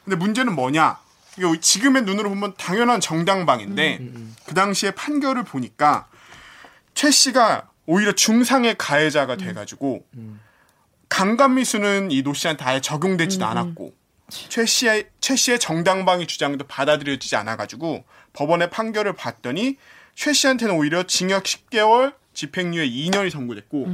근데 0.04 0.16
문제는 0.16 0.52
뭐냐? 0.54 0.98
지금의 1.60 2.02
눈으로 2.02 2.28
보면 2.30 2.54
당연한 2.56 3.00
정당방인데 3.00 3.98
그 4.46 4.54
당시에 4.54 4.92
판결을 4.92 5.42
보니까 5.44 6.06
최 6.94 7.10
씨가 7.10 7.68
오히려 7.86 8.12
중상의 8.12 8.76
가해자가 8.78 9.36
돼가지고 9.36 10.06
강간미수는 11.08 12.10
이 12.10 12.22
노 12.22 12.34
씨한테 12.34 12.64
아예 12.64 12.80
적용되지도 12.80 13.44
않았고 13.44 13.94
최 14.30 14.64
씨의 14.64 15.08
최 15.20 15.36
씨의 15.36 15.58
정당방위 15.58 16.26
주장도 16.26 16.66
받아들여지지 16.66 17.36
않아가지고 17.36 18.04
법원의 18.32 18.70
판결을 18.70 19.12
봤더니 19.14 19.76
최 20.14 20.32
씨한테는 20.32 20.74
오히려 20.76 21.02
징역 21.04 21.44
10개월, 21.44 22.14
집행유예 22.32 22.88
2년이 22.88 23.30
선고됐고 23.30 23.86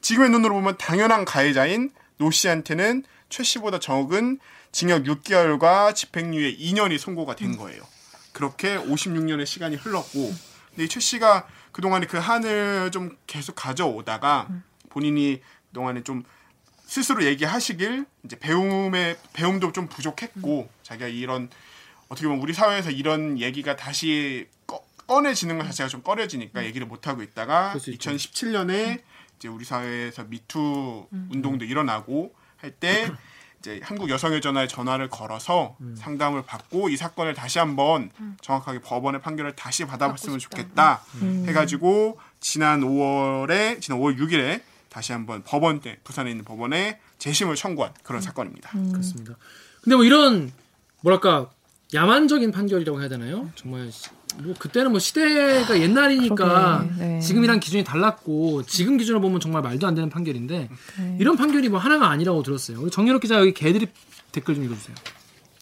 지금의 0.00 0.30
눈으로 0.30 0.54
보면 0.54 0.76
당연한 0.78 1.24
가해자인 1.24 1.90
노 2.18 2.30
씨한테는 2.30 3.04
최 3.28 3.42
씨보다 3.42 3.78
적은 3.80 4.38
징역 4.72 5.04
6개월과 5.04 5.94
집행유예 5.94 6.56
2년이 6.56 6.98
선고가 6.98 7.36
된 7.36 7.56
거예요. 7.56 7.82
그렇게 8.32 8.76
56년의 8.78 9.44
시간이 9.46 9.76
흘렀고, 9.76 10.34
근데 10.70 10.84
이최 10.84 10.98
씨가 11.00 11.46
그동안에 11.72 12.06
그 12.06 12.16
한을 12.16 12.90
좀 12.90 13.16
계속 13.26 13.54
가져오다가 13.54 14.48
본인이 14.88 15.40
그동안에 15.68 16.02
좀 16.02 16.24
스스로 16.86 17.24
얘기하시길 17.24 18.04
이제 18.24 18.38
배움의 18.38 19.18
배움도 19.32 19.72
좀 19.72 19.86
부족했고 19.88 20.68
자기가 20.82 21.08
이런 21.08 21.48
어떻게 22.08 22.26
보면 22.26 22.42
우리 22.42 22.52
사회에서 22.52 22.90
이런 22.90 23.38
얘기가 23.38 23.76
다시 23.76 24.48
꺼, 24.66 24.84
꺼내지는 25.06 25.56
것 25.58 25.64
자체가 25.64 25.88
좀 25.88 26.02
꺼려지니까 26.02 26.64
얘기를 26.64 26.86
못 26.86 27.06
하고 27.06 27.22
있다가 27.22 27.68
그럴 27.70 27.80
수 27.80 27.90
있죠. 27.92 28.10
2017년에 28.10 29.00
이제 29.38 29.48
우리 29.48 29.64
사회에서 29.64 30.24
미투 30.24 31.08
운동도 31.30 31.64
일어나고 31.64 32.34
할 32.58 32.72
때 32.78 33.10
이제 33.62 33.80
한국 33.84 34.10
여성의 34.10 34.40
전화에 34.40 34.66
전화를 34.66 35.08
걸어서 35.08 35.76
상담을 35.94 36.42
받고 36.42 36.88
이 36.88 36.96
사건을 36.96 37.34
다시 37.34 37.60
한번 37.60 38.10
정확하게 38.40 38.80
법원의 38.80 39.22
판결을 39.22 39.54
다시 39.54 39.84
받아봤으면 39.86 40.40
좋겠다 40.40 41.02
해가지고 41.46 42.18
지난 42.40 42.80
5월에 42.80 43.80
지난 43.80 44.00
5월 44.00 44.18
6일에 44.18 44.62
다시 44.88 45.12
한번 45.12 45.44
법원 45.44 45.80
때 45.80 45.98
부산에 46.02 46.30
있는 46.30 46.44
법원에 46.44 46.98
재심을 47.18 47.54
청구한 47.54 47.94
그런 48.02 48.20
사건입니다. 48.20 48.70
그렇습니다. 48.90 49.36
근데 49.80 49.94
뭐 49.94 50.04
이런 50.04 50.52
뭐랄까 51.00 51.50
야만적인 51.94 52.52
판결이라고 52.52 53.00
해야 53.00 53.08
되나요? 53.08 53.50
정말 53.54 53.90
시- 53.92 54.08
뭐 54.38 54.54
그때는 54.58 54.90
뭐 54.92 54.98
시대가 54.98 55.78
옛날이니까 55.78 56.88
네. 56.98 57.20
지금이랑 57.20 57.60
기준이 57.60 57.84
달랐고 57.84 58.62
지금 58.62 58.96
기준으로 58.96 59.20
보면 59.20 59.40
정말 59.40 59.60
말도 59.62 59.86
안 59.86 59.94
되는 59.94 60.08
판결인데 60.08 60.70
네. 60.98 61.16
이런 61.20 61.36
판결이 61.36 61.68
뭐 61.68 61.78
하나가 61.78 62.08
아니라고 62.08 62.42
들었어요. 62.42 62.80
우리 62.80 62.90
정유럽 62.90 63.20
기자 63.20 63.38
여기 63.38 63.52
개드립 63.52 63.90
댓글 64.32 64.54
좀 64.54 64.64
읽어주세요. 64.64 64.96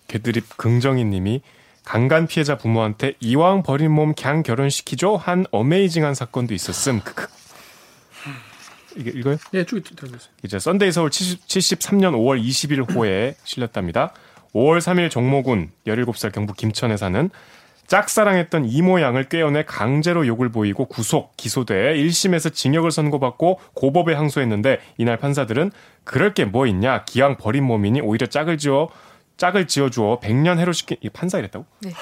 개드립 0.07 0.57
긍정희님이 0.57 1.41
강간 1.85 2.29
피해자 2.29 2.57
부모한테 2.57 3.15
이왕 3.19 3.65
버린 3.65 3.91
몸 3.91 4.11
걍 4.11 4.45
결혼시키죠 4.45 5.17
한 5.17 5.47
amazing한 5.51 6.15
사건도 6.15 6.55
있었음. 6.55 7.01
크크. 7.01 7.27
이게 8.97 9.11
이거요? 9.15 9.37
네, 9.53 9.65
쭉 9.65 9.81
들어보세요. 9.83 10.31
이제 10.45 10.59
썬데이 10.59 10.93
서울 10.93 11.11
70, 11.11 11.47
73년 11.47 12.13
5월 12.15 12.43
20일호에 12.45 13.35
실렸답니다. 13.45 14.13
5월 14.55 14.79
3일 14.79 15.11
정모군 15.11 15.71
17살 15.87 16.33
경북 16.33 16.57
김천에 16.57 16.97
사는 16.97 17.31
짝사랑했던 17.87 18.67
이모 18.67 19.01
양을 19.01 19.29
꿰어내 19.29 19.65
강제로 19.65 20.25
욕을 20.27 20.49
보이고 20.51 20.85
구속, 20.87 21.37
기소돼 21.37 21.95
1심에서 21.97 22.55
징역을 22.55 22.91
선고받고 22.93 23.59
고법에 23.75 24.15
항소했는데 24.15 24.79
이날 24.97 25.17
판사들은 25.17 25.73
그럴 26.05 26.33
게 26.35 26.45
뭐 26.45 26.67
있냐 26.69 27.05
기왕 27.05 27.37
버린 27.37 27.65
몸이니 27.65 28.01
오히려 28.01 28.27
짝을 28.29 28.59
지어 28.59 28.89
짝을 29.37 29.67
지어주어 29.67 30.21
100년 30.21 30.59
해로 30.59 30.73
시킨 30.73 30.99
이 31.01 31.09
판사 31.09 31.39
이랬다고? 31.39 31.65
네. 31.81 31.93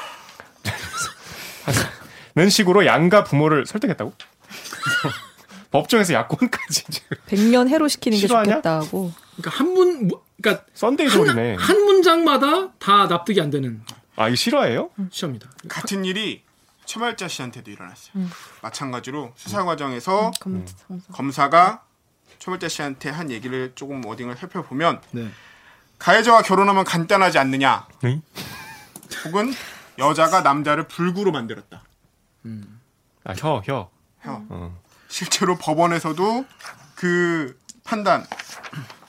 는 2.35 2.49
식으로 2.51 2.85
양가 2.87 3.25
부모를 3.25 3.65
설득했다고? 3.67 4.13
법정에서 5.71 6.15
약혼까지 6.15 6.85
지금 6.91 7.17
100년 7.27 7.69
해로 7.69 7.89
시키는 7.89 8.17
게 8.17 8.21
싫어하냐? 8.27 8.51
좋겠다고. 8.63 9.13
그러니까 9.37 9.51
한 9.59 9.73
문, 9.75 10.09
뭐- 10.09 10.23
그러니까 10.41 10.65
썬데이 10.75 11.09
서울이네. 11.09 11.55
한, 11.55 11.59
한 11.61 11.85
문장마다 11.85 12.73
다 12.79 13.07
납득이 13.07 13.41
안 13.41 13.51
되는 13.51 13.83
아 14.17 14.29
이거 14.29 14.37
실화예요? 14.37 14.91
실화입니다. 15.11 15.51
같은 15.69 16.05
일이 16.05 16.43
최말자 16.85 17.29
씨한테도 17.29 17.71
일어났어요. 17.71 18.25
마찬가지로 18.63 19.33
수사 19.37 19.65
과정에서 19.65 20.31
검- 20.41 20.65
검사. 20.87 21.13
검사 21.13 21.49
가 21.51 21.83
최말자 22.39 22.69
씨한테 22.69 23.11
한 23.11 23.31
얘기를 23.31 23.73
조금 23.75 24.05
wording을 24.05 24.37
살펴보면 24.37 25.01
네. 25.11 25.29
가해자와 25.99 26.43
결혼하면 26.43 26.85
간단하지 26.85 27.39
않느냐 27.39 27.87
응? 28.05 28.23
혹은 29.25 29.53
여자가 29.99 30.43
남자를 30.43 30.87
불구로 30.87 31.33
만들었다. 31.33 31.83
아 33.25 33.33
혀, 33.37 33.61
혀. 33.67 33.91
혀. 34.21 34.43
어. 34.49 34.81
실제로 35.09 35.57
법원에서도 35.57 36.47
그 36.95 37.59
판단 37.85 38.25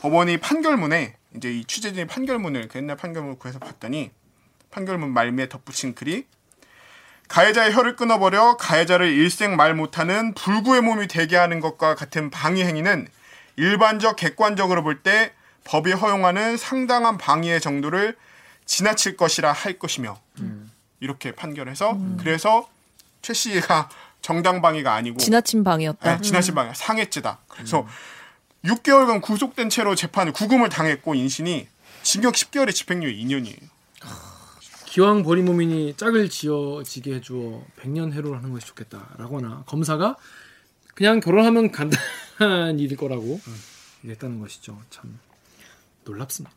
법원이 0.02 0.38
판결문에 0.40 1.16
이제 1.36 1.52
이 1.52 1.64
취재진이 1.66 2.08
판결문을 2.08 2.68
그 2.68 2.80
옛날 2.80 2.98
판결문을 2.98 3.38
구해서 3.38 3.60
봤더니 3.60 4.12
판결문 4.72 5.12
말미에 5.12 5.50
덧붙인 5.50 5.96
글이 5.96 6.26
가해자의 7.28 7.74
혀를 7.74 7.96
끊어버려 7.96 8.58
가해자를 8.58 9.08
일생 9.08 9.56
말 9.56 9.76
못하는 9.76 10.34
불구의 10.34 10.82
몸이 10.82 11.08
되게 11.08 11.36
하는 11.38 11.60
것과 11.60 11.96
같은 11.96 12.30
방위 12.32 12.64
행위는 12.64 13.08
일반적 13.56 14.16
객관적으로 14.16 14.84
볼 14.84 15.04
때 15.04 15.34
법이 15.66 15.92
허용하는 15.92 16.58
상당한 16.58 17.18
방위의 17.18 17.62
정도를 17.62 18.16
지나칠 18.66 19.18
것이라 19.18 19.52
할 19.52 19.78
것이며 19.78 20.20
이렇게 21.00 21.32
판결해서 21.32 22.00
그래서 22.18 22.68
최 23.22 23.34
씨가 23.34 23.90
정당 24.22 24.62
방위가 24.62 24.94
아니고 24.94 25.18
지나친 25.18 25.64
방이었다. 25.64 26.16
네, 26.18 26.22
지나친 26.22 26.56
방향 26.56 26.74
상해죄다. 26.74 27.40
그래서 27.48 27.88
6개월간 28.66 29.22
구속된 29.22 29.70
채로 29.70 29.96
재판을 29.96 30.34
구금을 30.34 30.70
당했고 30.70 31.16
인신이 31.16 31.68
징역 32.04 32.34
10개월에 32.34 32.74
집행유예 32.74 33.14
2년이에요. 33.16 33.60
기왕 34.86 35.24
버린 35.24 35.46
몸이니 35.46 35.96
짝을 35.98 36.30
지어지게 36.30 37.16
해주어 37.16 37.64
백년 37.78 38.12
해로를 38.12 38.38
하는 38.38 38.52
것이 38.52 38.66
좋겠다라거나 38.68 39.64
검사가 39.68 40.16
그냥 40.96 41.20
결혼하면 41.20 41.72
간단한 41.72 42.80
일일 42.80 42.98
거라고 42.98 43.40
얘기했다는 44.04 44.40
것이죠. 44.40 44.82
참 44.90 45.20
놀랍습니다. 46.06 46.56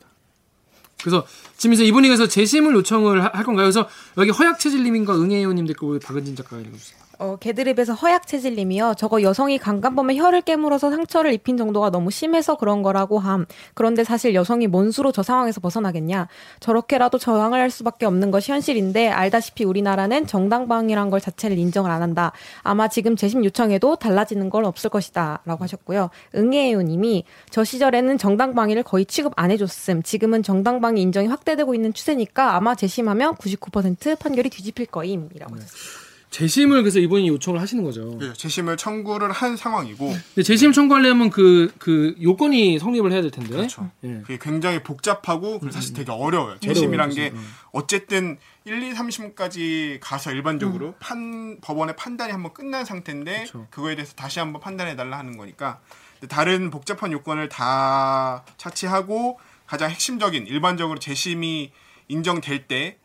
그래서 0.99 1.27
지금 1.57 1.73
이제 1.73 1.85
이분이 1.85 2.07
그래서 2.07 2.27
재심을 2.27 2.73
요청을 2.75 3.23
하- 3.23 3.27
할 3.33 3.43
건가요? 3.43 3.65
그래서 3.65 3.87
여기 4.17 4.31
허약 4.31 4.59
체질님과 4.59 5.15
응애요님 5.15 5.67
댓글 5.67 5.99
박은진 5.99 6.35
작가가 6.35 6.61
읽어주세요. 6.61 7.02
어, 7.23 7.37
개드립에서 7.37 7.93
허약 7.93 8.27
체질님이요. 8.27 8.95
저거 8.97 9.21
여성이 9.21 9.57
강간범에 9.57 10.17
혀를 10.17 10.41
깨물어서 10.41 10.89
상처를 10.89 11.31
입힌 11.31 11.55
정도가 11.55 11.89
너무 11.89 12.11
심해서 12.11 12.55
그런 12.57 12.83
거라고 12.83 13.17
함. 13.17 13.45
그런데 13.73 14.03
사실 14.03 14.35
여성이 14.35 14.67
뭔 14.67 14.91
수로 14.91 15.13
저 15.13 15.23
상황에서 15.23 15.61
벗어나겠냐. 15.61 16.27
저렇게라도 16.59 17.17
저항을 17.17 17.61
할 17.61 17.69
수밖에 17.69 18.05
없는 18.05 18.29
것이 18.29 18.51
현실인데 18.51 19.07
알다시피 19.07 19.63
우리나라는 19.63 20.27
정당방위란 20.27 21.09
걸 21.09 21.21
자체를 21.21 21.57
인정을 21.57 21.89
안 21.89 22.01
한다. 22.01 22.33
아마 22.61 22.89
지금 22.89 23.15
재심 23.15 23.45
요청해도 23.45 23.95
달라지는 23.95 24.49
건 24.49 24.65
없을 24.65 24.89
것이다. 24.89 25.39
라고 25.45 25.63
하셨고요. 25.63 26.09
응애요 26.35 26.81
님이 26.81 27.23
저 27.49 27.63
시절에는 27.63 28.17
정당방위를 28.17 28.83
거의 28.83 29.05
취급 29.05 29.31
안 29.37 29.49
해줬음. 29.49 30.03
지금은 30.03 30.43
정당방위 30.43 31.01
인정이 31.01 31.27
확대되고 31.27 31.73
있는 31.73 31.93
추세니까 31.93 32.57
아마 32.57 32.75
재심하면 32.75 33.35
99% 33.35 34.19
판결이 34.19 34.49
뒤집힐 34.49 34.87
거임. 34.87 35.29
이라고 35.33 35.55
하셨습니다. 35.55 36.12
재심을 36.33 36.81
그래서 36.81 36.97
이분이 36.97 37.27
요청을 37.27 37.61
하시는 37.61 37.83
거죠. 37.83 38.17
그래서 38.17 38.33
재심을 38.33 38.75
청구를 38.75 39.31
한 39.31 39.55
상황이고 39.55 40.07
근데 40.07 40.41
재심 40.41 40.71
청구하려면 40.71 41.29
그, 41.29 41.71
그 41.77 42.15
요건이 42.19 42.79
성립을 42.79 43.11
해야 43.11 43.21
될 43.21 43.29
텐데. 43.29 43.55
그렇죠. 43.55 43.91
예. 44.03 44.21
그게 44.21 44.39
굉장히 44.41 44.81
복잡하고 44.81 45.59
사실 45.71 45.93
되게 45.93 46.11
어려워요. 46.11 46.57
재심이란 46.59 47.11
게 47.11 47.27
어려워요, 47.27 47.47
어쨌든 47.71 48.39
1, 48.65 48.81
2, 48.81 48.93
3심까지 48.93 49.99
가서 50.01 50.31
일반적으로 50.31 50.95
판 50.99 51.59
법원의 51.61 51.95
판단이 51.97 52.31
한번 52.31 52.51
끝난 52.51 52.83
상태인데 52.83 53.43
그쵸. 53.43 53.67
그거에 53.69 53.95
대해서 53.95 54.15
다시 54.15 54.39
한번 54.39 54.59
판단해 54.59 54.95
달라 54.95 55.19
하는 55.19 55.37
거니까 55.37 55.81
다른 56.29 56.71
복잡한 56.71 57.11
요건을 57.11 57.49
다 57.49 58.43
차치하고 58.57 59.39
가장 59.67 59.91
핵심적인 59.91 60.47
일반적으로 60.47 60.97
재심이 60.97 61.71
인정될 62.07 62.67
때 62.67 62.97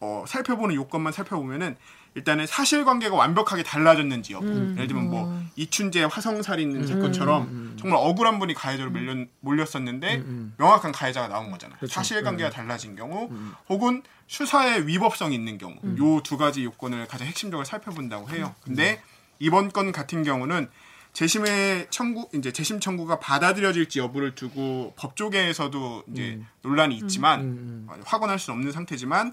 어, 0.00 0.24
살펴보는 0.26 0.74
요건만 0.74 1.12
살펴보면은 1.12 1.76
일단은 2.14 2.46
사실관계가 2.46 3.14
완벽하게 3.16 3.62
달라졌는지 3.62 4.34
여부. 4.34 4.46
예를 4.46 4.86
들면 4.86 5.10
뭐 5.10 5.42
이춘재 5.56 6.04
화성살인 6.04 6.86
사건처럼 6.86 7.76
정말 7.78 7.98
억울한 8.02 8.38
분이 8.38 8.54
가해자로 8.54 8.90
몰렸, 8.90 9.28
몰렸었는데 9.40 10.22
명확한 10.58 10.92
가해자가 10.92 11.28
나온 11.28 11.50
거잖아요. 11.50 11.78
그렇죠. 11.78 11.94
사실관계가 11.94 12.50
달라진 12.50 12.96
경우, 12.96 13.30
혹은 13.68 14.02
수사에 14.26 14.86
위법성이 14.86 15.34
있는 15.34 15.58
경우, 15.58 15.76
요 15.98 16.20
두 16.22 16.36
가지 16.36 16.64
요건을 16.64 17.06
가장 17.06 17.26
핵심적으로 17.26 17.64
살펴본다고 17.64 18.30
해요. 18.30 18.54
근데 18.62 19.02
이번 19.38 19.70
건 19.70 19.90
같은 19.92 20.22
경우는 20.22 20.68
재심의 21.12 21.88
청구 21.90 22.28
이제 22.34 22.52
재심 22.52 22.80
청구가 22.80 23.18
받아들여질지 23.18 23.98
여부를 23.98 24.34
두고 24.34 24.94
법조계에서도 24.96 26.04
이제 26.10 26.40
논란이 26.62 26.96
있지만 26.96 27.40
음, 27.40 27.86
어, 27.90 27.94
확언할 28.04 28.38
수는 28.38 28.58
없는 28.58 28.72
상태지만 28.72 29.32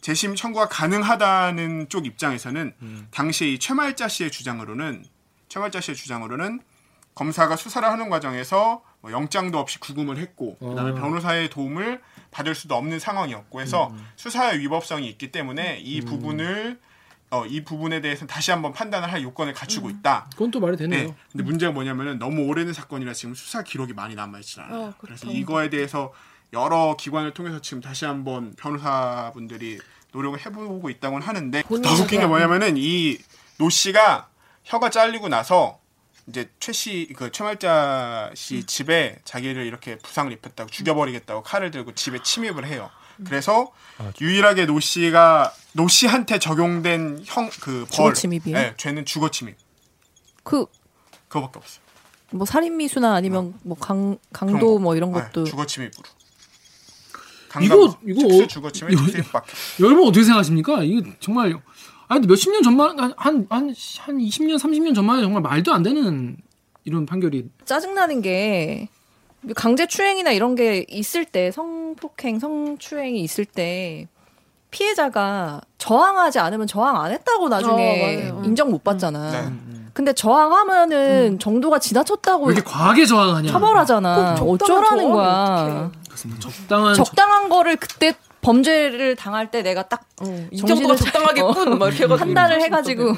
재심 0.00 0.36
청구가 0.36 0.68
가능하다는 0.68 1.88
쪽 1.88 2.06
입장에서는 2.06 3.08
당시 3.10 3.54
이 3.54 3.58
최말자 3.58 4.06
씨의 4.08 4.30
주장으로는 4.30 5.04
최말자 5.48 5.80
씨의 5.80 5.96
주장으로는 5.96 6.60
검사가 7.16 7.56
수사를 7.56 7.88
하는 7.88 8.08
과정에서 8.10 8.82
뭐 9.00 9.10
영장도 9.10 9.58
없이 9.58 9.80
구금을 9.80 10.18
했고 10.18 10.56
그다음에 10.58 10.90
어. 10.90 10.94
변호사의 10.94 11.50
도움을 11.50 12.00
받을 12.30 12.54
수도 12.54 12.76
없는 12.76 12.98
상황이었고 12.98 13.60
해서 13.60 13.88
음. 13.88 14.06
수사의 14.16 14.60
위법성이 14.60 15.08
있기 15.08 15.32
때문에 15.32 15.78
이 15.78 16.02
부분을 16.02 16.78
어, 17.30 17.44
이 17.46 17.64
부분에 17.64 18.00
대해서 18.00 18.26
다시 18.26 18.50
한번 18.52 18.72
판단을 18.72 19.10
할 19.12 19.22
요건을 19.22 19.52
갖추고 19.52 19.90
있다. 19.90 20.28
그건 20.32 20.50
또 20.50 20.60
말이 20.60 20.76
되네요. 20.76 21.08
네. 21.08 21.14
근데 21.32 21.44
문제가 21.44 21.72
뭐냐면은 21.72 22.18
너무 22.18 22.42
오래된 22.46 22.72
사건이라 22.72 23.12
지금 23.14 23.34
수사 23.34 23.62
기록이 23.62 23.92
많이 23.94 24.14
남아 24.14 24.38
있지 24.38 24.60
않아요. 24.60 24.80
어, 24.80 24.94
그래서. 24.98 25.26
이거에 25.30 25.68
대해서 25.68 26.12
여러 26.52 26.96
기관을 26.98 27.34
통해서 27.34 27.60
지금 27.60 27.80
다시 27.80 28.04
한번 28.04 28.54
변호사분들이 28.56 29.78
노력을 30.12 30.38
해보고 30.46 30.88
있다고는 30.90 31.26
하는데 31.26 31.62
더 31.62 31.92
웃긴 32.02 32.20
게 32.20 32.26
뭐냐면은 32.26 32.74
이 32.76 33.18
노 33.58 33.70
씨가 33.70 34.28
혀가 34.64 34.90
잘리고 34.90 35.28
나서 35.28 35.80
이제 36.26 36.50
최 36.60 36.72
씨, 36.72 37.08
그 37.16 37.30
최말자 37.32 38.30
씨 38.34 38.64
집에 38.64 39.16
자기를 39.24 39.64
이렇게 39.64 39.96
부상을 39.96 40.30
입혔다고 40.32 40.68
죽여버리겠다고 40.70 41.42
칼을 41.42 41.70
들고 41.70 41.94
집에 41.94 42.22
침입을 42.22 42.66
해요. 42.66 42.90
그래서 43.24 43.72
유일하게 44.20 44.66
노 44.66 44.78
씨가 44.80 45.52
노 45.72 45.88
씨한테 45.88 46.38
적용된 46.38 47.22
형 47.24 47.48
그 47.60 47.80
벌, 47.86 47.88
주거 47.90 48.12
침입이에요? 48.12 48.56
네, 48.58 48.74
죄는 48.76 49.04
주거 49.04 49.30
침입. 49.30 49.56
그뭐 50.44 50.68
그거밖에 51.28 51.58
없어요. 51.58 52.44
살인 52.46 52.76
미수나 52.76 53.14
아니면 53.14 53.54
뭐 53.62 53.76
강 53.80 54.18
강도 54.32 54.78
뭐 54.78 54.96
이런 54.96 55.12
네, 55.12 55.20
것도 55.20 55.44
주거 55.44 55.64
침입으로. 55.66 56.02
이거- 57.62 57.98
이거 58.06 58.26
어- 58.44 58.46
주거 58.46 58.70
침입 58.70 58.92
이거- 58.92 59.02
특수입밖에. 59.06 59.52
여러분 59.80 60.06
어떻게 60.08 60.24
생각하십니까? 60.24 60.82
이게 60.82 61.16
정말 61.20 61.54
아니 62.08 62.20
근데 62.20 62.28
몇십 62.28 62.52
년 62.52 62.62
전만 62.62 62.90
한한한 62.90 63.46
한 63.48 63.68
20년 63.72 64.58
30년 64.58 64.94
전만 64.94 65.16
해도 65.16 65.26
정말 65.26 65.42
말도 65.42 65.72
안 65.72 65.82
되는 65.82 66.36
이런 66.84 67.06
판결이 67.06 67.48
짜증나는 67.64 68.20
게 68.22 68.88
강제 69.54 69.86
추행이나 69.86 70.32
이런 70.32 70.54
게 70.54 70.84
있을 70.88 71.24
때 71.24 71.50
성폭행, 71.50 72.38
성추행이 72.38 73.20
있을 73.20 73.44
때 73.44 74.08
피해자가 74.70 75.60
저항하지 75.78 76.38
않으면 76.40 76.66
저항 76.66 77.00
안 77.00 77.12
했다고 77.12 77.48
나중에 77.48 78.30
어. 78.32 78.42
인정 78.44 78.70
못 78.70 78.82
받잖아. 78.82 79.30
네. 79.30 79.52
근데 79.94 80.12
저항하면은 80.12 81.38
정도가 81.38 81.78
지나쳤다고 81.78 82.46
왜 82.46 82.54
이렇게 82.54 82.68
과하게 82.68 83.06
저항하냐? 83.06 83.50
처벌하잖아. 83.50 84.34
어쩌라는 84.40 85.10
거야. 85.10 85.90
그렇습니다. 86.06 86.40
적당한 86.40 86.94
적당한 86.94 87.48
거를 87.48 87.76
그때 87.76 88.14
범죄를 88.42 89.16
당할 89.16 89.50
때 89.50 89.62
내가 89.62 89.84
딱이 89.88 90.04
정신을 90.58 90.66
정도가 90.66 90.96
차- 90.96 91.04
적당하겠군. 91.04 91.78
막 91.78 91.86
이렇게 91.88 92.04
해가지고 92.04 92.16
판단을 92.16 92.60
해가지고 92.62 93.14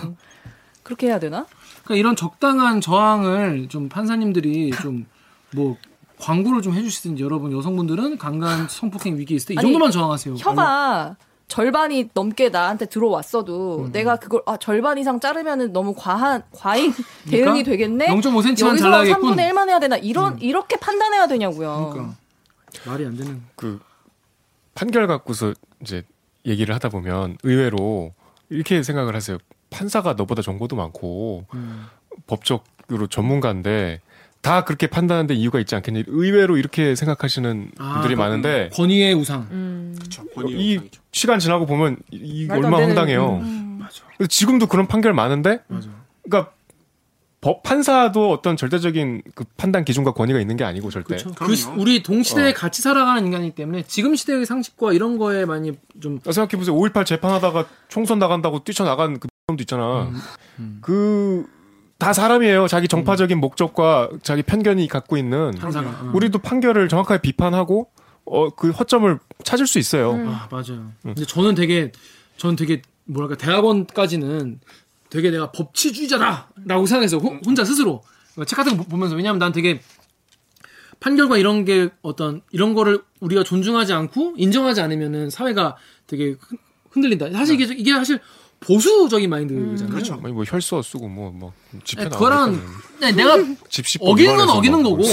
그렇게 0.85 1.09
해야 1.09 1.19
되나? 1.19 1.47
그러니까 1.85 1.95
이런 1.97 2.15
적당한 2.17 2.81
저항을 2.81 3.69
좀 3.69 3.89
판사님들이 3.89 4.71
좀 4.83 5.07
뭐 5.55 5.79
광고를 6.21 6.63
좀 6.63 6.75
해주시든지 6.75 7.23
여러분 7.23 7.53
여성분들은 7.57 8.19
강간 8.19 8.69
성폭행 8.69 9.17
위기에 9.19 9.37
있을 9.37 9.49
때 9.49 9.55
이 9.55 9.57
정도만 9.63 9.91
저항하세요. 9.91 10.35
혀가 10.37 11.17
절반이 11.47 12.11
넘게 12.13 12.51
나한테 12.51 12.87
들어왔어도 12.87 13.85
음. 13.87 13.93
내가 13.93 14.17
그걸 14.17 14.43
아 14.47 14.57
절반 14.59 14.99
이상 14.99 15.19
자르면은 15.21 15.73
너무 15.73 15.95
과한 15.97 16.43
과잉 16.53 16.93
대응이 17.31 17.63
되겠네. 17.65 18.07
0.5cm만 18.09 18.67
여기서 18.67 18.77
잘라야겠군. 18.77 19.37
3분의 19.37 19.51
1만 19.51 19.69
해야 19.69 19.79
되나 19.81 19.97
이런 19.97 20.39
이렇게 20.41 20.77
판단해야 20.77 21.27
되냐고요. 21.27 21.91
그러니까 21.93 22.17
말이 22.87 23.07
안 23.07 23.17
되는. 23.17 23.43
그 23.57 23.81
판결 24.75 25.07
갖고서 25.07 25.55
이제 25.81 26.03
얘기를 26.45 26.75
하다 26.75 26.91
보면 26.91 27.39
의외로 27.43 28.13
이렇게 28.51 28.83
생각을 28.83 29.15
하세요. 29.17 29.39
판사가 29.71 30.15
너보다 30.15 30.43
정보도 30.43 30.77
많고 30.77 31.45
음. 31.55 31.87
법적으로 32.27 33.07
전문가인데 33.09 34.01
다 34.49 34.65
그렇게 34.65 34.87
판단하는데 34.87 35.35
이유가 35.35 35.61
있지 35.61 35.75
않겠니? 35.75 36.05
의외로 36.07 36.57
이렇게 36.57 36.95
생각하시는 36.95 37.71
아, 37.79 37.93
분들이 37.95 38.15
그- 38.15 38.21
많은데 38.21 38.71
권위의 38.73 39.13
우상. 39.15 39.47
음. 39.51 39.95
그렇죠. 39.99 40.25
이 40.49 40.81
시간 41.13 41.39
지나고 41.39 41.67
보면 41.67 41.99
이 42.11 42.47
말도 42.47 42.67
얼마 42.67 42.79
안 42.79 42.83
되는- 42.85 42.87
황당해요. 42.89 43.39
맞아. 43.79 44.03
그래서 44.17 44.29
지금도 44.29 44.67
그런 44.69 44.87
판결 44.87 45.13
많은데, 45.13 45.61
맞아. 45.69 45.91
그러니까 46.23 46.53
법 47.43 47.63
판사도 47.63 48.33
어떤 48.33 48.57
절대적인 48.57 49.23
그 49.35 49.45
판단 49.59 49.85
기준과 49.85 50.13
권위가 50.13 50.41
있는 50.41 50.57
게 50.57 50.65
아니고 50.65 50.91
절대. 50.91 51.17
그렇죠. 51.17 51.33
그. 51.33 51.55
시- 51.55 51.69
우리 51.77 52.03
동시대에 52.03 52.51
어. 52.51 52.55
같이 52.55 52.81
살아가는 52.81 53.25
인간이기 53.27 53.55
때문에 53.55 53.83
지금 53.87 54.17
시대의 54.17 54.47
상식과 54.47 54.95
이런 54.95 55.19
거에 55.19 55.45
많이 55.45 55.73
좀 56.01 56.21
생각해 56.25 56.57
보세요. 56.57 56.75
5.18 56.75 57.05
재판하다가 57.05 57.67
총선 57.89 58.19
나간다고 58.19 58.65
뛰쳐나간 58.65 59.21
그 59.21 59.29
놈도 59.49 59.63
있잖아. 59.63 60.11
음. 60.59 60.79
그 60.81 61.47
다 61.99 62.13
사람이에요. 62.13 62.69
자기 62.69 62.87
정파적인 62.87 63.39
목적과 63.39 64.09
자기 64.23 64.43
편견이 64.43 64.87
갖고 64.89 65.17
있는. 65.17 65.51
판사가. 65.59 65.89
어. 65.91 66.11
우리도 66.15 66.39
판결을 66.39 66.89
정확하게 66.89 67.21
비판하고 67.23 67.91
어 68.25 68.51
그 68.51 68.71
허점을 68.71 69.19
찾을 69.43 69.67
수 69.67 69.79
있어요. 69.79 70.13
아 70.27 70.49
맞아요. 70.51 70.93
근데 71.03 71.25
저는 71.25 71.55
되게 71.55 71.91
저는 72.37 72.57
되게 72.57 72.83
뭐랄까 73.07 73.37
대학원까지는 73.37 74.61
되게 75.11 75.31
내가 75.31 75.51
법치주의자다라고 75.53 76.87
생각해서 76.87 77.17
호- 77.19 77.39
혼자 77.45 77.65
스스로 77.65 78.03
책 78.47 78.57
같은 78.57 78.77
거 78.77 78.83
보- 78.85 78.91
보면서 78.91 79.17
왜냐하면 79.17 79.39
난 79.39 79.51
되게 79.53 79.81
판결과 81.01 81.39
이런 81.39 81.65
게 81.65 81.89
어떤 82.03 82.43
이런 82.53 82.75
거를 82.75 83.01
우리가 83.21 83.43
존중하지 83.45 83.93
않고 83.95 84.35
인정하지 84.37 84.83
않으면은 84.83 85.31
사회가 85.31 85.77
되게 86.07 86.37
흔- 86.39 86.59
흔들린다. 86.91 87.31
사실 87.33 87.59
이게 87.61 87.75
이게 87.75 87.93
사실 87.95 88.21
보수적인 88.61 89.31
마인드잖아요. 89.31 89.93
그렇죠. 89.93 90.21
아니 90.23 90.33
뭐 90.33 90.45
혈서 90.45 90.83
쓰고 90.83 91.09
뭐 91.09 91.31
뭐 91.33 91.53
집회 91.85 92.03
네, 92.03 92.09
나가고 92.09 92.25
그거랑 92.25 92.63
네, 93.01 93.13
내가 93.13 93.37
집시 93.71 93.99
어기는 94.03 94.37
건 94.37 94.49
어기는 94.51 94.83
거고. 94.83 95.03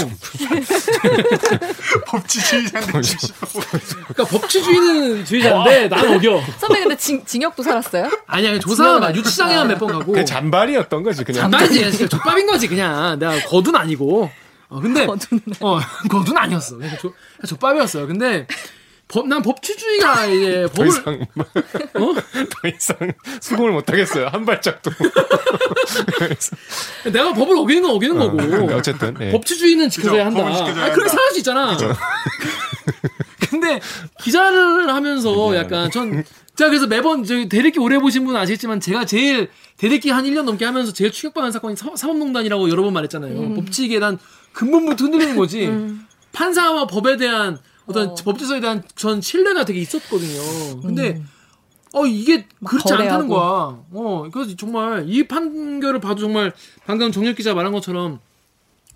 법치주의자인데 2.06 3.00
집시 3.02 3.32
그러니까 3.38 4.24
법치주의는 4.24 5.24
주의자인데 5.24 5.88
난 5.88 6.14
어겨. 6.14 6.42
선배 6.58 6.80
근데 6.80 6.96
징, 6.96 7.24
징역도 7.24 7.62
살았어요? 7.62 8.10
아니 8.26 8.48
아니 8.48 8.60
조사만 8.60 9.14
유치장에만 9.14 9.68
몇 9.68 9.78
번 9.78 9.92
가고. 9.92 10.12
그 10.12 10.24
잔발이었던 10.24 11.02
거지 11.02 11.22
그냥. 11.24 11.50
진짜 11.68 12.08
족밥인 12.08 12.46
거지 12.46 12.66
그냥 12.66 13.18
내가 13.18 13.38
거둔 13.46 13.76
아니고 13.76 14.30
어 14.68 14.80
근데 14.80 15.06
어 15.60 15.78
거둔 16.10 16.36
아니었어 16.36 16.78
그냥 16.78 16.96
조, 16.98 17.12
족밥이었어요 17.46 18.06
근데 18.08 18.46
법, 19.08 19.28
난 19.28 19.40
법치주의가 19.40 20.26
이제 20.26 20.66
더 20.66 20.72
법을 20.74 20.88
이상 20.88 21.26
어? 21.94 22.12
더 22.14 22.68
이상 22.68 22.96
수긍을 23.40 23.70
못 23.72 23.88
하겠어요. 23.88 24.26
한 24.28 24.44
발짝도. 24.44 24.90
내가 27.12 27.32
법을 27.32 27.56
어기는 27.56 27.82
건 27.82 27.90
어기는 27.92 28.18
거고 28.18 28.36
근데 28.36 28.74
어쨌든 28.74 29.14
예. 29.20 29.30
법치주의는 29.30 29.88
지켜줘야 29.90 30.28
그죠, 30.28 30.40
한다 30.40 30.42
법을 30.42 30.56
지켜줘야 30.56 30.84
아, 30.84 30.92
그렇게 30.92 31.02
한다. 31.02 31.08
생각할 31.08 31.32
수 31.32 31.38
있잖아 31.38 31.76
근데 33.50 33.80
기자를 34.22 34.92
하면서 34.92 35.32
미안해. 35.32 35.58
약간 35.58 35.90
전 35.90 36.24
제가 36.56 36.70
그래서 36.70 36.86
매번 36.86 37.22
저기 37.24 37.48
대리기 37.48 37.78
오래 37.78 37.98
보신 37.98 38.24
분은 38.24 38.40
아시겠지만 38.40 38.80
제가 38.80 39.04
제일 39.04 39.50
대리기 39.76 40.10
한 40.10 40.24
1년 40.24 40.42
넘게 40.42 40.64
하면서 40.64 40.92
제일 40.92 41.12
충격받은 41.12 41.52
사건이 41.52 41.76
사- 41.76 41.94
사법농단이라고 41.94 42.70
여러 42.70 42.82
번 42.82 42.92
말했잖아요. 42.94 43.54
법칙에 43.54 43.98
대한 44.00 44.18
근본부터 44.52 45.04
흔들리는 45.04 45.36
거지. 45.36 45.70
판사와 46.32 46.86
법에 46.86 47.16
대한 47.18 47.58
어떤 47.86 48.08
어. 48.10 48.14
법질서에 48.14 48.60
대한 48.60 48.82
전 48.94 49.20
신뢰가 49.20 49.64
되게 49.64 49.80
있었거든요. 49.80 50.80
근데 50.82 51.22
어 51.92 52.04
이게 52.06 52.46
그렇지 52.64 52.84
거래하고. 52.88 53.02
않다는 53.04 53.28
거야. 53.28 53.40
어 53.92 54.28
그래서 54.32 54.54
정말 54.56 55.04
이 55.08 55.26
판결을 55.26 56.00
봐도 56.00 56.20
정말 56.20 56.52
방금 56.84 57.12
정혁 57.12 57.36
기자 57.36 57.54
말한 57.54 57.72
것처럼 57.72 58.20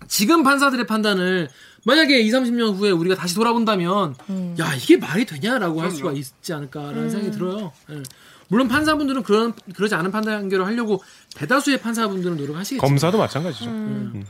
지금 0.07 0.43
판사들의 0.43 0.85
판단을 0.87 1.49
만약에 1.83 2.19
2, 2.19 2.29
30년 2.29 2.75
후에 2.75 2.91
우리가 2.91 3.15
다시 3.15 3.33
돌아본다면 3.33 4.15
야 4.59 4.73
이게 4.75 4.97
말이 4.97 5.25
되냐라고 5.25 5.81
할 5.81 5.89
수가. 5.91 6.11
있지 6.11 6.53
않을까라는 6.53 7.09
생각이 7.09 7.31
들어요. 7.31 7.71
예. 7.91 8.03
물론 8.49 8.67
판사분들은 8.67 9.23
그런 9.23 9.53
그러지 9.75 9.95
않은 9.95 10.11
판결을 10.11 10.65
하려고 10.65 11.01
대다수의 11.35 11.79
판사분들은 11.81 12.35
노력하시겠죠. 12.37 12.85
검사도 12.85 13.17
마찬가지죠. 13.17 13.65
음. 13.69 14.25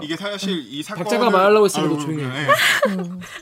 이게 0.00 0.16
사실 0.16 0.64
이 0.68 0.82
사건 0.82 1.04
박자가 1.04 1.30
말하려고 1.30 1.64
했으면 1.64 1.88
너 1.90 1.98
조용히 1.98 2.24
해. 2.24 2.28
네. 2.28 2.48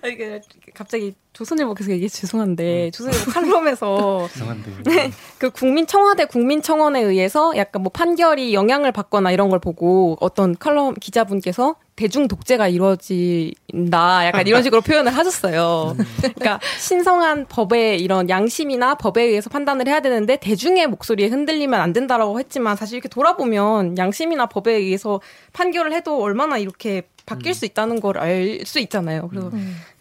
아, 0.03 0.07
이게 0.07 0.41
갑자기 0.75 1.15
조선일보에서 1.33 1.91
얘기 1.91 2.09
죄송한데 2.09 2.91
조선일보 2.93 3.31
칼럼에서 3.31 4.29
이상한데. 4.35 5.11
그 5.39 5.51
국민 5.51 5.87
청와대 5.87 6.25
국민 6.25 6.63
청원에 6.63 7.01
의해서 7.03 7.57
약간 7.57 7.83
뭐 7.83 7.91
판결이 7.93 8.55
영향을 8.55 8.93
받거나 8.93 9.31
이런 9.31 9.51
걸 9.51 9.59
보고 9.59 10.17
어떤 10.21 10.57
칼럼 10.57 10.95
기자분께서 10.95 11.77
대중 12.01 12.29
독재가 12.29 12.69
이루어진다 12.69 14.27
약간 14.27 14.47
이런 14.47 14.63
식으로 14.63 14.81
표현을 14.81 15.15
하셨어요. 15.15 15.95
그러니까 16.17 16.59
신성한 16.79 17.47
법의 17.49 18.01
이런 18.01 18.31
양심이나 18.31 18.95
법에 18.95 19.23
의해서 19.25 19.51
판단을 19.51 19.87
해야 19.87 20.01
되는데 20.01 20.37
대중의 20.37 20.87
목소리에 20.87 21.27
흔들리면 21.27 21.79
안 21.79 21.93
된다라고 21.93 22.39
했지만 22.39 22.75
사실 22.75 22.95
이렇게 22.97 23.11
돌아보면 23.11 23.99
양심이나 23.99 24.47
법에 24.47 24.73
의해서 24.73 25.21
판결을 25.53 25.93
해도 25.93 26.23
얼마나 26.23 26.57
이렇게 26.57 27.03
바뀔 27.27 27.53
수 27.53 27.67
있다는 27.67 28.01
걸 28.01 28.17
알 28.17 28.65
수 28.65 28.79
있잖아요. 28.81 29.29
그래서 29.29 29.51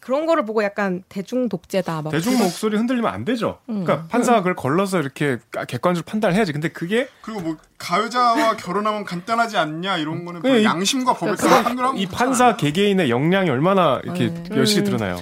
그런 0.09 0.25
거를 0.25 0.43
보고 0.43 0.63
약간 0.63 1.03
대중 1.07 1.49
독재다. 1.49 2.01
막 2.01 2.09
대중 2.09 2.35
목소리 2.39 2.75
흔들리면 2.77 3.13
안 3.13 3.25
되죠. 3.25 3.59
음. 3.69 3.83
그러니까 3.83 4.07
판사가 4.07 4.39
그걸 4.39 4.55
걸러서 4.55 4.99
이렇게 4.99 5.37
객관적으로 5.67 6.03
판단을 6.09 6.35
해야지. 6.35 6.51
근데 6.51 6.67
그게 6.69 7.07
그리고 7.21 7.41
뭐 7.41 7.57
가해자와 7.77 8.57
결혼하면 8.57 9.05
간단하지 9.05 9.57
않냐 9.57 9.97
이런 9.97 10.25
거는 10.25 10.41
네, 10.41 10.61
이- 10.61 10.63
양심과 10.63 11.13
법에 11.13 11.33
그러니까 11.33 11.47
따라 11.47 11.61
판결하고 11.63 11.97
이 11.99 12.07
판사 12.07 12.55
개개인의 12.55 13.11
역량이 13.11 13.51
얼마나 13.51 13.99
이렇게 14.03 14.33
네. 14.33 14.43
열심히 14.55 14.81
음. 14.81 14.85
드러나요. 14.97 15.21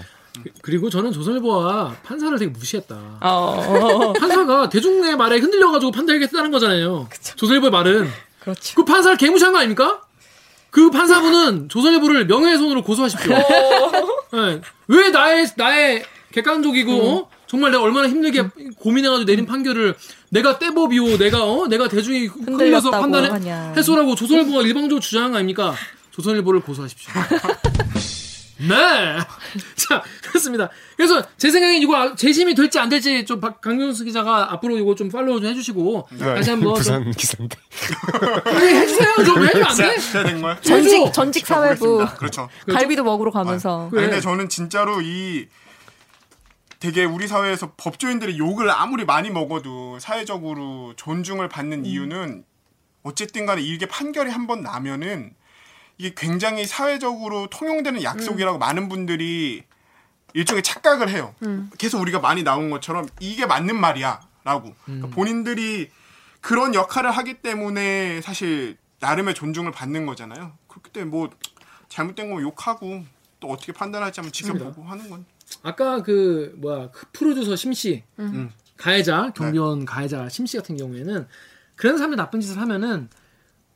그리고 0.61 0.89
저는 0.89 1.11
조선일보와 1.11 1.95
판사를 2.05 2.39
되게 2.39 2.49
무시했다. 2.49 2.95
어, 3.19 4.13
판사가 4.17 4.69
대중의 4.69 5.17
말에 5.17 5.39
흔들려가지고 5.39 5.91
판단하겠다는 5.91 6.49
거잖아요. 6.51 7.09
조선일보의 7.35 7.71
말은. 7.71 8.07
그렇죠. 8.39 8.73
그 8.75 8.85
판사를 8.85 9.17
개무시한 9.17 9.51
거 9.51 9.59
아닙니까? 9.59 9.99
그 10.69 10.89
판사분은 10.91 11.67
조선일보를 11.67 12.27
명예훼손으로 12.27 12.83
고소하십시오. 12.83 13.35
네. 14.33 14.61
왜 14.87 15.09
나의 15.09 15.47
나의 15.55 16.03
객관적이고 16.31 16.91
어? 17.09 17.29
정말 17.47 17.71
내가 17.71 17.83
얼마나 17.83 18.09
힘들게 18.09 18.43
고민해가지고 18.79 19.25
내린 19.25 19.45
판결을 19.45 19.95
내가 20.29 20.59
떼법이오 20.59 21.17
내가 21.17 21.43
어 21.45 21.67
내가 21.67 21.87
대중이 21.87 22.27
하냐. 22.97 23.01
판단해 23.01 23.29
해소라고 23.77 24.15
조선일보가 24.15 24.61
일방적으로 24.63 24.99
주장한 24.99 25.31
거 25.31 25.37
아닙니까? 25.37 25.73
조선일보를 26.11 26.61
고소하십시오. 26.61 27.13
네. 28.59 29.17
자, 29.75 30.03
그렇습니다. 30.23 30.69
그래서 30.95 31.23
제 31.37 31.51
생각엔 31.51 31.81
이거 31.81 31.95
아- 31.95 32.15
재심이 32.15 32.55
될지 32.55 32.79
안 32.79 32.89
될지 32.89 33.23
좀 33.25 33.39
박- 33.39 33.61
강경수 33.61 34.03
기자가 34.05 34.51
앞으로 34.53 34.77
이거 34.77 34.95
좀 34.95 35.09
팔로우 35.09 35.39
좀 35.41 35.49
해주시고 35.51 36.07
다시 36.17 36.49
한번 36.49 36.69
좀 36.69 36.73
부산 36.75 37.11
기사인데. 37.11 37.57
아니, 38.45 38.67
해주세요. 38.67 39.13
좀 39.25 39.43
해주면 39.45 39.67
안 39.67 39.77
돼? 39.77 40.41
거야? 40.41 40.59
전직 40.61 41.13
전직 41.13 41.45
사회부. 41.47 42.05
그렇죠. 42.17 42.49
갈비도 42.71 43.03
먹으러 43.03 43.31
가면서 43.31 43.89
그래. 43.91 44.03
근데 44.03 44.21
저는 44.21 44.49
진짜로 44.49 45.01
이 45.01 45.47
되게 46.79 47.03
우리 47.05 47.27
사회에서 47.27 47.71
법조인들이 47.77 48.37
욕을 48.37 48.69
아무리 48.69 49.03
많이 49.05 49.29
먹어도 49.31 49.97
사회적으로 49.99 50.93
존중을 50.95 51.49
받는 51.49 51.85
이유는 51.85 52.43
어쨌든 53.03 53.45
간에 53.45 53.61
이게 53.61 53.85
판결이 53.87 54.29
한 54.31 54.45
번 54.47 54.61
나면은 54.61 55.31
이게 55.97 56.13
굉장히 56.15 56.65
사회적으로 56.65 57.47
통용되는 57.49 58.03
약속이라고 58.03 58.57
많은 58.57 58.89
분들이 58.89 59.63
일종의 60.33 60.61
착각을 60.63 61.09
해요. 61.09 61.33
계속 61.77 62.01
우리가 62.01 62.19
많이 62.19 62.43
나온 62.43 62.69
것처럼 62.69 63.07
이게 63.19 63.45
맞는 63.45 63.79
말이야. 63.79 64.21
라고. 64.43 64.73
그러니까 64.85 65.09
본인들이 65.09 65.89
그런 66.39 66.73
역할을 66.73 67.11
하기 67.11 67.41
때문에 67.41 68.21
사실 68.21 68.77
나름의 68.99 69.33
존중을 69.33 69.71
받는 69.71 70.05
거잖아요. 70.05 70.53
그렇기 70.67 70.91
때문에 70.91 71.11
뭐 71.11 71.29
잘못된 71.89 72.29
거면 72.29 72.43
욕하고 72.43 73.03
또 73.39 73.49
어떻게 73.49 73.73
판단할지 73.73 74.21
한번 74.21 74.31
지켜보고 74.31 74.83
하는 74.83 75.09
건. 75.09 75.25
아까 75.63 76.01
그 76.01 76.53
뭐야 76.57 76.91
그 76.91 77.05
프로듀서 77.11 77.55
심씨 77.55 78.03
음. 78.19 78.51
가해자 78.77 79.31
경비원 79.35 79.85
가해자 79.85 80.29
심씨 80.29 80.57
같은 80.57 80.77
경우에는 80.77 81.27
그런 81.75 81.97
사람이 81.97 82.15
나쁜 82.15 82.41
짓을 82.41 82.59
하면은 82.59 83.09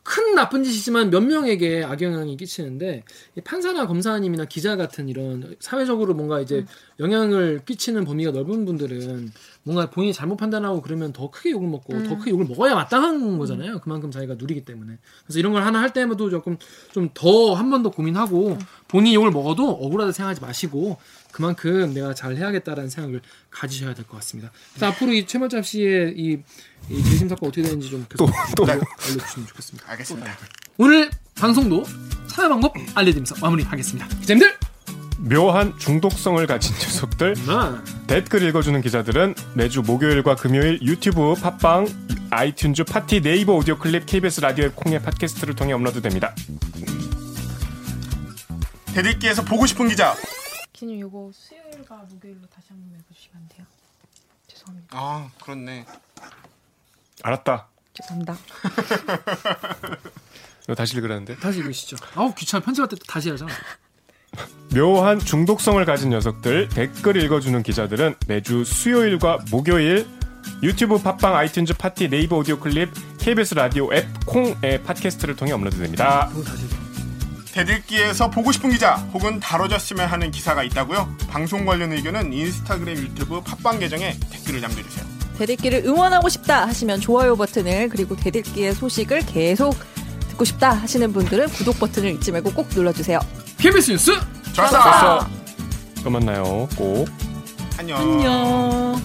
큰 0.04 0.34
나쁜 0.34 0.64
짓이지만 0.64 1.12
몇 1.12 1.22
명에게 1.22 1.84
악영향이 1.84 2.36
끼치는데 2.36 3.04
이 3.38 3.42
판사나 3.42 3.86
검사님이나 3.86 4.46
기자 4.46 4.76
같은 4.76 5.08
이런 5.10 5.56
사회적으로 5.60 6.16
뭔가 6.16 6.42
이제 6.42 6.66
영향을 7.00 7.62
끼치는 7.66 8.06
범위가 8.06 8.32
넓은 8.32 8.66
분들은 8.66 9.32
뭔가 9.64 9.92
본인이 9.92 10.12
잘못 10.12 10.38
판단하고 10.38 10.82
그러면 10.82 11.14
더 11.14 11.30
크게 11.30 11.52
욕을 11.52 11.68
먹고 11.68 11.94
더 12.04 12.18
크게 12.18 12.32
욕을 12.32 12.46
먹어야 12.46 12.74
마땅한 12.74 13.38
거잖아요. 13.38 13.80
그만큼 13.80 14.10
자기가 14.10 14.36
누리기 14.36 14.66
때문에. 14.66 14.98
그래서 15.26 15.38
이런 15.38 15.54
걸 15.54 15.64
하나 15.64 15.80
할 15.82 15.94
때마다 15.94 16.18
조금 16.30 16.58
좀 16.94 17.10
더 17.14 17.54
한 17.54 17.70
번 17.70 17.84
더 17.84 17.92
고민하고 17.92 18.58
본인이 18.88 19.16
욕을 19.16 19.30
먹어도 19.32 19.70
억울하다 19.70 20.14
생각하지 20.14 20.42
마시고 20.42 20.98
그만큼 21.42 21.92
내가 21.96 22.14
잘 22.14 22.36
해야겠다라는 22.38 22.90
생각을 22.92 23.22
가지셔야 23.50 23.96
될 23.96 24.06
것 24.06 24.18
같습니다. 24.18 24.52
그래서 24.74 24.86
앞으로 24.88 25.12
이 25.14 25.26
최말잡 25.26 25.66
씨의 25.66 26.14
이, 26.16 26.38
이 26.90 27.04
재심 27.04 27.28
사건 27.30 27.50
어떻게 27.50 27.64
되는지 27.64 27.90
좀 27.90 28.06
계속 28.08 28.30
또 28.56 28.66
알려주시면 28.68 29.48
좋겠습니다. 29.48 29.92
알겠습니다. 29.92 30.38
오늘 30.78 31.10
방송도 31.36 31.84
참여 32.28 32.50
방법 32.50 32.76
알려드리면서 32.94 33.36
마무리하겠습니다. 33.42 34.08
기자님들, 34.20 34.56
묘한 35.18 35.78
중독성을 35.80 36.46
가진 36.46 36.74
녀석들 36.76 37.36
나 37.48 37.84
댓글 38.06 38.44
읽어주는 38.44 38.80
기자들은 38.82 39.34
매주 39.56 39.82
목요일과 39.82 40.36
금요일 40.36 40.80
유튜브, 40.84 41.34
팟빵, 41.34 41.88
아이튠즈, 42.30 42.88
팟티, 42.88 43.22
네이버 43.22 43.54
오디오 43.54 43.80
클립, 43.80 44.06
KBS 44.06 44.42
라디오 44.42 44.66
앱 44.66 44.76
콩의 44.76 45.02
팟캐스트를 45.02 45.56
통해 45.56 45.74
업로드됩니다. 45.74 46.36
댓읽기에서 48.94 49.44
보고 49.44 49.66
싶은 49.66 49.88
기자. 49.90 50.16
기님 50.82 50.98
이거 50.98 51.30
수요일과 51.32 52.08
목요일로 52.10 52.42
다시 52.48 52.70
한번 52.70 52.90
읽어주시면 52.90 53.38
안 53.38 53.48
돼요? 53.50 53.68
죄송합니다. 54.48 54.98
아 54.98 55.30
그렇네. 55.40 55.86
알았다. 57.22 57.68
죄송합니다. 57.94 58.36
이거 60.66 60.74
다시 60.74 60.98
읽으라는데. 60.98 61.36
다시 61.36 61.60
읽으시죠. 61.60 61.98
아우 62.16 62.34
귀찮아 62.34 62.66
편집할 62.66 62.90
때또 62.90 63.04
다시 63.08 63.30
하잖아. 63.30 63.52
묘한 64.74 65.20
중독성을 65.20 65.86
가진 65.86 66.10
녀석들 66.10 66.70
댓글 66.70 67.16
읽어주는 67.16 67.62
기자들은 67.62 68.16
매주 68.26 68.64
수요일과 68.64 69.38
목요일 69.52 70.08
유튜브, 70.64 70.98
팟빵, 70.98 71.36
아이튠즈, 71.36 71.78
팟티, 71.78 72.10
네이버 72.10 72.38
오디오 72.38 72.58
클립, 72.58 72.90
KBS 73.20 73.54
라디오 73.54 73.94
앱 73.94 74.08
콩의 74.26 74.82
팟캐스트를 74.82 75.36
통해 75.36 75.52
업로드됩니다. 75.52 76.32
읽어. 76.32 76.81
댓읽기에서 77.54 78.30
보고 78.30 78.52
싶은 78.52 78.70
기자 78.72 78.96
혹은 79.14 79.40
다뤄졌으면 79.40 80.08
하는 80.08 80.32
기사가 80.32 80.64
있다고요? 80.64 81.16
방송 81.30 81.66
관련 81.66 81.92
의견은 81.92 82.32
인스타그램, 82.34 82.98
유튜브, 82.98 83.42
팟빵 83.42 83.80
계정에 83.80 84.18
댓글을 84.32 84.62
남겨주세요. 84.62 85.06
댓읽기를 85.38 85.84
응원하고 85.86 86.30
싶다 86.30 86.68
하시면 86.68 87.02
좋아요 87.02 87.36
버튼을 87.36 87.90
그리고 87.90 88.16
댓읽기의 88.16 88.76
소식을 88.76 89.26
계속 89.26 89.76
듣고 90.30 90.46
싶다 90.46 90.72
하시는 90.72 91.12
분들은 91.12 91.50
구독 91.50 91.80
버튼을 91.80 92.12
잊지 92.12 92.32
말고 92.32 92.54
꼭 92.54 92.70
눌러주세요. 92.74 93.20
KBS 93.58 93.92
뉴스 93.92 94.12
좋았어. 94.54 95.28
또 96.04 96.10
만나요. 96.10 96.68
꼭. 96.76 97.08
안녕. 97.78 97.98
안녕. 98.00 99.02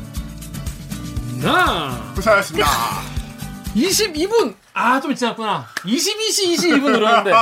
나 1.42 2.12
고생하셨습니다. 2.14 2.66
22분 3.76 4.55
아 4.72 5.01
좀 5.01 5.14
지났구나. 5.14 5.66
22시 5.84 6.55
22분 6.57 6.90
늘었는데 6.92 7.32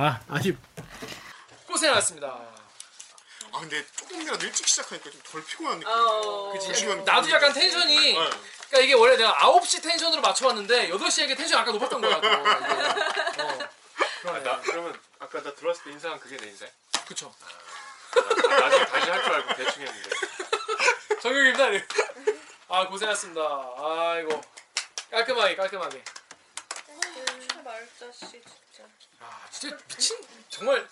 아, 0.00 0.20
아 0.28 0.36
아쉽. 0.36 0.56
고생하셨습니다. 1.66 2.28
아 2.28 3.60
근데 3.60 3.84
조금이라도 3.96 4.46
일찍 4.46 4.68
시작하니까 4.68 5.10
좀 5.10 5.20
덜 5.24 5.44
피곤한 5.44 5.80
느낌. 5.80 5.92
어, 5.92 6.52
그치, 6.52 6.70
이 6.70 6.74
시간 6.74 7.04
나도 7.04 7.28
약간 7.30 7.52
텐션이 7.52 8.12
그러니까 8.14 8.78
이게 8.80 8.94
원래 8.94 9.16
내가 9.16 9.34
9시 9.38 9.82
텐션으로 9.82 10.20
맞춰왔는데 10.22 10.90
8시에 10.90 11.24
이게 11.24 11.34
텐션 11.34 11.60
아까 11.60 11.72
높았던 11.72 12.00
거야. 12.00 12.20
또. 12.20 12.28
이게. 12.28 13.42
어. 13.42 13.68
그러네. 14.22 14.60
그러면 14.62 15.00
아까 15.18 15.42
나 15.42 15.52
들어왔을 15.54 15.82
때 15.84 15.90
인사한 15.90 16.20
그게 16.20 16.36
내 16.36 16.46
인사? 16.46 16.64
그쵸. 17.08 17.34
나중에 18.48 18.86
다시 18.86 19.10
할 19.10 19.22
줄 19.24 19.32
알고 19.34 19.54
대충 19.56 19.82
했는데. 19.82 20.10
정규입니다. 21.22 21.64
아 22.68 22.86
고생하셨습니다. 22.86 23.40
아이고 23.78 24.40
깔끔하게 25.10 25.56
깔끔하게. 25.56 26.04
말자씨 27.64 28.20
진짜. 28.30 28.50
아 28.50 28.57
진짜 29.58 29.76
미친 29.88 30.16
정말 30.48 30.86